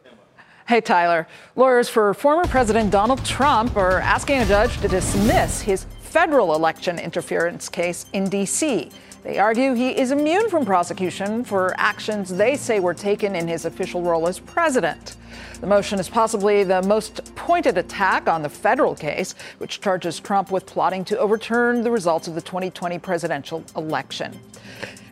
Hey, 0.69 0.81
Tyler. 0.81 1.27
Lawyers 1.57 1.89
for 1.89 2.15
former 2.15 2.47
President 2.47 2.93
Donald 2.93 3.25
Trump 3.25 3.77
are 3.77 3.99
asking 3.99 4.43
a 4.43 4.45
judge 4.45 4.81
to 4.81 4.87
dismiss 4.87 5.61
his 5.61 5.87
federal 6.03 6.55
election 6.55 7.01
interference 7.01 7.69
case 7.69 8.07
in 8.13 8.29
D.C. 8.29 8.93
They 9.25 9.39
argue 9.39 9.75
he 9.75 9.91
is 9.91 10.13
immune 10.13 10.49
from 10.51 10.65
prosecution 10.65 11.43
for 11.43 11.75
actions 11.79 12.29
they 12.29 12.57
say 12.57 12.79
were 12.79 12.95
taken 12.95 13.35
in 13.35 13.49
his 13.49 13.65
official 13.65 14.03
role 14.03 14.29
as 14.29 14.39
president. 14.39 15.17
The 15.61 15.67
motion 15.67 15.99
is 15.99 16.09
possibly 16.09 16.65
the 16.65 16.83
most 16.83 17.35
pointed 17.35 17.79
attack 17.79 18.29
on 18.29 18.43
the 18.43 18.49
federal 18.49 18.95
case, 18.95 19.35
which 19.59 19.81
charges 19.81 20.21
Trump 20.21 20.51
with 20.51 20.67
plotting 20.67 21.05
to 21.07 21.19
overturn 21.19 21.83
the 21.83 21.91
results 21.91 22.29
of 22.29 22.35
the 22.35 22.41
2020 22.41 22.99
presidential 22.99 23.65
election. 23.77 24.39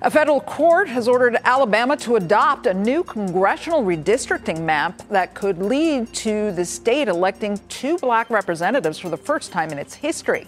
A 0.02 0.10
federal 0.10 0.42
court 0.42 0.88
has 0.88 1.08
ordered 1.08 1.38
Alabama 1.44 1.96
to 1.98 2.16
adopt 2.16 2.66
a 2.66 2.74
new 2.74 3.02
congressional 3.02 3.82
redistricting 3.82 4.60
map 4.60 5.00
that 5.08 5.32
could 5.32 5.58
lead 5.62 6.12
to 6.12 6.52
the 6.52 6.64
state 6.64 7.08
electing 7.08 7.58
two 7.70 7.96
black 7.96 8.28
representatives 8.28 8.98
for 8.98 9.08
the 9.08 9.16
first 9.16 9.50
time 9.50 9.70
in 9.70 9.78
its 9.78 9.94
history. 9.94 10.46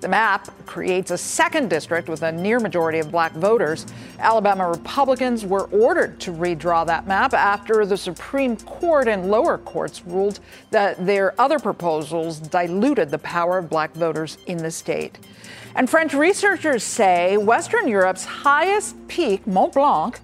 The 0.00 0.08
map 0.08 0.48
creates 0.64 1.10
a 1.10 1.18
second 1.18 1.70
district 1.70 2.08
with 2.08 2.22
a 2.22 2.30
near 2.30 2.60
majority 2.60 3.00
of 3.00 3.10
black 3.10 3.32
voters. 3.32 3.84
Alabama 4.20 4.68
Republicans 4.68 5.44
were 5.44 5.64
ordered 5.72 6.20
to 6.20 6.30
redraw 6.30 6.86
that 6.86 7.08
map 7.08 7.34
after 7.34 7.84
the 7.84 7.96
Supreme 7.96 8.56
Court 8.58 9.08
and 9.18 9.30
lower 9.30 9.58
courts 9.58 10.02
ruled 10.06 10.40
that 10.70 11.04
their 11.04 11.38
other 11.40 11.58
proposals 11.58 12.38
diluted 12.38 13.10
the 13.10 13.18
power 13.18 13.58
of 13.58 13.68
black 13.68 13.92
voters 13.94 14.38
in 14.46 14.58
the 14.58 14.70
state. 14.70 15.18
And 15.74 15.90
French 15.90 16.14
researchers 16.14 16.82
say 16.82 17.36
Western 17.36 17.88
Europe's 17.88 18.24
highest 18.24 18.96
peak, 19.08 19.46
Mont 19.46 19.74
Blanc, 19.74 20.20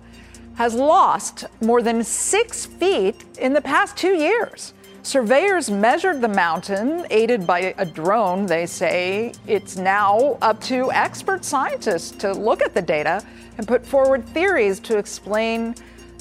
has 0.54 0.74
lost 0.74 1.44
more 1.60 1.82
than 1.82 2.04
six 2.04 2.66
feet 2.66 3.24
in 3.38 3.52
the 3.52 3.60
past 3.60 3.96
two 3.96 4.14
years. 4.14 4.72
Surveyors 5.02 5.70
measured 5.70 6.20
the 6.20 6.28
mountain, 6.28 7.06
aided 7.10 7.46
by 7.46 7.74
a 7.76 7.84
drone. 7.84 8.46
They 8.46 8.64
say 8.64 9.34
it's 9.46 9.76
now 9.76 10.38
up 10.40 10.60
to 10.62 10.90
expert 10.92 11.44
scientists 11.44 12.12
to 12.18 12.32
look 12.32 12.62
at 12.62 12.72
the 12.72 12.80
data 12.80 13.22
and 13.58 13.68
put 13.68 13.84
forward 13.84 14.26
theories 14.28 14.80
to 14.80 14.96
explain 14.96 15.74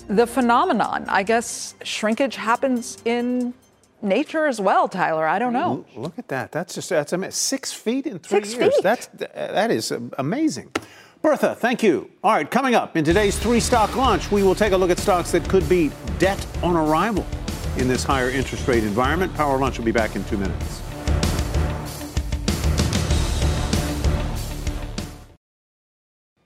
the 0.07 0.27
phenomenon. 0.27 1.05
I 1.07 1.23
guess 1.23 1.75
shrinkage 1.83 2.35
happens 2.35 2.97
in 3.05 3.53
nature 4.01 4.45
as 4.45 4.59
well, 4.59 4.87
Tyler. 4.87 5.27
I 5.27 5.39
don't 5.39 5.53
know. 5.53 5.85
Look 5.95 6.19
at 6.19 6.27
that. 6.27 6.51
That's 6.51 6.75
just 6.75 6.89
that's 6.89 7.13
amazing. 7.13 7.31
Six 7.31 7.73
feet 7.73 8.05
in 8.05 8.19
three 8.19 8.43
Six 8.43 8.55
years. 8.55 8.75
Feet. 8.75 8.83
That's 8.83 9.07
that 9.07 9.71
is 9.71 9.91
amazing. 10.17 10.71
Bertha, 11.21 11.55
thank 11.55 11.81
you. 11.81 12.11
All 12.21 12.33
right, 12.33 12.49
coming 12.49 12.75
up 12.75 12.97
in 12.97 13.05
today's 13.05 13.39
three 13.39 13.61
stock 13.61 13.95
launch, 13.95 14.29
we 14.29 14.43
will 14.43 14.55
take 14.55 14.73
a 14.73 14.77
look 14.77 14.91
at 14.91 14.99
stocks 14.99 15.31
that 15.31 15.47
could 15.47 15.67
be 15.69 15.89
debt 16.19 16.45
on 16.61 16.75
arrival 16.75 17.25
in 17.77 17.87
this 17.87 18.03
higher 18.03 18.29
interest 18.29 18.67
rate 18.67 18.83
environment. 18.83 19.33
Power 19.33 19.57
Lunch 19.57 19.77
will 19.77 19.85
be 19.85 19.93
back 19.93 20.17
in 20.17 20.23
two 20.25 20.37
minutes. 20.37 20.82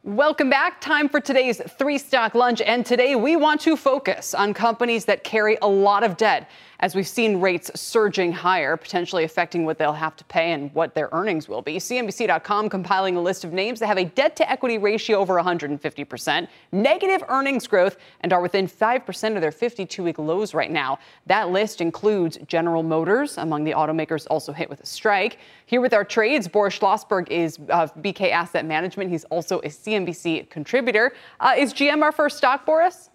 Welcome 0.08 0.50
back. 0.50 0.80
Time 0.80 1.10
for 1.10 1.20
today's 1.20 1.62
three 1.78 1.98
stock 1.98 2.34
lunch. 2.34 2.62
And 2.62 2.86
today 2.86 3.17
we 3.17 3.36
want 3.36 3.60
to 3.62 3.76
focus 3.76 4.34
on 4.34 4.54
companies 4.54 5.04
that 5.04 5.26
carry 5.26 5.58
a 5.62 5.67
lot 5.67 6.02
of 6.02 6.15
debt 6.15 6.50
as 6.79 6.95
we've 6.95 7.07
seen 7.07 7.39
rates 7.41 7.71
surging 7.75 8.31
higher, 8.31 8.77
potentially 8.77 9.23
affecting 9.23 9.65
what 9.65 9.77
they'll 9.77 9.93
have 9.93 10.15
to 10.15 10.23
pay 10.25 10.51
and 10.51 10.73
what 10.73 10.93
their 10.93 11.09
earnings 11.11 11.47
will 11.49 11.61
be. 11.61 11.77
CNBC.com 11.77 12.69
compiling 12.69 13.15
a 13.15 13.21
list 13.21 13.43
of 13.43 13.51
names 13.53 13.79
that 13.79 13.87
have 13.87 13.97
a 13.97 14.05
debt 14.05 14.35
to 14.35 14.49
equity 14.49 14.77
ratio 14.77 15.17
over 15.17 15.35
150%, 15.35 16.47
negative 16.71 17.23
earnings 17.29 17.67
growth, 17.67 17.97
and 18.21 18.31
are 18.31 18.41
within 18.41 18.67
5% 18.67 19.35
of 19.35 19.41
their 19.41 19.51
52 19.51 20.03
week 20.03 20.19
lows 20.19 20.53
right 20.53 20.71
now. 20.71 20.99
That 21.25 21.49
list 21.49 21.81
includes 21.81 22.37
General 22.47 22.83
Motors, 22.83 23.37
among 23.37 23.63
the 23.63 23.71
automakers 23.71 24.27
also 24.29 24.53
hit 24.53 24.69
with 24.69 24.81
a 24.81 24.85
strike. 24.85 25.39
Here 25.65 25.81
with 25.81 25.93
our 25.93 26.03
trades, 26.03 26.47
Boris 26.47 26.77
Schlossberg 26.77 27.29
is 27.29 27.57
of 27.69 27.93
BK 27.95 28.31
Asset 28.31 28.65
Management. 28.65 29.09
He's 29.09 29.23
also 29.25 29.59
a 29.59 29.67
CNBC 29.67 30.49
contributor. 30.49 31.13
Uh, 31.39 31.55
is 31.57 31.73
GM 31.73 32.03
our 32.03 32.11
first 32.11 32.37
stock, 32.37 32.65
Boris? 32.65 33.09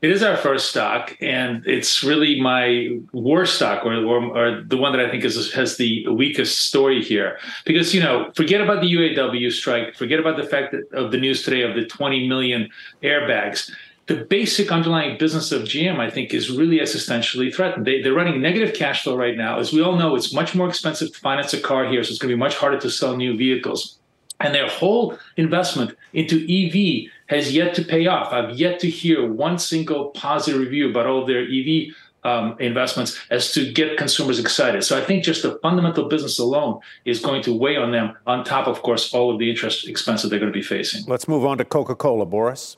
It 0.00 0.12
is 0.12 0.22
our 0.22 0.36
first 0.36 0.70
stock, 0.70 1.16
and 1.20 1.66
it's 1.66 2.04
really 2.04 2.40
my 2.40 3.00
worst 3.12 3.56
stock, 3.56 3.84
or, 3.84 3.94
or, 3.94 4.38
or, 4.38 4.62
the 4.62 4.76
one 4.76 4.92
that 4.92 5.04
I 5.04 5.10
think 5.10 5.24
is 5.24 5.52
has 5.54 5.76
the 5.76 6.06
weakest 6.06 6.68
story 6.68 7.02
here. 7.02 7.40
Because 7.64 7.92
you 7.92 8.00
know, 8.00 8.30
forget 8.36 8.60
about 8.60 8.80
the 8.80 8.92
UAW 8.92 9.50
strike, 9.50 9.96
forget 9.96 10.20
about 10.20 10.36
the 10.36 10.44
fact 10.44 10.70
that 10.70 10.88
of 10.96 11.10
the 11.10 11.18
news 11.18 11.42
today 11.42 11.62
of 11.62 11.74
the 11.74 11.84
20 11.84 12.28
million 12.28 12.70
airbags. 13.02 13.72
The 14.06 14.24
basic 14.24 14.72
underlying 14.72 15.18
business 15.18 15.52
of 15.52 15.62
GM, 15.64 15.98
I 15.98 16.08
think, 16.08 16.32
is 16.32 16.48
really 16.48 16.78
existentially 16.78 17.52
threatened. 17.54 17.84
They, 17.84 18.00
they're 18.00 18.14
running 18.14 18.40
negative 18.40 18.74
cash 18.74 19.02
flow 19.02 19.16
right 19.16 19.36
now. 19.36 19.58
As 19.58 19.70
we 19.72 19.82
all 19.82 19.96
know, 19.96 20.14
it's 20.14 20.32
much 20.32 20.54
more 20.54 20.68
expensive 20.68 21.12
to 21.12 21.20
finance 21.20 21.52
a 21.52 21.60
car 21.60 21.86
here, 21.86 22.02
so 22.04 22.10
it's 22.10 22.18
going 22.18 22.30
to 22.30 22.36
be 22.36 22.38
much 22.38 22.56
harder 22.56 22.80
to 22.80 22.90
sell 22.90 23.16
new 23.16 23.36
vehicles. 23.36 23.97
And 24.40 24.54
their 24.54 24.68
whole 24.68 25.18
investment 25.36 25.96
into 26.12 26.36
EV 26.36 27.10
has 27.26 27.52
yet 27.52 27.74
to 27.74 27.82
pay 27.82 28.06
off. 28.06 28.32
I've 28.32 28.56
yet 28.58 28.78
to 28.80 28.90
hear 28.90 29.30
one 29.30 29.58
single 29.58 30.10
positive 30.10 30.60
review 30.60 30.90
about 30.90 31.06
all 31.06 31.26
their 31.26 31.42
EV 31.42 31.92
um, 32.24 32.56
investments 32.58 33.18
as 33.30 33.52
to 33.52 33.72
get 33.72 33.96
consumers 33.96 34.38
excited. 34.38 34.84
So 34.84 34.98
I 34.98 35.04
think 35.04 35.24
just 35.24 35.42
the 35.42 35.58
fundamental 35.62 36.08
business 36.08 36.38
alone 36.38 36.80
is 37.04 37.20
going 37.20 37.42
to 37.42 37.56
weigh 37.56 37.76
on 37.76 37.92
them, 37.92 38.16
on 38.26 38.44
top, 38.44 38.66
of 38.66 38.82
course, 38.82 39.12
all 39.14 39.32
of 39.32 39.38
the 39.38 39.50
interest 39.50 39.88
expense 39.88 40.22
that 40.22 40.28
they're 40.28 40.38
going 40.38 40.52
to 40.52 40.56
be 40.56 40.62
facing. 40.62 41.04
Let's 41.06 41.28
move 41.28 41.44
on 41.44 41.58
to 41.58 41.64
Coca 41.64 41.94
Cola, 41.94 42.26
Boris. 42.26 42.76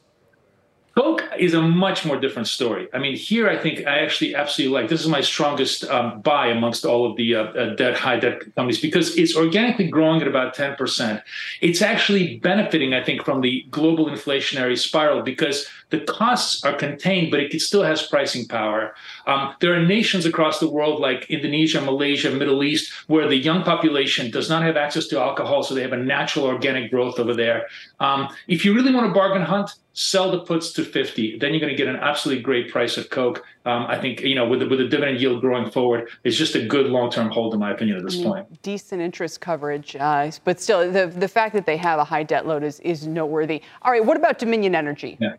Coke 0.97 1.23
is 1.39 1.55
a 1.55 1.63
much 1.63 2.05
more 2.05 2.19
different 2.19 2.49
story. 2.49 2.89
I 2.93 2.99
mean, 2.99 3.17
here 3.17 3.49
I 3.49 3.57
think 3.57 3.87
I 3.87 4.01
actually 4.01 4.35
absolutely 4.35 4.75
like. 4.75 4.91
This 4.91 5.01
is 5.01 5.09
my 5.09 5.21
strongest 5.21 5.85
um, 5.85 6.21
buy 6.21 6.49
amongst 6.49 6.85
all 6.85 7.09
of 7.09 7.17
the 7.17 7.37
uh, 7.37 7.45
uh, 7.45 7.75
debt 7.77 7.97
high 7.97 8.19
debt 8.19 8.41
companies 8.57 8.81
because 8.81 9.17
it's 9.17 9.37
organically 9.37 9.89
growing 9.89 10.21
at 10.21 10.29
about 10.29 10.55
ten 10.55 10.75
percent. 10.75 11.23
It's 11.61 11.81
actually 11.81 12.39
benefiting, 12.39 12.93
I 12.93 13.05
think, 13.05 13.25
from 13.25 13.41
the 13.41 13.65
global 13.71 14.07
inflationary 14.07 14.77
spiral 14.77 15.23
because 15.23 15.67
the 15.91 16.01
costs 16.01 16.65
are 16.65 16.75
contained, 16.75 17.31
but 17.31 17.41
it 17.41 17.61
still 17.61 17.83
has 17.83 18.03
pricing 18.03 18.47
power. 18.47 18.95
Um, 19.27 19.55
there 19.61 19.75
are 19.75 19.85
nations 19.85 20.25
across 20.27 20.61
the 20.61 20.69
world 20.69 21.01
like 21.01 21.31
Indonesia, 21.31 21.81
Malaysia, 21.81 22.31
Middle 22.31 22.63
East, 22.63 22.93
where 23.09 23.29
the 23.29 23.37
young 23.37 23.63
population 23.63 24.31
does 24.31 24.49
not 24.49 24.63
have 24.63 24.77
access 24.77 25.07
to 25.09 25.21
alcohol, 25.21 25.63
so 25.63 25.75
they 25.75 25.83
have 25.83 25.93
a 25.93 25.97
natural 25.97 26.47
organic 26.47 26.91
growth 26.91 27.19
over 27.19 27.35
there. 27.35 27.67
Um, 27.99 28.29
if 28.49 28.65
you 28.65 28.75
really 28.75 28.95
want 28.95 29.07
to 29.07 29.13
bargain 29.13 29.43
hunt, 29.43 29.71
sell 29.93 30.31
the 30.31 30.41
puts 30.41 30.73
to 30.73 30.85
50 30.85 31.39
then 31.39 31.51
you're 31.53 31.61
going 31.61 31.73
to 31.73 31.77
get 31.77 31.89
an 31.89 31.97
absolutely 31.97 32.43
great 32.43 32.71
price 32.71 32.97
of 32.97 33.11
coke. 33.11 33.45
Um, 33.67 33.87
i 33.89 33.99
think 33.99 34.21
you 34.21 34.35
know 34.35 34.49
with 34.49 34.61
the, 34.61 34.69
with 34.69 34.79
the 34.79 34.89
dividend 34.89 35.21
yield 35.21 35.41
growing 35.41 35.71
forward 35.71 36.09
it's 36.25 36.37
just 36.37 36.55
a 36.55 36.65
good 36.65 36.87
long-term 36.87 37.31
hold 37.31 37.55
in 37.55 37.61
my 37.61 37.73
opinion 37.73 37.99
at 37.99 38.05
this 38.05 38.21
I 38.21 38.25
point. 38.25 38.63
decent 38.63 39.03
interest 39.03 39.41
coverage 39.41 39.97
uh, 39.97 40.31
but 40.45 40.61
still 40.61 40.91
the, 40.91 41.07
the 41.07 41.29
fact 41.29 41.55
that 41.55 41.67
they 41.67 41.77
have 41.77 41.99
a 41.99 42.05
high 42.05 42.23
debt 42.23 42.47
load 42.47 42.63
is, 42.63 42.81
is 42.81 43.07
noteworthy. 43.07 43.63
All 43.83 43.93
right 43.93 44.05
what 44.05 44.17
about 44.17 44.39
dominion 44.39 44.75
energy? 44.75 45.19
Yeah. 45.21 45.35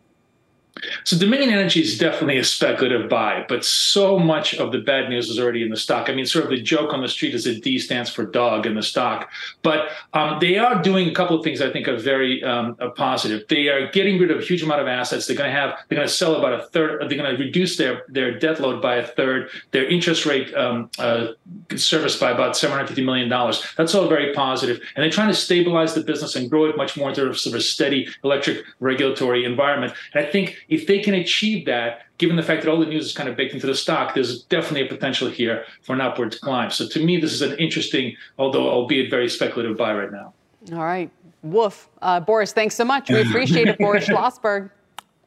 So 1.03 1.17
Dominion 1.17 1.49
Energy 1.49 1.82
is 1.82 1.97
definitely 1.97 2.38
a 2.38 2.43
speculative 2.43 3.09
buy, 3.09 3.45
but 3.49 3.65
so 3.65 4.17
much 4.17 4.53
of 4.55 4.72
the 4.72 4.80
bad 4.80 5.09
news 5.09 5.30
is 5.30 5.39
already 5.39 5.63
in 5.63 5.69
the 5.69 5.78
stock. 5.78 6.09
I 6.09 6.13
mean, 6.13 6.26
sort 6.26 6.45
of 6.45 6.51
the 6.51 6.61
joke 6.61 6.93
on 6.93 7.01
the 7.01 7.07
street 7.07 7.36
is 7.36 7.43
that 7.43 7.63
D 7.63 7.80
stands 7.80 8.09
for 8.09 8.26
dog 8.26 8.65
in 8.65 8.76
the 8.76 8.84
stock, 8.84 9.30
but 9.63 9.89
um, 10.13 10.38
they 10.39 10.57
are 10.57 10.82
doing 10.82 11.09
a 11.09 11.13
couple 11.13 11.38
of 11.38 11.43
things 11.43 11.61
I 11.61 11.72
think 11.72 11.88
are 11.88 11.97
very 11.97 12.43
um, 12.43 12.76
positive. 12.95 13.47
They 13.47 13.67
are 13.69 13.91
getting 13.91 14.19
rid 14.19 14.32
of 14.32 14.39
a 14.39 14.43
huge 14.43 14.63
amount 14.63 14.82
of 14.82 14.88
assets. 14.88 15.28
They're 15.28 15.38
going 15.38 15.49
to 15.49 15.59
have 15.59 15.78
they're 15.88 15.97
going 15.97 16.07
to 16.07 16.13
sell 16.13 16.36
about 16.36 16.53
a 16.53 16.63
third. 16.67 17.01
They're 17.09 17.17
going 17.17 17.36
to 17.36 17.43
reduce 17.43 17.78
their 17.78 18.03
their 18.07 18.38
debt 18.38 18.59
load 18.59 18.82
by 18.82 18.95
a 18.95 19.05
third. 19.05 19.49
Their 19.72 19.88
interest 19.88 20.26
rate 20.26 20.53
um, 20.55 20.89
uh, 20.99 21.28
serviced 21.76 22.19
by 22.19 22.32
about 22.32 22.55
seven 22.55 22.76
hundred 22.76 22.88
fifty 22.88 23.03
million 23.03 23.30
dollars. 23.30 23.65
That's 23.76 23.95
all 23.95 24.07
very 24.07 24.34
positive. 24.34 24.51
positive, 24.51 24.82
and 24.95 25.03
they're 25.03 25.11
trying 25.11 25.30
to 25.30 25.36
stabilize 25.36 25.93
the 25.93 26.01
business 26.01 26.36
and 26.36 26.49
grow 26.49 26.65
it 26.65 26.76
much 26.76 26.97
more 26.97 27.07
into 27.09 27.34
sort 27.36 27.55
of 27.55 27.59
a 27.59 27.63
steady 27.63 28.07
electric 28.24 28.65
regulatory 28.80 29.45
environment. 29.45 29.93
And 30.13 30.26
I 30.26 30.30
think 30.30 30.61
if 30.72 30.88
they 30.88 30.99
can 30.99 31.13
achieve 31.13 31.65
that, 31.65 32.03
given 32.17 32.38
the 32.38 32.43
fact 32.43 32.63
that 32.63 32.72
all 32.72 32.80
the 32.80 32.86
news 32.86 33.05
is 33.05 33.13
kind 33.13 33.28
of 33.28 33.36
baked 33.36 33.53
into 33.53 33.67
the 33.67 33.76
stock, 33.76 34.15
there's 34.15 34.43
definitely 34.43 34.88
a 34.88 34.89
potential 34.89 35.30
here 35.30 35.65
for 35.84 35.93
an 35.93 36.01
upward 36.01 36.39
climb. 36.41 36.72
So 36.72 36.88
to 36.88 37.05
me, 37.05 37.17
this 37.17 37.34
is 37.34 37.41
an 37.41 37.59
interesting, 37.59 38.15
although 38.39 38.69
albeit 38.69 39.09
very 39.11 39.30
speculative 39.30 39.78
buy 39.78 39.93
right 39.93 40.11
now. 40.11 40.34
All 40.72 40.84
right. 40.84 41.11
Woof. 41.43 41.89
Uh, 42.01 42.22
Boris, 42.22 42.53
thanks 42.53 42.76
so 42.76 42.86
much. 42.86 43.09
We 43.09 43.22
appreciate 43.28 43.67
it, 43.67 43.78
Boris 43.78 44.07
Schlossberg. 44.07 44.72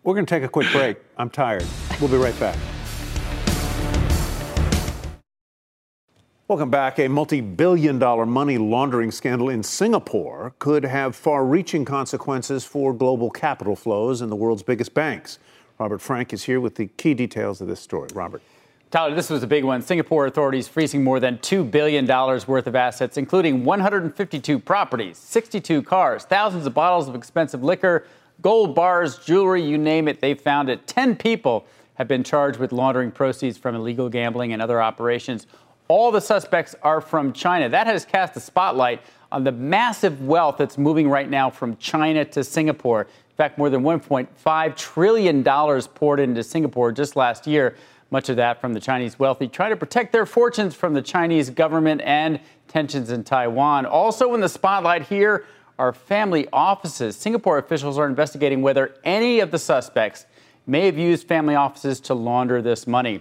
We're 0.03 0.15
going 0.15 0.27
to 0.27 0.31
take 0.31 0.45
a 0.45 0.49
quick 0.49 0.71
break. 0.73 0.97
I'm 1.19 1.31
tired. 1.31 1.65
We'll 2.01 2.11
be 2.11 2.17
right 2.17 2.39
back. 2.41 2.57
Welcome 6.47 6.69
back. 6.69 6.99
A 6.99 7.09
multi 7.09 7.41
billion 7.41 7.99
dollar 7.99 8.27
money 8.27 8.59
laundering 8.59 9.11
scandal 9.11 9.49
in 9.49 9.63
Singapore 9.63 10.53
could 10.59 10.85
have 10.85 11.17
far 11.17 11.43
reaching 11.43 11.87
consequences 11.87 12.67
for 12.67 12.93
global 12.93 13.31
capital 13.31 13.75
flows 13.75 14.21
in 14.21 14.29
the 14.29 14.37
world's 14.37 14.63
biggest 14.63 14.93
banks. 14.93 15.39
Robert 15.79 16.03
Frank 16.03 16.35
is 16.35 16.45
here 16.45 16.61
with 16.61 16.75
the 16.75 16.89
key 16.99 17.15
details 17.15 17.63
of 17.63 17.67
this 17.69 17.81
story. 17.81 18.11
Robert. 18.13 18.43
Tyler, 18.91 19.15
this 19.15 19.31
was 19.31 19.43
a 19.43 19.47
big 19.47 19.65
one. 19.65 19.81
Singapore 19.81 20.27
authorities 20.27 20.69
freezing 20.69 21.03
more 21.03 21.19
than 21.19 21.39
$2 21.39 21.71
billion 21.71 22.07
worth 22.07 22.67
of 22.67 22.77
assets, 22.77 23.17
including 23.17 23.65
152 23.65 24.59
properties, 24.59 25.17
62 25.17 25.83
cars, 25.83 26.25
thousands 26.25 26.67
of 26.67 26.75
bottles 26.75 27.09
of 27.09 27.15
expensive 27.15 27.65
liquor, 27.65 28.07
gold 28.43 28.75
bars, 28.75 29.17
jewelry, 29.17 29.63
you 29.63 29.79
name 29.79 30.09
it. 30.09 30.21
They 30.21 30.35
found 30.35 30.69
it. 30.69 30.87
10 30.87 31.17
people 31.17 31.65
have 31.95 32.09
been 32.09 32.23
charged 32.23 32.59
with 32.59 32.73
laundering 32.73 33.11
proceeds 33.11 33.57
from 33.57 33.75
illegal 33.75 34.09
gambling 34.09 34.53
and 34.53 34.61
other 34.61 34.83
operations. 34.83 35.47
All 35.89 36.11
the 36.11 36.21
suspects 36.21 36.75
are 36.83 37.01
from 37.01 37.33
China. 37.33 37.69
That 37.69 37.87
has 37.87 38.07
cast 38.07 38.37
a 38.37 38.41
spotlight 38.41 39.03
on 39.31 39.45
the 39.45 39.53
massive 39.53 40.23
wealth 40.23 40.57
that's 40.57 40.79
moving 40.79 41.11
right 41.11 41.29
now 41.29 41.51
from 41.51 41.77
China 41.77 42.25
to 42.25 42.43
Singapore. 42.43 43.03
In 43.03 43.37
fact, 43.37 43.59
more 43.59 43.69
than 43.69 43.83
$1.5 43.83 44.77
trillion 44.77 45.45
poured 45.95 46.21
into 46.21 46.43
Singapore 46.43 46.91
just 46.93 47.17
last 47.17 47.47
year, 47.47 47.77
much 48.11 48.29
of 48.29 48.37
that 48.37 48.61
from 48.61 48.73
the 48.73 48.81
Chinese 48.81 49.19
wealthy 49.19 49.47
trying 49.49 49.71
to 49.71 49.77
protect 49.77 50.13
their 50.13 50.25
fortunes 50.25 50.75
from 50.75 50.95
the 50.95 51.03
Chinese 51.03 51.51
government 51.51 52.01
and 52.03 52.41
tensions 52.69 53.11
in 53.11 53.25
Taiwan. 53.25 53.85
Also 53.85 54.33
in 54.35 54.41
the 54.41 54.49
spotlight 54.49 55.03
here 55.03 55.45
are 55.79 55.93
family 55.93 56.49
offices. 56.53 57.17
Singapore 57.17 57.59
officials 57.59 57.99
are 57.99 58.07
investigating 58.07 58.63
whether 58.63 58.95
any 59.05 59.41
of 59.41 59.51
the 59.51 59.59
suspects 59.59 60.25
may 60.67 60.87
have 60.87 60.97
used 60.97 61.27
family 61.27 61.57
offices 61.57 62.01
to 62.01 62.15
launder 62.15 62.63
this 62.63 62.87
money. 62.87 63.21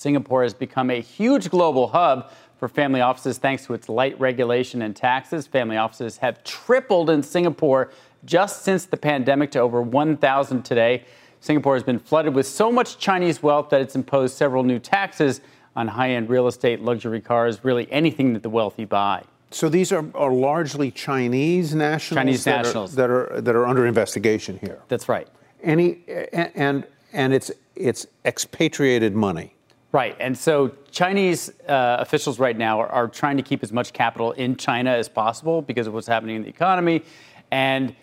Singapore 0.00 0.44
has 0.44 0.54
become 0.54 0.88
a 0.88 0.98
huge 0.98 1.50
global 1.50 1.88
hub 1.88 2.30
for 2.56 2.68
family 2.68 3.02
offices 3.02 3.36
thanks 3.36 3.66
to 3.66 3.74
its 3.74 3.86
light 3.86 4.18
regulation 4.18 4.80
and 4.80 4.96
taxes. 4.96 5.46
Family 5.46 5.76
offices 5.76 6.16
have 6.16 6.42
tripled 6.42 7.10
in 7.10 7.22
Singapore 7.22 7.90
just 8.24 8.62
since 8.62 8.86
the 8.86 8.96
pandemic 8.96 9.50
to 9.50 9.58
over 9.58 9.82
1,000 9.82 10.62
today. 10.62 11.04
Singapore 11.40 11.74
has 11.74 11.82
been 11.82 11.98
flooded 11.98 12.34
with 12.34 12.46
so 12.46 12.72
much 12.72 12.96
Chinese 12.96 13.42
wealth 13.42 13.68
that 13.68 13.82
it's 13.82 13.94
imposed 13.94 14.38
several 14.38 14.62
new 14.62 14.78
taxes 14.78 15.42
on 15.76 15.86
high 15.86 16.12
end 16.12 16.30
real 16.30 16.46
estate, 16.46 16.80
luxury 16.80 17.20
cars, 17.20 17.62
really 17.62 17.86
anything 17.92 18.32
that 18.32 18.42
the 18.42 18.48
wealthy 18.48 18.86
buy. 18.86 19.22
So 19.50 19.68
these 19.68 19.92
are, 19.92 20.06
are 20.14 20.32
largely 20.32 20.90
Chinese 20.90 21.74
nationals, 21.74 22.18
Chinese 22.18 22.44
that 22.44 22.62
nationals. 22.64 22.94
Are, 22.94 22.96
that 22.96 23.10
are 23.10 23.40
that 23.42 23.54
are 23.54 23.66
under 23.66 23.84
investigation 23.84 24.58
here. 24.62 24.80
That's 24.88 25.10
right. 25.10 25.28
Any 25.62 25.98
and 26.32 26.86
and 27.12 27.34
it's 27.34 27.50
it's 27.76 28.06
expatriated 28.24 29.14
money. 29.14 29.56
Right. 29.92 30.16
And 30.20 30.38
so 30.38 30.70
Chinese 30.92 31.50
uh, 31.68 31.96
officials 31.98 32.38
right 32.38 32.56
now 32.56 32.80
are, 32.80 32.88
are, 32.88 33.08
trying 33.08 33.36
to 33.38 33.42
keep 33.42 33.64
as 33.64 33.72
much 33.72 33.92
capital 33.92 34.30
in 34.32 34.54
China 34.54 34.90
as 34.90 35.08
possible 35.08 35.62
because 35.62 35.88
of 35.88 35.94
what's 35.94 36.06
happening 36.06 36.36
in 36.36 36.42
the 36.42 36.48
economy. 36.48 37.02
And 37.50 37.96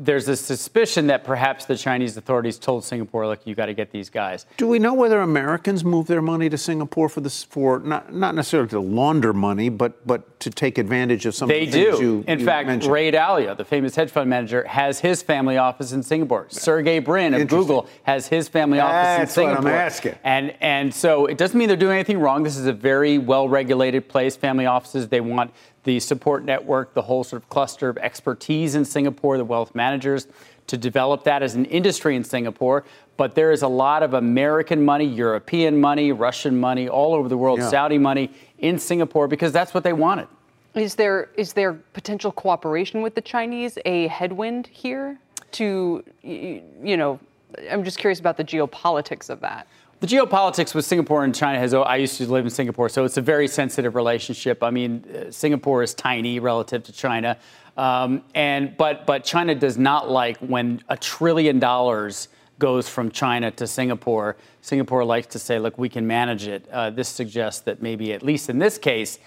there's 0.00 0.26
a 0.28 0.36
suspicion 0.36 1.08
that 1.08 1.24
perhaps 1.24 1.66
the 1.66 1.76
Chinese 1.76 2.16
authorities 2.16 2.58
told 2.58 2.84
Singapore, 2.84 3.26
"Look, 3.26 3.46
you 3.46 3.54
got 3.54 3.66
to 3.66 3.74
get 3.74 3.90
these 3.90 4.08
guys." 4.08 4.46
Do 4.56 4.66
we 4.66 4.78
know 4.78 4.94
whether 4.94 5.20
Americans 5.20 5.84
move 5.84 6.06
their 6.06 6.22
money 6.22 6.48
to 6.48 6.56
Singapore 6.56 7.10
for 7.10 7.20
this, 7.20 7.44
for 7.44 7.78
not 7.80 8.12
not 8.12 8.34
necessarily 8.34 8.70
to 8.70 8.80
launder 8.80 9.34
money, 9.34 9.68
but 9.68 10.06
but 10.06 10.40
to 10.40 10.50
take 10.50 10.78
advantage 10.78 11.26
of 11.26 11.34
some? 11.34 11.48
They 11.48 11.66
of 11.66 11.72
the 11.72 11.78
do. 11.78 11.98
You, 12.00 12.24
in 12.26 12.40
you 12.40 12.46
fact, 12.46 12.66
mentioned. 12.66 12.92
Ray 12.92 13.12
Dalio, 13.12 13.54
the 13.54 13.64
famous 13.64 13.94
hedge 13.94 14.10
fund 14.10 14.30
manager, 14.30 14.64
has 14.64 15.00
his 15.00 15.22
family 15.22 15.58
office 15.58 15.92
in 15.92 16.02
Singapore. 16.02 16.46
Sergey 16.48 16.98
Brin 16.98 17.34
of 17.34 17.46
Google 17.48 17.86
has 18.04 18.26
his 18.26 18.48
family 18.48 18.80
office 18.80 19.18
That's 19.18 19.36
in 19.36 19.42
Singapore. 19.42 19.64
what 19.64 19.72
I'm 19.72 19.78
asking. 19.78 20.14
And 20.24 20.54
and 20.62 20.94
so 20.94 21.26
it 21.26 21.36
doesn't 21.36 21.58
mean 21.58 21.68
they're 21.68 21.76
doing 21.76 21.94
anything 21.94 22.18
wrong. 22.18 22.42
This 22.42 22.56
is 22.56 22.66
a 22.66 22.72
very 22.72 23.18
well 23.18 23.50
regulated 23.50 24.08
place. 24.08 24.34
Family 24.34 24.64
offices 24.64 25.08
they 25.08 25.20
want 25.20 25.50
the 25.84 26.00
support 26.00 26.44
network, 26.44 26.94
the 26.94 27.02
whole 27.02 27.24
sort 27.24 27.42
of 27.42 27.48
cluster 27.48 27.88
of 27.88 27.98
expertise 27.98 28.74
in 28.74 28.84
Singapore, 28.84 29.38
the 29.38 29.44
wealth 29.44 29.74
managers 29.74 30.26
to 30.66 30.76
develop 30.76 31.24
that 31.24 31.42
as 31.42 31.54
an 31.54 31.64
industry 31.64 32.14
in 32.14 32.22
Singapore. 32.22 32.84
But 33.16 33.34
there 33.34 33.50
is 33.50 33.62
a 33.62 33.68
lot 33.68 34.02
of 34.02 34.14
American 34.14 34.84
money, 34.84 35.04
European 35.04 35.80
money, 35.80 36.12
Russian 36.12 36.58
money, 36.58 36.88
all 36.88 37.14
over 37.14 37.28
the 37.28 37.36
world, 37.36 37.58
Yeah. 37.58 37.68
Saudi 37.68 37.98
money 37.98 38.30
in 38.58 38.78
Singapore 38.78 39.26
because 39.26 39.52
that's 39.52 39.74
what 39.74 39.82
they 39.84 39.92
wanted. 39.92 40.28
Is 40.74 40.94
there 40.94 41.30
is 41.36 41.52
there 41.52 41.74
potential 41.92 42.30
cooperation 42.30 43.02
with 43.02 43.14
the 43.16 43.20
Chinese 43.20 43.76
a 43.84 44.06
headwind 44.06 44.68
here 44.68 45.18
to 45.52 46.04
you 46.22 46.96
know? 46.96 47.18
I'm 47.68 47.82
just 47.82 47.98
curious 47.98 48.20
about 48.20 48.36
the 48.36 48.44
geopolitics 48.44 49.28
of 49.28 49.40
that. 49.40 49.66
The 50.00 50.06
geopolitics 50.06 50.74
with 50.74 50.86
Singapore 50.86 51.24
and 51.24 51.34
China 51.34 51.58
has. 51.58 51.74
I 51.74 51.96
used 51.96 52.16
to 52.16 52.26
live 52.26 52.46
in 52.46 52.50
Singapore, 52.50 52.88
so 52.88 53.04
it's 53.04 53.18
a 53.18 53.20
very 53.20 53.46
sensitive 53.46 53.94
relationship. 53.94 54.62
I 54.62 54.70
mean, 54.70 55.04
uh, 55.04 55.30
Singapore 55.30 55.82
is 55.82 55.92
tiny 55.92 56.40
relative 56.40 56.82
to 56.84 56.92
China, 56.92 57.36
um, 57.76 58.22
and 58.34 58.74
but 58.78 59.04
but 59.04 59.24
China 59.24 59.54
does 59.54 59.76
not 59.76 60.10
like 60.10 60.38
when 60.38 60.82
a 60.88 60.96
trillion 60.96 61.58
dollars 61.58 62.28
goes 62.58 62.88
from 62.88 63.10
China 63.10 63.50
to 63.50 63.66
Singapore. 63.66 64.38
Singapore 64.62 65.04
likes 65.04 65.26
to 65.26 65.38
say, 65.38 65.58
"Look, 65.58 65.76
we 65.76 65.90
can 65.90 66.06
manage 66.06 66.48
it." 66.48 66.66
Uh, 66.72 66.88
this 66.88 67.10
suggests 67.10 67.60
that 67.64 67.82
maybe, 67.82 68.14
at 68.14 68.22
least 68.22 68.48
in 68.48 68.58
this 68.58 68.78
case, 68.78 69.18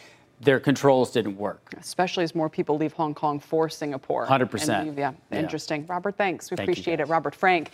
their 0.43 0.59
controls 0.59 1.11
didn't 1.11 1.37
work. 1.37 1.73
Especially 1.79 2.23
as 2.23 2.35
more 2.35 2.49
people 2.49 2.77
leave 2.77 2.93
Hong 2.93 3.13
Kong 3.13 3.39
for 3.39 3.69
Singapore. 3.69 4.25
100%. 4.25 4.87
And 4.89 4.97
Yeah, 4.97 5.11
Yeah. 5.31 5.39
interesting. 5.39 5.85
Robert, 5.87 6.15
thanks. 6.17 6.49
We 6.51 6.57
Thank 6.57 6.69
appreciate 6.69 6.99
it. 6.99 7.07
Robert 7.07 7.35
Frank. 7.35 7.71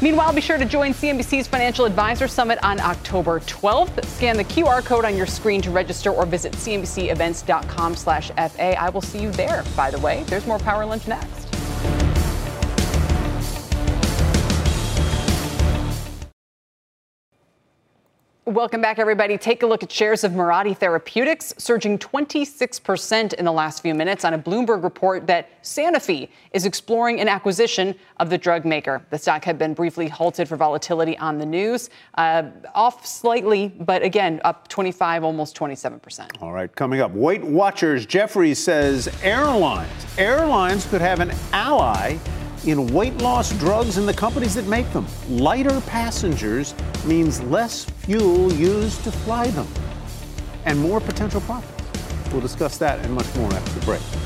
Meanwhile, 0.00 0.32
be 0.32 0.40
sure 0.40 0.58
to 0.58 0.64
join 0.64 0.92
CNBC's 0.92 1.46
Financial 1.46 1.84
Advisor 1.84 2.26
Summit 2.26 2.58
on 2.64 2.80
October 2.80 3.38
12th. 3.40 4.04
Scan 4.16 4.36
the 4.36 4.42
QR 4.44 4.82
code 4.84 5.04
on 5.04 5.16
your 5.16 5.26
screen 5.26 5.62
to 5.62 5.70
register 5.70 6.10
or 6.10 6.26
visit 6.26 6.52
cnbcevents.com 6.54 7.94
slash 7.94 8.30
FA. 8.36 8.76
I 8.80 8.88
will 8.88 9.00
see 9.00 9.20
you 9.20 9.30
there, 9.30 9.62
by 9.76 9.92
the 9.92 10.00
way. 10.00 10.24
There's 10.26 10.44
more 10.46 10.58
Power 10.58 10.84
Lunch 10.84 11.06
next. 11.06 11.41
Welcome 18.44 18.80
back, 18.80 18.98
everybody. 18.98 19.38
Take 19.38 19.62
a 19.62 19.66
look 19.68 19.84
at 19.84 19.92
shares 19.92 20.24
of 20.24 20.32
Mirati 20.32 20.76
Therapeutics 20.76 21.54
surging 21.58 21.96
26% 21.96 23.34
in 23.34 23.44
the 23.44 23.52
last 23.52 23.82
few 23.82 23.94
minutes 23.94 24.24
on 24.24 24.34
a 24.34 24.38
Bloomberg 24.38 24.82
report 24.82 25.28
that 25.28 25.62
Sanofi 25.62 26.28
is 26.52 26.66
exploring 26.66 27.20
an 27.20 27.28
acquisition 27.28 27.94
of 28.16 28.30
the 28.30 28.36
drug 28.36 28.64
maker. 28.64 29.00
The 29.10 29.18
stock 29.18 29.44
had 29.44 29.58
been 29.58 29.74
briefly 29.74 30.08
halted 30.08 30.48
for 30.48 30.56
volatility 30.56 31.16
on 31.18 31.38
the 31.38 31.46
news, 31.46 31.88
uh, 32.18 32.50
off 32.74 33.06
slightly, 33.06 33.68
but 33.68 34.02
again, 34.02 34.40
up 34.42 34.66
25, 34.66 35.22
almost 35.22 35.56
27%. 35.56 36.42
All 36.42 36.52
right, 36.52 36.74
coming 36.74 36.98
up, 37.00 37.12
Weight 37.12 37.44
Watchers 37.44 38.06
Jefferies 38.06 38.58
says 38.58 39.08
airlines, 39.22 39.88
airlines 40.18 40.84
could 40.86 41.00
have 41.00 41.20
an 41.20 41.30
ally 41.52 42.18
in 42.64 42.86
weight 42.92 43.16
loss 43.18 43.52
drugs 43.58 43.96
and 43.98 44.08
the 44.08 44.14
companies 44.14 44.54
that 44.54 44.66
make 44.66 44.90
them. 44.92 45.06
Lighter 45.28 45.80
passengers 45.82 46.74
means 47.04 47.42
less 47.42 47.84
fuel 47.84 48.52
used 48.52 49.02
to 49.04 49.12
fly 49.12 49.48
them 49.48 49.66
and 50.64 50.78
more 50.78 51.00
potential 51.00 51.40
profits. 51.42 52.32
We'll 52.32 52.40
discuss 52.40 52.78
that 52.78 53.04
and 53.04 53.12
much 53.14 53.34
more 53.36 53.52
after 53.52 53.80
the 53.80 53.86
break. 53.86 54.21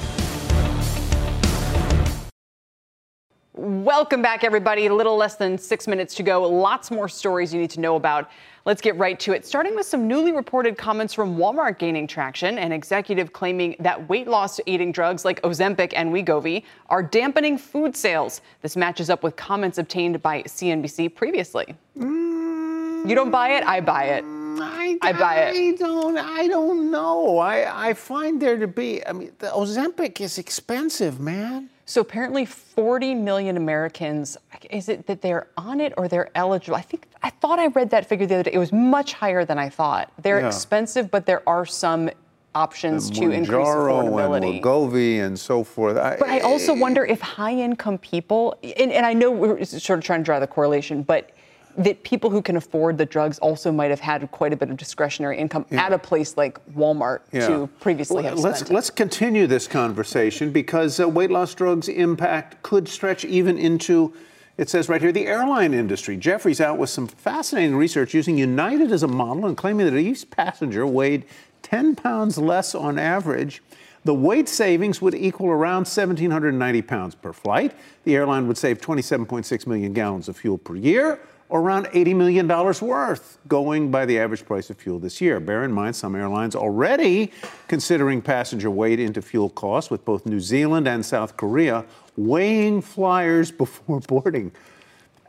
Welcome 3.57 4.21
back, 4.21 4.45
everybody. 4.45 4.85
A 4.85 4.95
little 4.95 5.17
less 5.17 5.37
than 5.37 5.57
six 5.57 5.87
minutes 5.87 6.15
to 6.17 6.23
go. 6.23 6.47
Lots 6.47 6.91
more 6.91 7.09
stories 7.09 7.55
you 7.55 7.59
need 7.59 7.71
to 7.71 7.81
know 7.81 7.97
about. 7.97 8.31
Let's 8.67 8.83
get 8.83 8.99
right 8.99 9.19
to 9.21 9.33
it, 9.33 9.47
starting 9.47 9.75
with 9.75 9.87
some 9.87 10.07
newly 10.07 10.33
reported 10.33 10.77
comments 10.77 11.15
from 11.15 11.39
Walmart 11.39 11.79
gaining 11.79 12.07
traction, 12.07 12.59
an 12.59 12.71
executive 12.71 13.33
claiming 13.33 13.75
that 13.79 14.11
weight 14.11 14.29
loss 14.29 14.61
aiding 14.67 14.93
drugs 14.93 15.25
like 15.25 15.41
Ozempic 15.41 15.95
and 15.97 16.13
Wegovy 16.13 16.65
are 16.91 17.03
dampening 17.03 17.57
food 17.57 17.97
sales. 17.97 18.43
This 18.61 18.77
matches 18.77 19.09
up 19.09 19.23
with 19.23 19.37
comments 19.37 19.79
obtained 19.79 20.21
by 20.21 20.43
CNBC 20.43 21.15
previously. 21.15 21.75
You 21.95 23.15
don't 23.15 23.31
buy 23.31 23.53
it, 23.53 23.65
I 23.65 23.81
buy 23.81 24.05
it. 24.05 24.25
I, 24.61 24.99
I 25.01 25.13
buy 25.15 25.37
it. 25.37 25.57
I 25.57 25.77
don't. 25.79 26.19
I 26.19 26.47
don't 26.47 26.91
know. 26.91 27.39
I 27.39 27.89
I 27.89 27.95
find 27.95 28.41
there 28.41 28.59
to 28.59 28.67
be. 28.67 29.07
I 29.07 29.13
mean, 29.13 29.33
the 29.39 29.49
Ozempic 29.49 30.21
is 30.21 30.37
expensive, 30.37 31.21
man. 31.21 31.71
So 31.89 32.01
apparently, 32.01 32.45
40 32.45 33.15
million 33.15 33.57
Americans. 33.57 34.37
Is 34.71 34.89
it 34.89 35.07
that 35.07 35.23
they're 35.23 35.47
on 35.57 35.81
it 35.81 35.95
or 35.97 36.09
they're 36.09 36.31
eligible? 36.35 36.77
I 36.77 36.81
think 36.83 37.07
I 37.23 37.31
thought 37.31 37.61
I 37.61 37.69
read 37.69 37.91
that 37.91 38.07
figure 38.07 38.27
the 38.27 38.35
other 38.35 38.43
day. 38.43 38.51
It 38.55 38.59
was 38.59 38.73
much 38.73 39.13
higher 39.13 39.45
than 39.45 39.57
I 39.57 39.69
thought. 39.69 40.13
They're 40.21 40.41
Yeah. 40.41 40.49
expensive, 40.49 41.13
but 41.13 41.27
there 41.27 41.49
are 41.49 41.65
some 41.65 42.11
options 42.57 43.09
to 43.11 43.31
increase 43.31 43.69
affordability. 43.69 44.55
and 44.57 44.65
Wegovy 44.65 45.21
and 45.25 45.39
so 45.39 45.63
forth. 45.63 45.97
I, 45.97 46.17
But 46.19 46.29
I 46.29 46.41
also 46.41 46.75
eh, 46.75 46.81
wonder 46.81 47.05
if 47.05 47.21
high 47.21 47.53
income 47.55 47.99
people, 47.99 48.57
and, 48.65 48.91
and 48.91 49.07
I 49.07 49.13
know 49.13 49.31
we're 49.31 49.63
sort 49.65 49.99
of 50.01 50.05
trying 50.05 50.21
to 50.21 50.25
draw 50.25 50.41
the 50.41 50.47
correlation, 50.49 51.03
but 51.05 51.31
that 51.79 52.03
people 52.03 52.31
who 52.31 52.41
can 52.41 52.57
afford 52.57 52.99
the 52.99 53.07
drugs 53.07 53.39
also 53.39 53.71
might 53.71 53.91
have 53.91 54.01
had 54.01 54.31
quite 54.31 54.53
a 54.53 54.57
bit 54.57 54.71
of 54.71 54.77
discretionary 54.77 55.39
income 55.39 55.67
at 55.73 55.93
a 55.93 55.99
place 55.99 56.37
like 56.37 56.59
Walmart 56.75 57.21
to 57.33 57.69
previously 57.81 58.17
Well, 58.17 58.25
have 58.25 58.39
let's 58.39 58.61
spent. 58.61 58.73
let's 58.75 58.91
continue 58.91 59.47
this 59.47 59.67
conversation 59.67 60.51
because 60.51 60.99
uh, 61.01 61.09
weight 61.09 61.31
loss 61.31 61.55
drugs 61.55 61.89
impact 61.89 62.63
could 62.63 62.89
stretch 62.89 63.25
even 63.25 63.59
into 63.59 64.15
it 64.59 64.71
says 64.71 64.89
right 64.89 65.03
here 65.03 65.13
the 65.13 65.27
airline 65.27 65.75
industry. 65.75 66.17
Jefferies 66.17 66.61
out 66.63 66.79
with 66.79 66.89
some 66.89 67.07
fascinating 67.07 67.77
research 67.77 68.15
using 68.15 68.39
United 68.39 68.91
as 68.91 69.03
a 69.03 69.09
model 69.09 69.45
and 69.47 69.57
claiming 69.57 69.85
that 69.87 69.99
each 69.99 70.31
passenger 70.31 70.87
weighed 70.87 71.25
10 71.63 71.95
pounds 71.97 72.39
less 72.39 72.75
on 72.75 72.99
average. 72.99 73.63
The 74.05 74.15
weight 74.15 74.49
savings 74.49 75.03
would 75.03 75.15
equal 75.15 75.49
around 75.51 75.81
1,790 75.81 76.83
pounds 76.83 77.15
per 77.17 77.33
flight. 77.33 77.73
The 78.05 78.15
airline 78.15 78.47
would 78.47 78.57
save 78.57 78.81
27.6 78.81 79.67
million 79.67 79.93
gallons 79.93 80.29
of 80.29 80.37
fuel 80.37 80.59
per 80.59 80.77
year, 80.77 81.19
or 81.49 81.61
around 81.61 81.87
$80 81.87 82.17
million 82.17 82.49
worth, 82.49 83.39
going 83.47 83.91
by 83.91 84.05
the 84.05 84.19
average 84.19 84.45
price 84.45 84.71
of 84.71 84.77
fuel 84.77 84.99
this 84.99 85.21
year. 85.21 85.39
Bear 85.41 85.65
in 85.65 85.73
mind, 85.73 85.95
some 85.95 86.17
airlines 86.17 86.57
already 86.57 87.33
considering 87.69 88.21
passenger 88.21 88.71
weight 88.71 88.99
into 88.99 89.23
fuel 89.23 89.51
costs, 89.51 89.91
with 89.91 90.05
both 90.05 90.27
New 90.27 90.41
Zealand 90.41 90.89
and 90.89 91.05
South 91.05 91.37
Korea 91.37 91.85
weighing 92.17 92.81
flyers 92.81 93.51
before 93.53 94.01
boarding. 94.01 94.53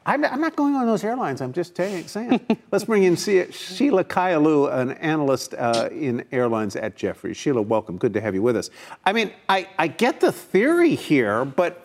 I'm, 0.08 0.24
I'm 0.24 0.40
not 0.40 0.56
going 0.56 0.74
on 0.76 0.86
those 0.86 1.04
airlines. 1.04 1.42
I'm 1.42 1.52
just 1.52 1.76
saying. 1.76 2.40
Let's 2.72 2.86
bring 2.86 3.04
in 3.04 3.18
Sheila 3.18 4.06
Kahyaoglu, 4.06 4.74
an 4.74 4.92
analyst 4.92 5.54
uh, 5.54 5.90
in 5.92 6.24
airlines 6.32 6.78
at 6.78 6.96
Jefferies. 6.96 7.36
Sheila, 7.36 7.62
welcome. 7.62 7.98
Good 7.98 8.14
to 8.14 8.22
have 8.22 8.34
you 8.34 8.42
with 8.42 8.56
us. 8.56 8.70
I 9.06 9.12
mean, 9.12 9.34
I, 9.50 9.68
I 9.78 9.88
get 9.88 10.22
the 10.22 10.32
theory 10.32 10.96
here, 10.96 11.44
but 11.44 11.84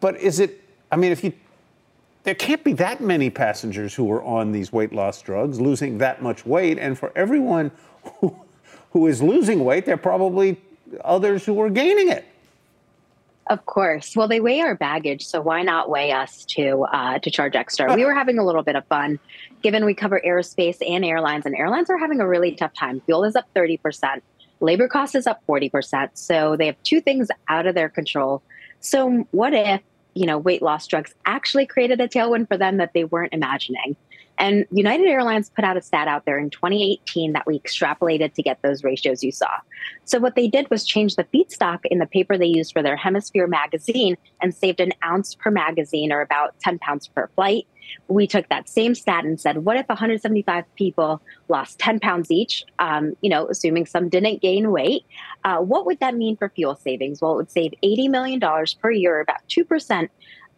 but 0.00 0.16
is 0.16 0.40
it? 0.40 0.62
I 0.90 0.96
mean, 0.96 1.12
if 1.12 1.22
you 1.22 1.32
there 2.24 2.34
can't 2.34 2.62
be 2.62 2.72
that 2.74 3.00
many 3.00 3.30
passengers 3.30 3.94
who 3.94 4.10
are 4.12 4.22
on 4.22 4.52
these 4.52 4.72
weight 4.72 4.92
loss 4.92 5.20
drugs 5.22 5.60
losing 5.60 5.98
that 5.98 6.22
much 6.22 6.46
weight, 6.46 6.78
and 6.78 6.98
for 6.98 7.12
everyone 7.16 7.70
who, 8.04 8.36
who 8.90 9.06
is 9.06 9.22
losing 9.22 9.64
weight, 9.64 9.86
there 9.86 9.94
are 9.94 9.98
probably 9.98 10.60
others 11.04 11.44
who 11.44 11.60
are 11.60 11.70
gaining 11.70 12.08
it. 12.08 12.24
Of 13.48 13.66
course. 13.66 14.14
Well, 14.14 14.28
they 14.28 14.40
weigh 14.40 14.60
our 14.60 14.76
baggage, 14.76 15.26
so 15.26 15.40
why 15.40 15.62
not 15.62 15.90
weigh 15.90 16.12
us 16.12 16.44
to 16.50 16.82
uh, 16.92 17.18
to 17.18 17.30
charge 17.30 17.56
extra? 17.56 17.92
We 17.94 18.04
were 18.04 18.14
having 18.14 18.38
a 18.38 18.44
little 18.44 18.62
bit 18.62 18.76
of 18.76 18.86
fun, 18.86 19.18
given 19.62 19.84
we 19.84 19.94
cover 19.94 20.22
aerospace 20.24 20.78
and 20.88 21.04
airlines, 21.04 21.44
and 21.44 21.54
airlines 21.56 21.90
are 21.90 21.98
having 21.98 22.20
a 22.20 22.28
really 22.28 22.52
tough 22.52 22.72
time. 22.72 23.00
Fuel 23.00 23.24
is 23.24 23.34
up 23.34 23.46
thirty 23.52 23.78
percent, 23.78 24.22
labor 24.60 24.86
cost 24.86 25.16
is 25.16 25.26
up 25.26 25.42
forty 25.44 25.68
percent. 25.68 26.16
So 26.16 26.56
they 26.56 26.66
have 26.66 26.80
two 26.84 27.00
things 27.00 27.28
out 27.48 27.66
of 27.66 27.74
their 27.74 27.88
control. 27.88 28.42
So 28.78 29.26
what 29.32 29.52
if 29.54 29.80
you 30.14 30.26
know 30.26 30.38
weight 30.38 30.62
loss 30.62 30.86
drugs 30.86 31.14
actually 31.26 31.66
created 31.66 32.00
a 32.00 32.08
tailwind 32.08 32.48
for 32.48 32.56
them 32.56 32.76
that 32.78 32.92
they 32.94 33.04
weren't 33.04 33.32
imagining? 33.32 33.96
And 34.38 34.66
United 34.72 35.06
Airlines 35.06 35.50
put 35.50 35.64
out 35.64 35.76
a 35.76 35.82
stat 35.82 36.08
out 36.08 36.24
there 36.24 36.38
in 36.38 36.50
2018 36.50 37.32
that 37.32 37.46
we 37.46 37.60
extrapolated 37.60 38.34
to 38.34 38.42
get 38.42 38.60
those 38.62 38.82
ratios 38.82 39.22
you 39.22 39.30
saw. 39.30 39.50
So 40.04 40.18
what 40.18 40.34
they 40.34 40.48
did 40.48 40.68
was 40.70 40.84
change 40.84 41.16
the 41.16 41.24
feedstock 41.24 41.80
in 41.84 41.98
the 41.98 42.06
paper 42.06 42.38
they 42.38 42.46
used 42.46 42.72
for 42.72 42.82
their 42.82 42.96
Hemisphere 42.96 43.46
magazine 43.46 44.16
and 44.40 44.54
saved 44.54 44.80
an 44.80 44.92
ounce 45.04 45.34
per 45.34 45.50
magazine 45.50 46.12
or 46.12 46.22
about 46.22 46.58
10 46.60 46.78
pounds 46.78 47.08
per 47.08 47.28
flight. 47.34 47.66
We 48.08 48.26
took 48.26 48.48
that 48.48 48.68
same 48.68 48.94
stat 48.94 49.24
and 49.24 49.40
said, 49.40 49.58
what 49.58 49.76
if 49.76 49.88
175 49.88 50.64
people 50.76 51.22
lost 51.48 51.78
10 51.78 52.00
pounds 52.00 52.30
each? 52.30 52.64
Um, 52.78 53.16
you 53.20 53.30
know, 53.30 53.48
assuming 53.48 53.86
some 53.86 54.08
didn't 54.08 54.42
gain 54.42 54.70
weight, 54.70 55.04
uh, 55.44 55.58
what 55.58 55.86
would 55.86 56.00
that 56.00 56.14
mean 56.14 56.36
for 56.36 56.48
fuel 56.48 56.76
savings? 56.76 57.20
Well, 57.20 57.32
it 57.32 57.36
would 57.36 57.50
save 57.50 57.72
$80 57.82 58.10
million 58.10 58.40
per 58.80 58.90
year, 58.90 59.20
about 59.20 59.46
2% 59.48 60.08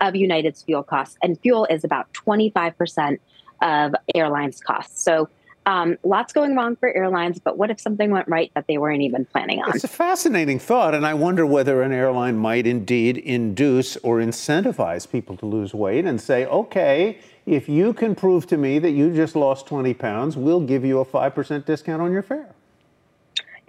of 0.01 0.17
United's 0.17 0.63
fuel 0.63 0.83
costs, 0.83 1.17
and 1.23 1.41
fuel 1.41 1.67
is 1.67 1.85
about 1.85 2.13
25% 2.13 3.19
of 3.63 3.95
airlines' 4.15 4.61
costs. 4.61 5.03
So 5.03 5.29
um, 5.67 5.97
lots 6.03 6.33
going 6.33 6.55
wrong 6.55 6.77
for 6.77 6.95
airlines, 6.95 7.39
but 7.39 7.57
what 7.57 7.71
if 7.71 7.81
something 7.81 8.11
went 8.11 8.29
right 8.29 8.51
that 8.55 8.67
they 8.67 8.79
weren't 8.79 9.03
even 9.03 9.25
planning 9.25 9.63
on? 9.63 9.71
It's 9.75 9.85
a 9.85 9.89
fascinating 9.89 10.59
thought, 10.59 10.95
and 10.95 11.07
I 11.07 11.15
wonder 11.15 11.47
whether 11.47 11.83
an 11.83 11.93
airline 11.93 12.37
might 12.37 12.67
indeed 12.67 13.17
induce 13.19 13.97
or 13.99 14.19
incentivize 14.19 15.11
people 15.11 15.37
to 15.39 15.47
lose 15.47 15.73
weight 15.73 16.05
and 16.05 16.21
say, 16.21 16.45
okay, 16.47 17.19
if 17.47 17.69
you 17.69 17.95
can 17.95 18.15
prove 18.15 18.47
to 18.49 18.57
me 18.57 18.79
that 18.79 18.91
you 18.91 19.15
just 19.15 19.37
lost 19.37 19.67
20 19.67 19.95
pounds, 19.95 20.37
we'll 20.37 20.61
give 20.61 20.85
you 20.85 20.99
a 21.01 21.05
5% 21.05 21.65
discount 21.65 22.03
on 22.03 22.13
your 22.13 22.23
fare. 22.23 22.55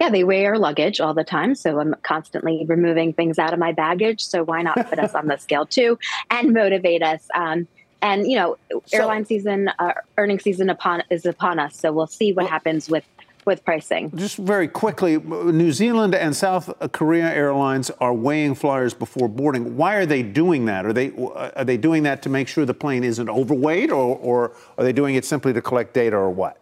Yeah, 0.00 0.10
they 0.10 0.24
weigh 0.24 0.44
our 0.44 0.58
luggage 0.58 1.00
all 1.00 1.14
the 1.14 1.24
time. 1.24 1.54
So 1.54 1.80
I'm 1.80 1.94
constantly 2.02 2.66
removing 2.66 3.14
things 3.14 3.38
out 3.38 3.54
of 3.54 3.58
my 3.58 3.72
baggage. 3.72 4.20
So 4.22 4.44
why 4.44 4.60
not 4.60 4.88
put 4.88 4.98
us 4.98 5.14
on 5.14 5.26
the 5.26 5.38
scale 5.38 5.64
too 5.64 5.98
and 6.30 6.52
motivate 6.52 7.02
us? 7.02 7.26
Um, 7.34 7.66
and 8.06 8.30
you 8.30 8.36
know, 8.36 8.56
airline 8.92 9.24
season, 9.24 9.68
uh, 9.78 9.92
earning 10.16 10.38
season 10.38 10.70
upon 10.70 11.02
is 11.10 11.26
upon 11.26 11.58
us. 11.58 11.76
So 11.76 11.92
we'll 11.92 12.06
see 12.06 12.32
what 12.32 12.46
happens 12.46 12.88
with 12.88 13.04
with 13.44 13.64
pricing. 13.64 14.10
Just 14.16 14.38
very 14.38 14.66
quickly, 14.66 15.18
New 15.18 15.70
Zealand 15.70 16.14
and 16.14 16.34
South 16.34 16.72
Korea 16.92 17.32
Airlines 17.32 17.90
are 18.00 18.12
weighing 18.12 18.54
flyers 18.54 18.92
before 18.92 19.28
boarding. 19.28 19.76
Why 19.76 19.94
are 19.94 20.06
they 20.06 20.22
doing 20.22 20.64
that? 20.66 20.86
Are 20.86 20.92
they 20.92 21.12
are 21.56 21.64
they 21.64 21.76
doing 21.76 22.04
that 22.04 22.22
to 22.22 22.28
make 22.28 22.48
sure 22.48 22.64
the 22.64 22.74
plane 22.74 23.04
isn't 23.04 23.28
overweight, 23.28 23.90
or, 23.90 24.16
or 24.16 24.52
are 24.78 24.84
they 24.84 24.92
doing 24.92 25.16
it 25.16 25.24
simply 25.24 25.52
to 25.52 25.62
collect 25.62 25.92
data, 25.92 26.16
or 26.16 26.30
what? 26.30 26.58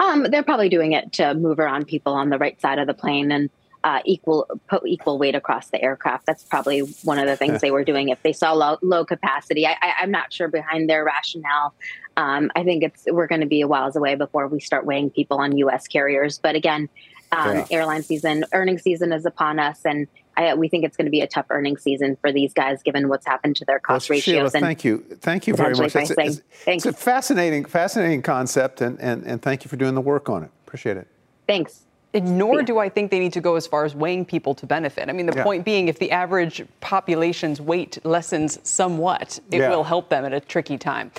Um, 0.00 0.24
they're 0.24 0.42
probably 0.42 0.68
doing 0.68 0.92
it 0.92 1.12
to 1.14 1.34
move 1.34 1.60
around 1.60 1.86
people 1.86 2.14
on 2.14 2.28
the 2.28 2.38
right 2.38 2.60
side 2.60 2.78
of 2.80 2.88
the 2.88 2.94
plane 2.94 3.30
and 3.30 3.48
uh, 3.84 4.00
equal 4.06 4.46
put 4.66 4.82
equal 4.86 5.18
weight 5.18 5.34
across 5.34 5.68
the 5.68 5.80
aircraft. 5.82 6.24
That's 6.26 6.42
probably 6.42 6.80
one 7.04 7.18
of 7.18 7.26
the 7.26 7.36
things 7.36 7.60
they 7.60 7.70
were 7.70 7.84
doing 7.84 8.08
if 8.08 8.20
they 8.22 8.32
saw 8.32 8.52
low, 8.52 8.78
low 8.82 9.04
capacity. 9.04 9.66
I, 9.66 9.72
I, 9.80 9.92
I'm 10.00 10.10
not 10.10 10.32
sure 10.32 10.48
behind 10.48 10.88
their 10.88 11.04
rationale. 11.04 11.74
Um, 12.16 12.50
I 12.56 12.64
think 12.64 12.82
it's 12.82 13.04
we're 13.08 13.26
going 13.26 13.42
to 13.42 13.46
be 13.46 13.60
a 13.60 13.68
whiles 13.68 13.94
away 13.94 14.14
before 14.14 14.48
we 14.48 14.58
start 14.60 14.86
weighing 14.86 15.10
people 15.10 15.38
on 15.38 15.56
U.S. 15.58 15.86
carriers. 15.86 16.38
But 16.38 16.54
again, 16.56 16.88
um, 17.32 17.56
Yeah. 17.58 17.66
airline 17.70 18.02
season, 18.02 18.44
earning 18.52 18.78
season 18.78 19.12
is 19.12 19.26
upon 19.26 19.58
us, 19.58 19.80
and 19.84 20.06
I, 20.36 20.54
we 20.54 20.68
think 20.68 20.84
it's 20.84 20.96
going 20.96 21.06
to 21.06 21.10
be 21.10 21.20
a 21.20 21.26
tough 21.26 21.46
earning 21.50 21.76
season 21.76 22.16
for 22.20 22.32
these 22.32 22.52
guys, 22.54 22.82
given 22.82 23.08
what's 23.08 23.26
happened 23.26 23.56
to 23.56 23.64
their 23.66 23.78
cost 23.80 24.08
Well, 24.08 24.16
ratios. 24.16 24.50
Sheila, 24.50 24.50
thank 24.50 24.84
you, 24.84 24.98
thank 25.20 25.46
you 25.46 25.54
very 25.54 25.74
much. 25.74 25.94
It's 25.94 26.10
a- 26.10 26.20
it's, 26.20 26.42
it's 26.66 26.86
a 26.86 26.92
fascinating, 26.92 27.64
fascinating 27.64 28.22
concept, 28.22 28.80
and, 28.80 28.98
and, 29.00 29.24
and 29.24 29.42
thank 29.42 29.64
you 29.64 29.68
for 29.68 29.76
doing 29.76 29.94
the 29.94 30.00
work 30.00 30.28
on 30.30 30.42
it. 30.44 30.50
Appreciate 30.66 30.96
it. 30.96 31.06
Thanks. 31.46 31.82
Nor 32.14 32.62
do 32.62 32.78
I 32.78 32.88
think 32.88 33.10
they 33.10 33.18
need 33.18 33.32
to 33.32 33.40
go 33.40 33.56
as 33.56 33.66
far 33.66 33.84
as 33.84 33.94
weighing 33.94 34.24
people 34.24 34.54
to 34.54 34.66
benefit. 34.66 35.08
I 35.08 35.12
mean, 35.12 35.26
the 35.26 35.34
Yeah. 35.36 35.42
point 35.42 35.64
being, 35.64 35.88
if 35.88 35.98
the 35.98 36.10
average 36.12 36.64
population's 36.80 37.60
weight 37.60 37.98
lessens 38.04 38.58
somewhat, 38.62 39.40
it 39.50 39.58
Yeah. 39.58 39.70
will 39.70 39.84
help 39.84 40.08
them 40.10 40.24
at 40.24 40.32
a 40.32 40.40
tricky 40.40 40.78
time. 40.78 41.10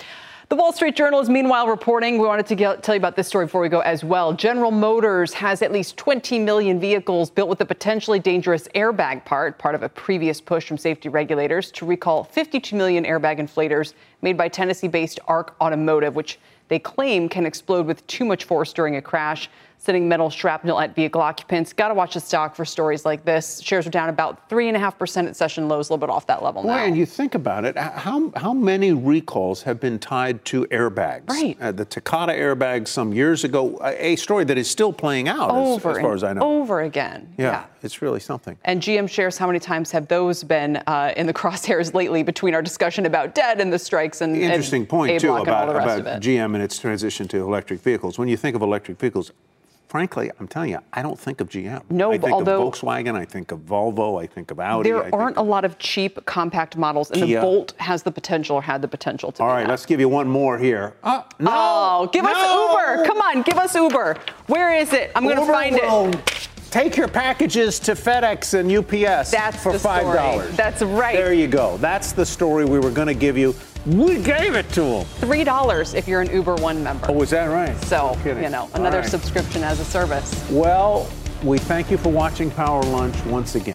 The 0.47 0.55
Wall 0.55 0.71
Street 0.71 0.95
Journal 0.95 1.19
is 1.19 1.27
meanwhile 1.27 1.67
reporting. 1.67 2.19
We 2.19 2.27
wanted 2.27 2.45
to 2.45 2.55
get, 2.55 2.83
tell 2.83 2.93
you 2.93 2.99
about 2.99 3.15
this 3.15 3.27
story 3.27 3.45
before 3.45 3.61
we 3.61 3.67
go 3.69 3.79
as 3.79 4.03
well. 4.03 4.31
General 4.31 4.69
Motors 4.69 5.33
has 5.33 5.63
at 5.63 5.71
least 5.71 5.97
20 5.97 6.37
million 6.37 6.79
vehicles 6.79 7.31
built 7.31 7.49
with 7.49 7.61
a 7.61 7.65
potentially 7.65 8.19
dangerous 8.19 8.67
airbag 8.75 9.25
part, 9.25 9.57
part 9.57 9.73
of 9.73 9.81
a 9.81 9.89
previous 9.89 10.39
push 10.39 10.67
from 10.67 10.77
safety 10.77 11.09
regulators 11.09 11.71
to 11.71 11.85
recall 11.85 12.25
52 12.25 12.75
million 12.75 13.05
airbag 13.05 13.39
inflators 13.39 13.93
made 14.21 14.37
by 14.37 14.47
Tennessee 14.47 14.87
based 14.87 15.19
ARC 15.27 15.55
Automotive, 15.59 16.15
which 16.15 16.37
they 16.67 16.77
claim 16.77 17.27
can 17.27 17.47
explode 17.47 17.87
with 17.87 18.05
too 18.05 18.23
much 18.23 18.43
force 18.43 18.71
during 18.71 18.95
a 18.97 19.01
crash 19.01 19.49
sending 19.85 20.09
metal 20.09 20.31
shrapnel 20.31 20.79
at 20.79 20.95
vehicle 20.95 21.21
occupants. 21.21 21.71
Got 21.71 21.89
to 21.89 21.93
watch 21.93 22.15
the 22.15 22.19
stock 22.19 22.55
for 22.55 22.65
stories 22.65 23.05
like 23.05 23.23
this. 23.23 23.61
Shares 23.61 23.85
are 23.85 23.91
down 23.91 24.09
about 24.09 24.49
3.5% 24.49 25.27
at 25.27 25.35
session 25.35 25.67
lows, 25.67 25.89
a 25.89 25.93
little 25.93 26.05
bit 26.05 26.11
off 26.11 26.25
that 26.25 26.41
level 26.43 26.63
Boy, 26.63 26.69
now. 26.69 26.77
and 26.83 26.97
you 26.97 27.05
think 27.05 27.35
about 27.35 27.65
it, 27.65 27.77
how, 27.77 28.31
how 28.35 28.51
many 28.51 28.93
recalls 28.93 29.61
have 29.61 29.79
been 29.79 29.99
tied 29.99 30.43
to 30.45 30.65
airbags? 30.65 31.29
Right. 31.29 31.55
Uh, 31.61 31.71
the 31.71 31.85
Takata 31.85 32.33
airbag 32.33 32.87
some 32.87 33.13
years 33.13 33.43
ago, 33.43 33.79
a, 33.83 34.15
story 34.15 34.43
that 34.45 34.57
is 34.57 34.69
still 34.69 34.91
playing 34.91 35.27
out, 35.27 35.51
as- 35.51 35.55
over 35.55 35.91
as, 35.91 35.97
far 35.99 36.09
and 36.11 36.15
as 36.15 36.23
I 36.23 36.33
know. 36.33 36.41
over 36.41 36.81
again. 36.81 37.31
yeah, 37.37 37.65
it's 37.83 38.01
really 38.01 38.19
something. 38.19 38.57
And 38.65 38.81
GM 38.81 39.07
shares, 39.07 39.37
how 39.37 39.45
many 39.45 39.59
times 39.59 39.91
have 39.91 40.07
those 40.07 40.43
been 40.43 40.77
uh, 40.87 41.13
in 41.15 41.27
the 41.27 41.33
crosshairs 41.41 41.93
lately 41.93 42.23
between 42.23 42.55
our 42.55 42.61
discussion 42.63 43.05
about 43.05 43.35
debt 43.35 43.61
and 43.61 43.71
the 43.71 43.77
strikes 43.79 44.21
and 44.21 44.35
Interesting 44.35 44.81
and 44.81 44.89
point, 44.89 45.21
too, 45.21 45.35
about, 45.35 45.69
about. 45.69 46.21
GM 46.21 46.55
and 46.55 46.63
its 46.63 46.79
transition 46.79 47.27
to 47.27 47.37
electric 47.37 47.81
vehicles. 47.81 48.17
When 48.17 48.27
you 48.27 48.37
think 48.37 48.55
of 48.55 48.61
electric 48.63 48.97
vehicles, 48.99 49.31
frankly, 49.95 50.29
I'm 50.41 50.47
telling 50.49 50.71
you, 50.71 50.79
I 50.91 51.01
don't 51.01 51.17
think 51.17 51.39
of 51.39 51.47
GM. 51.47 51.81
No, 51.89 52.11
I 52.11 52.17
think 52.17 52.33
although- 52.33 52.67
of 52.67 52.73
Volkswagen, 52.73 53.15
I 53.15 53.23
think 53.23 53.53
of 53.53 53.59
Volvo, 53.59 54.21
I 54.21 54.27
think 54.27 54.51
of 54.51 54.59
Audi. 54.59 54.91
There 54.91 55.01
think 55.03 55.15
aren't 55.15 55.37
a 55.37 55.41
lot 55.41 55.63
of 55.63 55.79
cheap 55.79 56.19
compact 56.25 56.75
models, 56.75 57.11
and 57.11 57.23
Kia. 57.23 57.39
the 57.39 57.45
Bolt 57.45 57.73
has 57.77 58.03
the 58.03 58.11
potential 58.11 58.57
or 58.57 58.61
had 58.61 58.81
the 58.81 58.89
potential 58.89 59.31
to 59.31 59.41
All 59.41 59.47
right, 59.47 59.61
that. 59.63 59.69
let's 59.69 59.85
give 59.85 60.01
you 60.01 60.09
one 60.09 60.27
more 60.27 60.57
here. 60.57 60.95
Uh, 61.01 61.23
no, 61.39 61.49
oh, 61.53 62.09
give 62.11 62.25
us. 62.25 62.35
Uber. 62.35 63.05
Come 63.05 63.21
on, 63.21 63.41
give 63.43 63.57
us 63.57 63.73
Uber. 63.73 64.17
Where 64.47 64.75
is 64.75 64.91
it? 64.91 65.13
I'm 65.15 65.23
going 65.23 65.37
to 65.37 65.45
find 65.45 65.75
will 65.75 66.09
it. 66.09 66.49
Take 66.71 66.97
your 66.97 67.07
packages 67.07 67.79
to 67.79 67.93
FedEx 67.93 68.53
and 68.53 68.69
UPS 68.69 69.31
That's 69.31 69.63
for 69.63 69.71
the 69.71 69.79
five 69.79 70.01
story. 70.01 70.17
dollars. 70.17 70.57
That's 70.57 70.81
right. 70.81 71.15
There 71.15 71.31
you 71.33 71.47
go. 71.47 71.77
That's 71.77 72.11
the 72.11 72.25
story 72.25 72.65
we 72.65 72.79
were 72.79 72.91
going 72.91 73.07
to 73.07 73.13
give 73.13 73.37
you. 73.37 73.55
We 73.85 74.17
gave 74.17 74.55
it 74.55 74.67
to 74.69 74.81
them. 74.81 75.05
Three 75.19 75.43
dollars 75.43 75.93
if 75.93 76.07
you're 76.07 76.21
an 76.21 76.31
Uber 76.33 76.55
One 76.55 76.83
member. 76.83 77.05
Oh, 77.07 77.13
was 77.13 77.29
that 77.29 77.45
right? 77.45 77.79
So 77.83 78.17
kidding. 78.23 78.43
you 78.43 78.49
know, 78.49 78.67
another 78.73 79.01
right. 79.01 79.09
subscription 79.09 79.63
as 79.63 79.79
a 79.79 79.85
service. 79.85 80.43
Well, 80.49 81.07
we 81.43 81.59
thank 81.59 81.91
you 81.91 81.97
for 81.97 82.09
watching 82.09 82.49
Power 82.49 82.81
Lunch 82.81 83.15
once 83.25 83.53
again. 83.53 83.74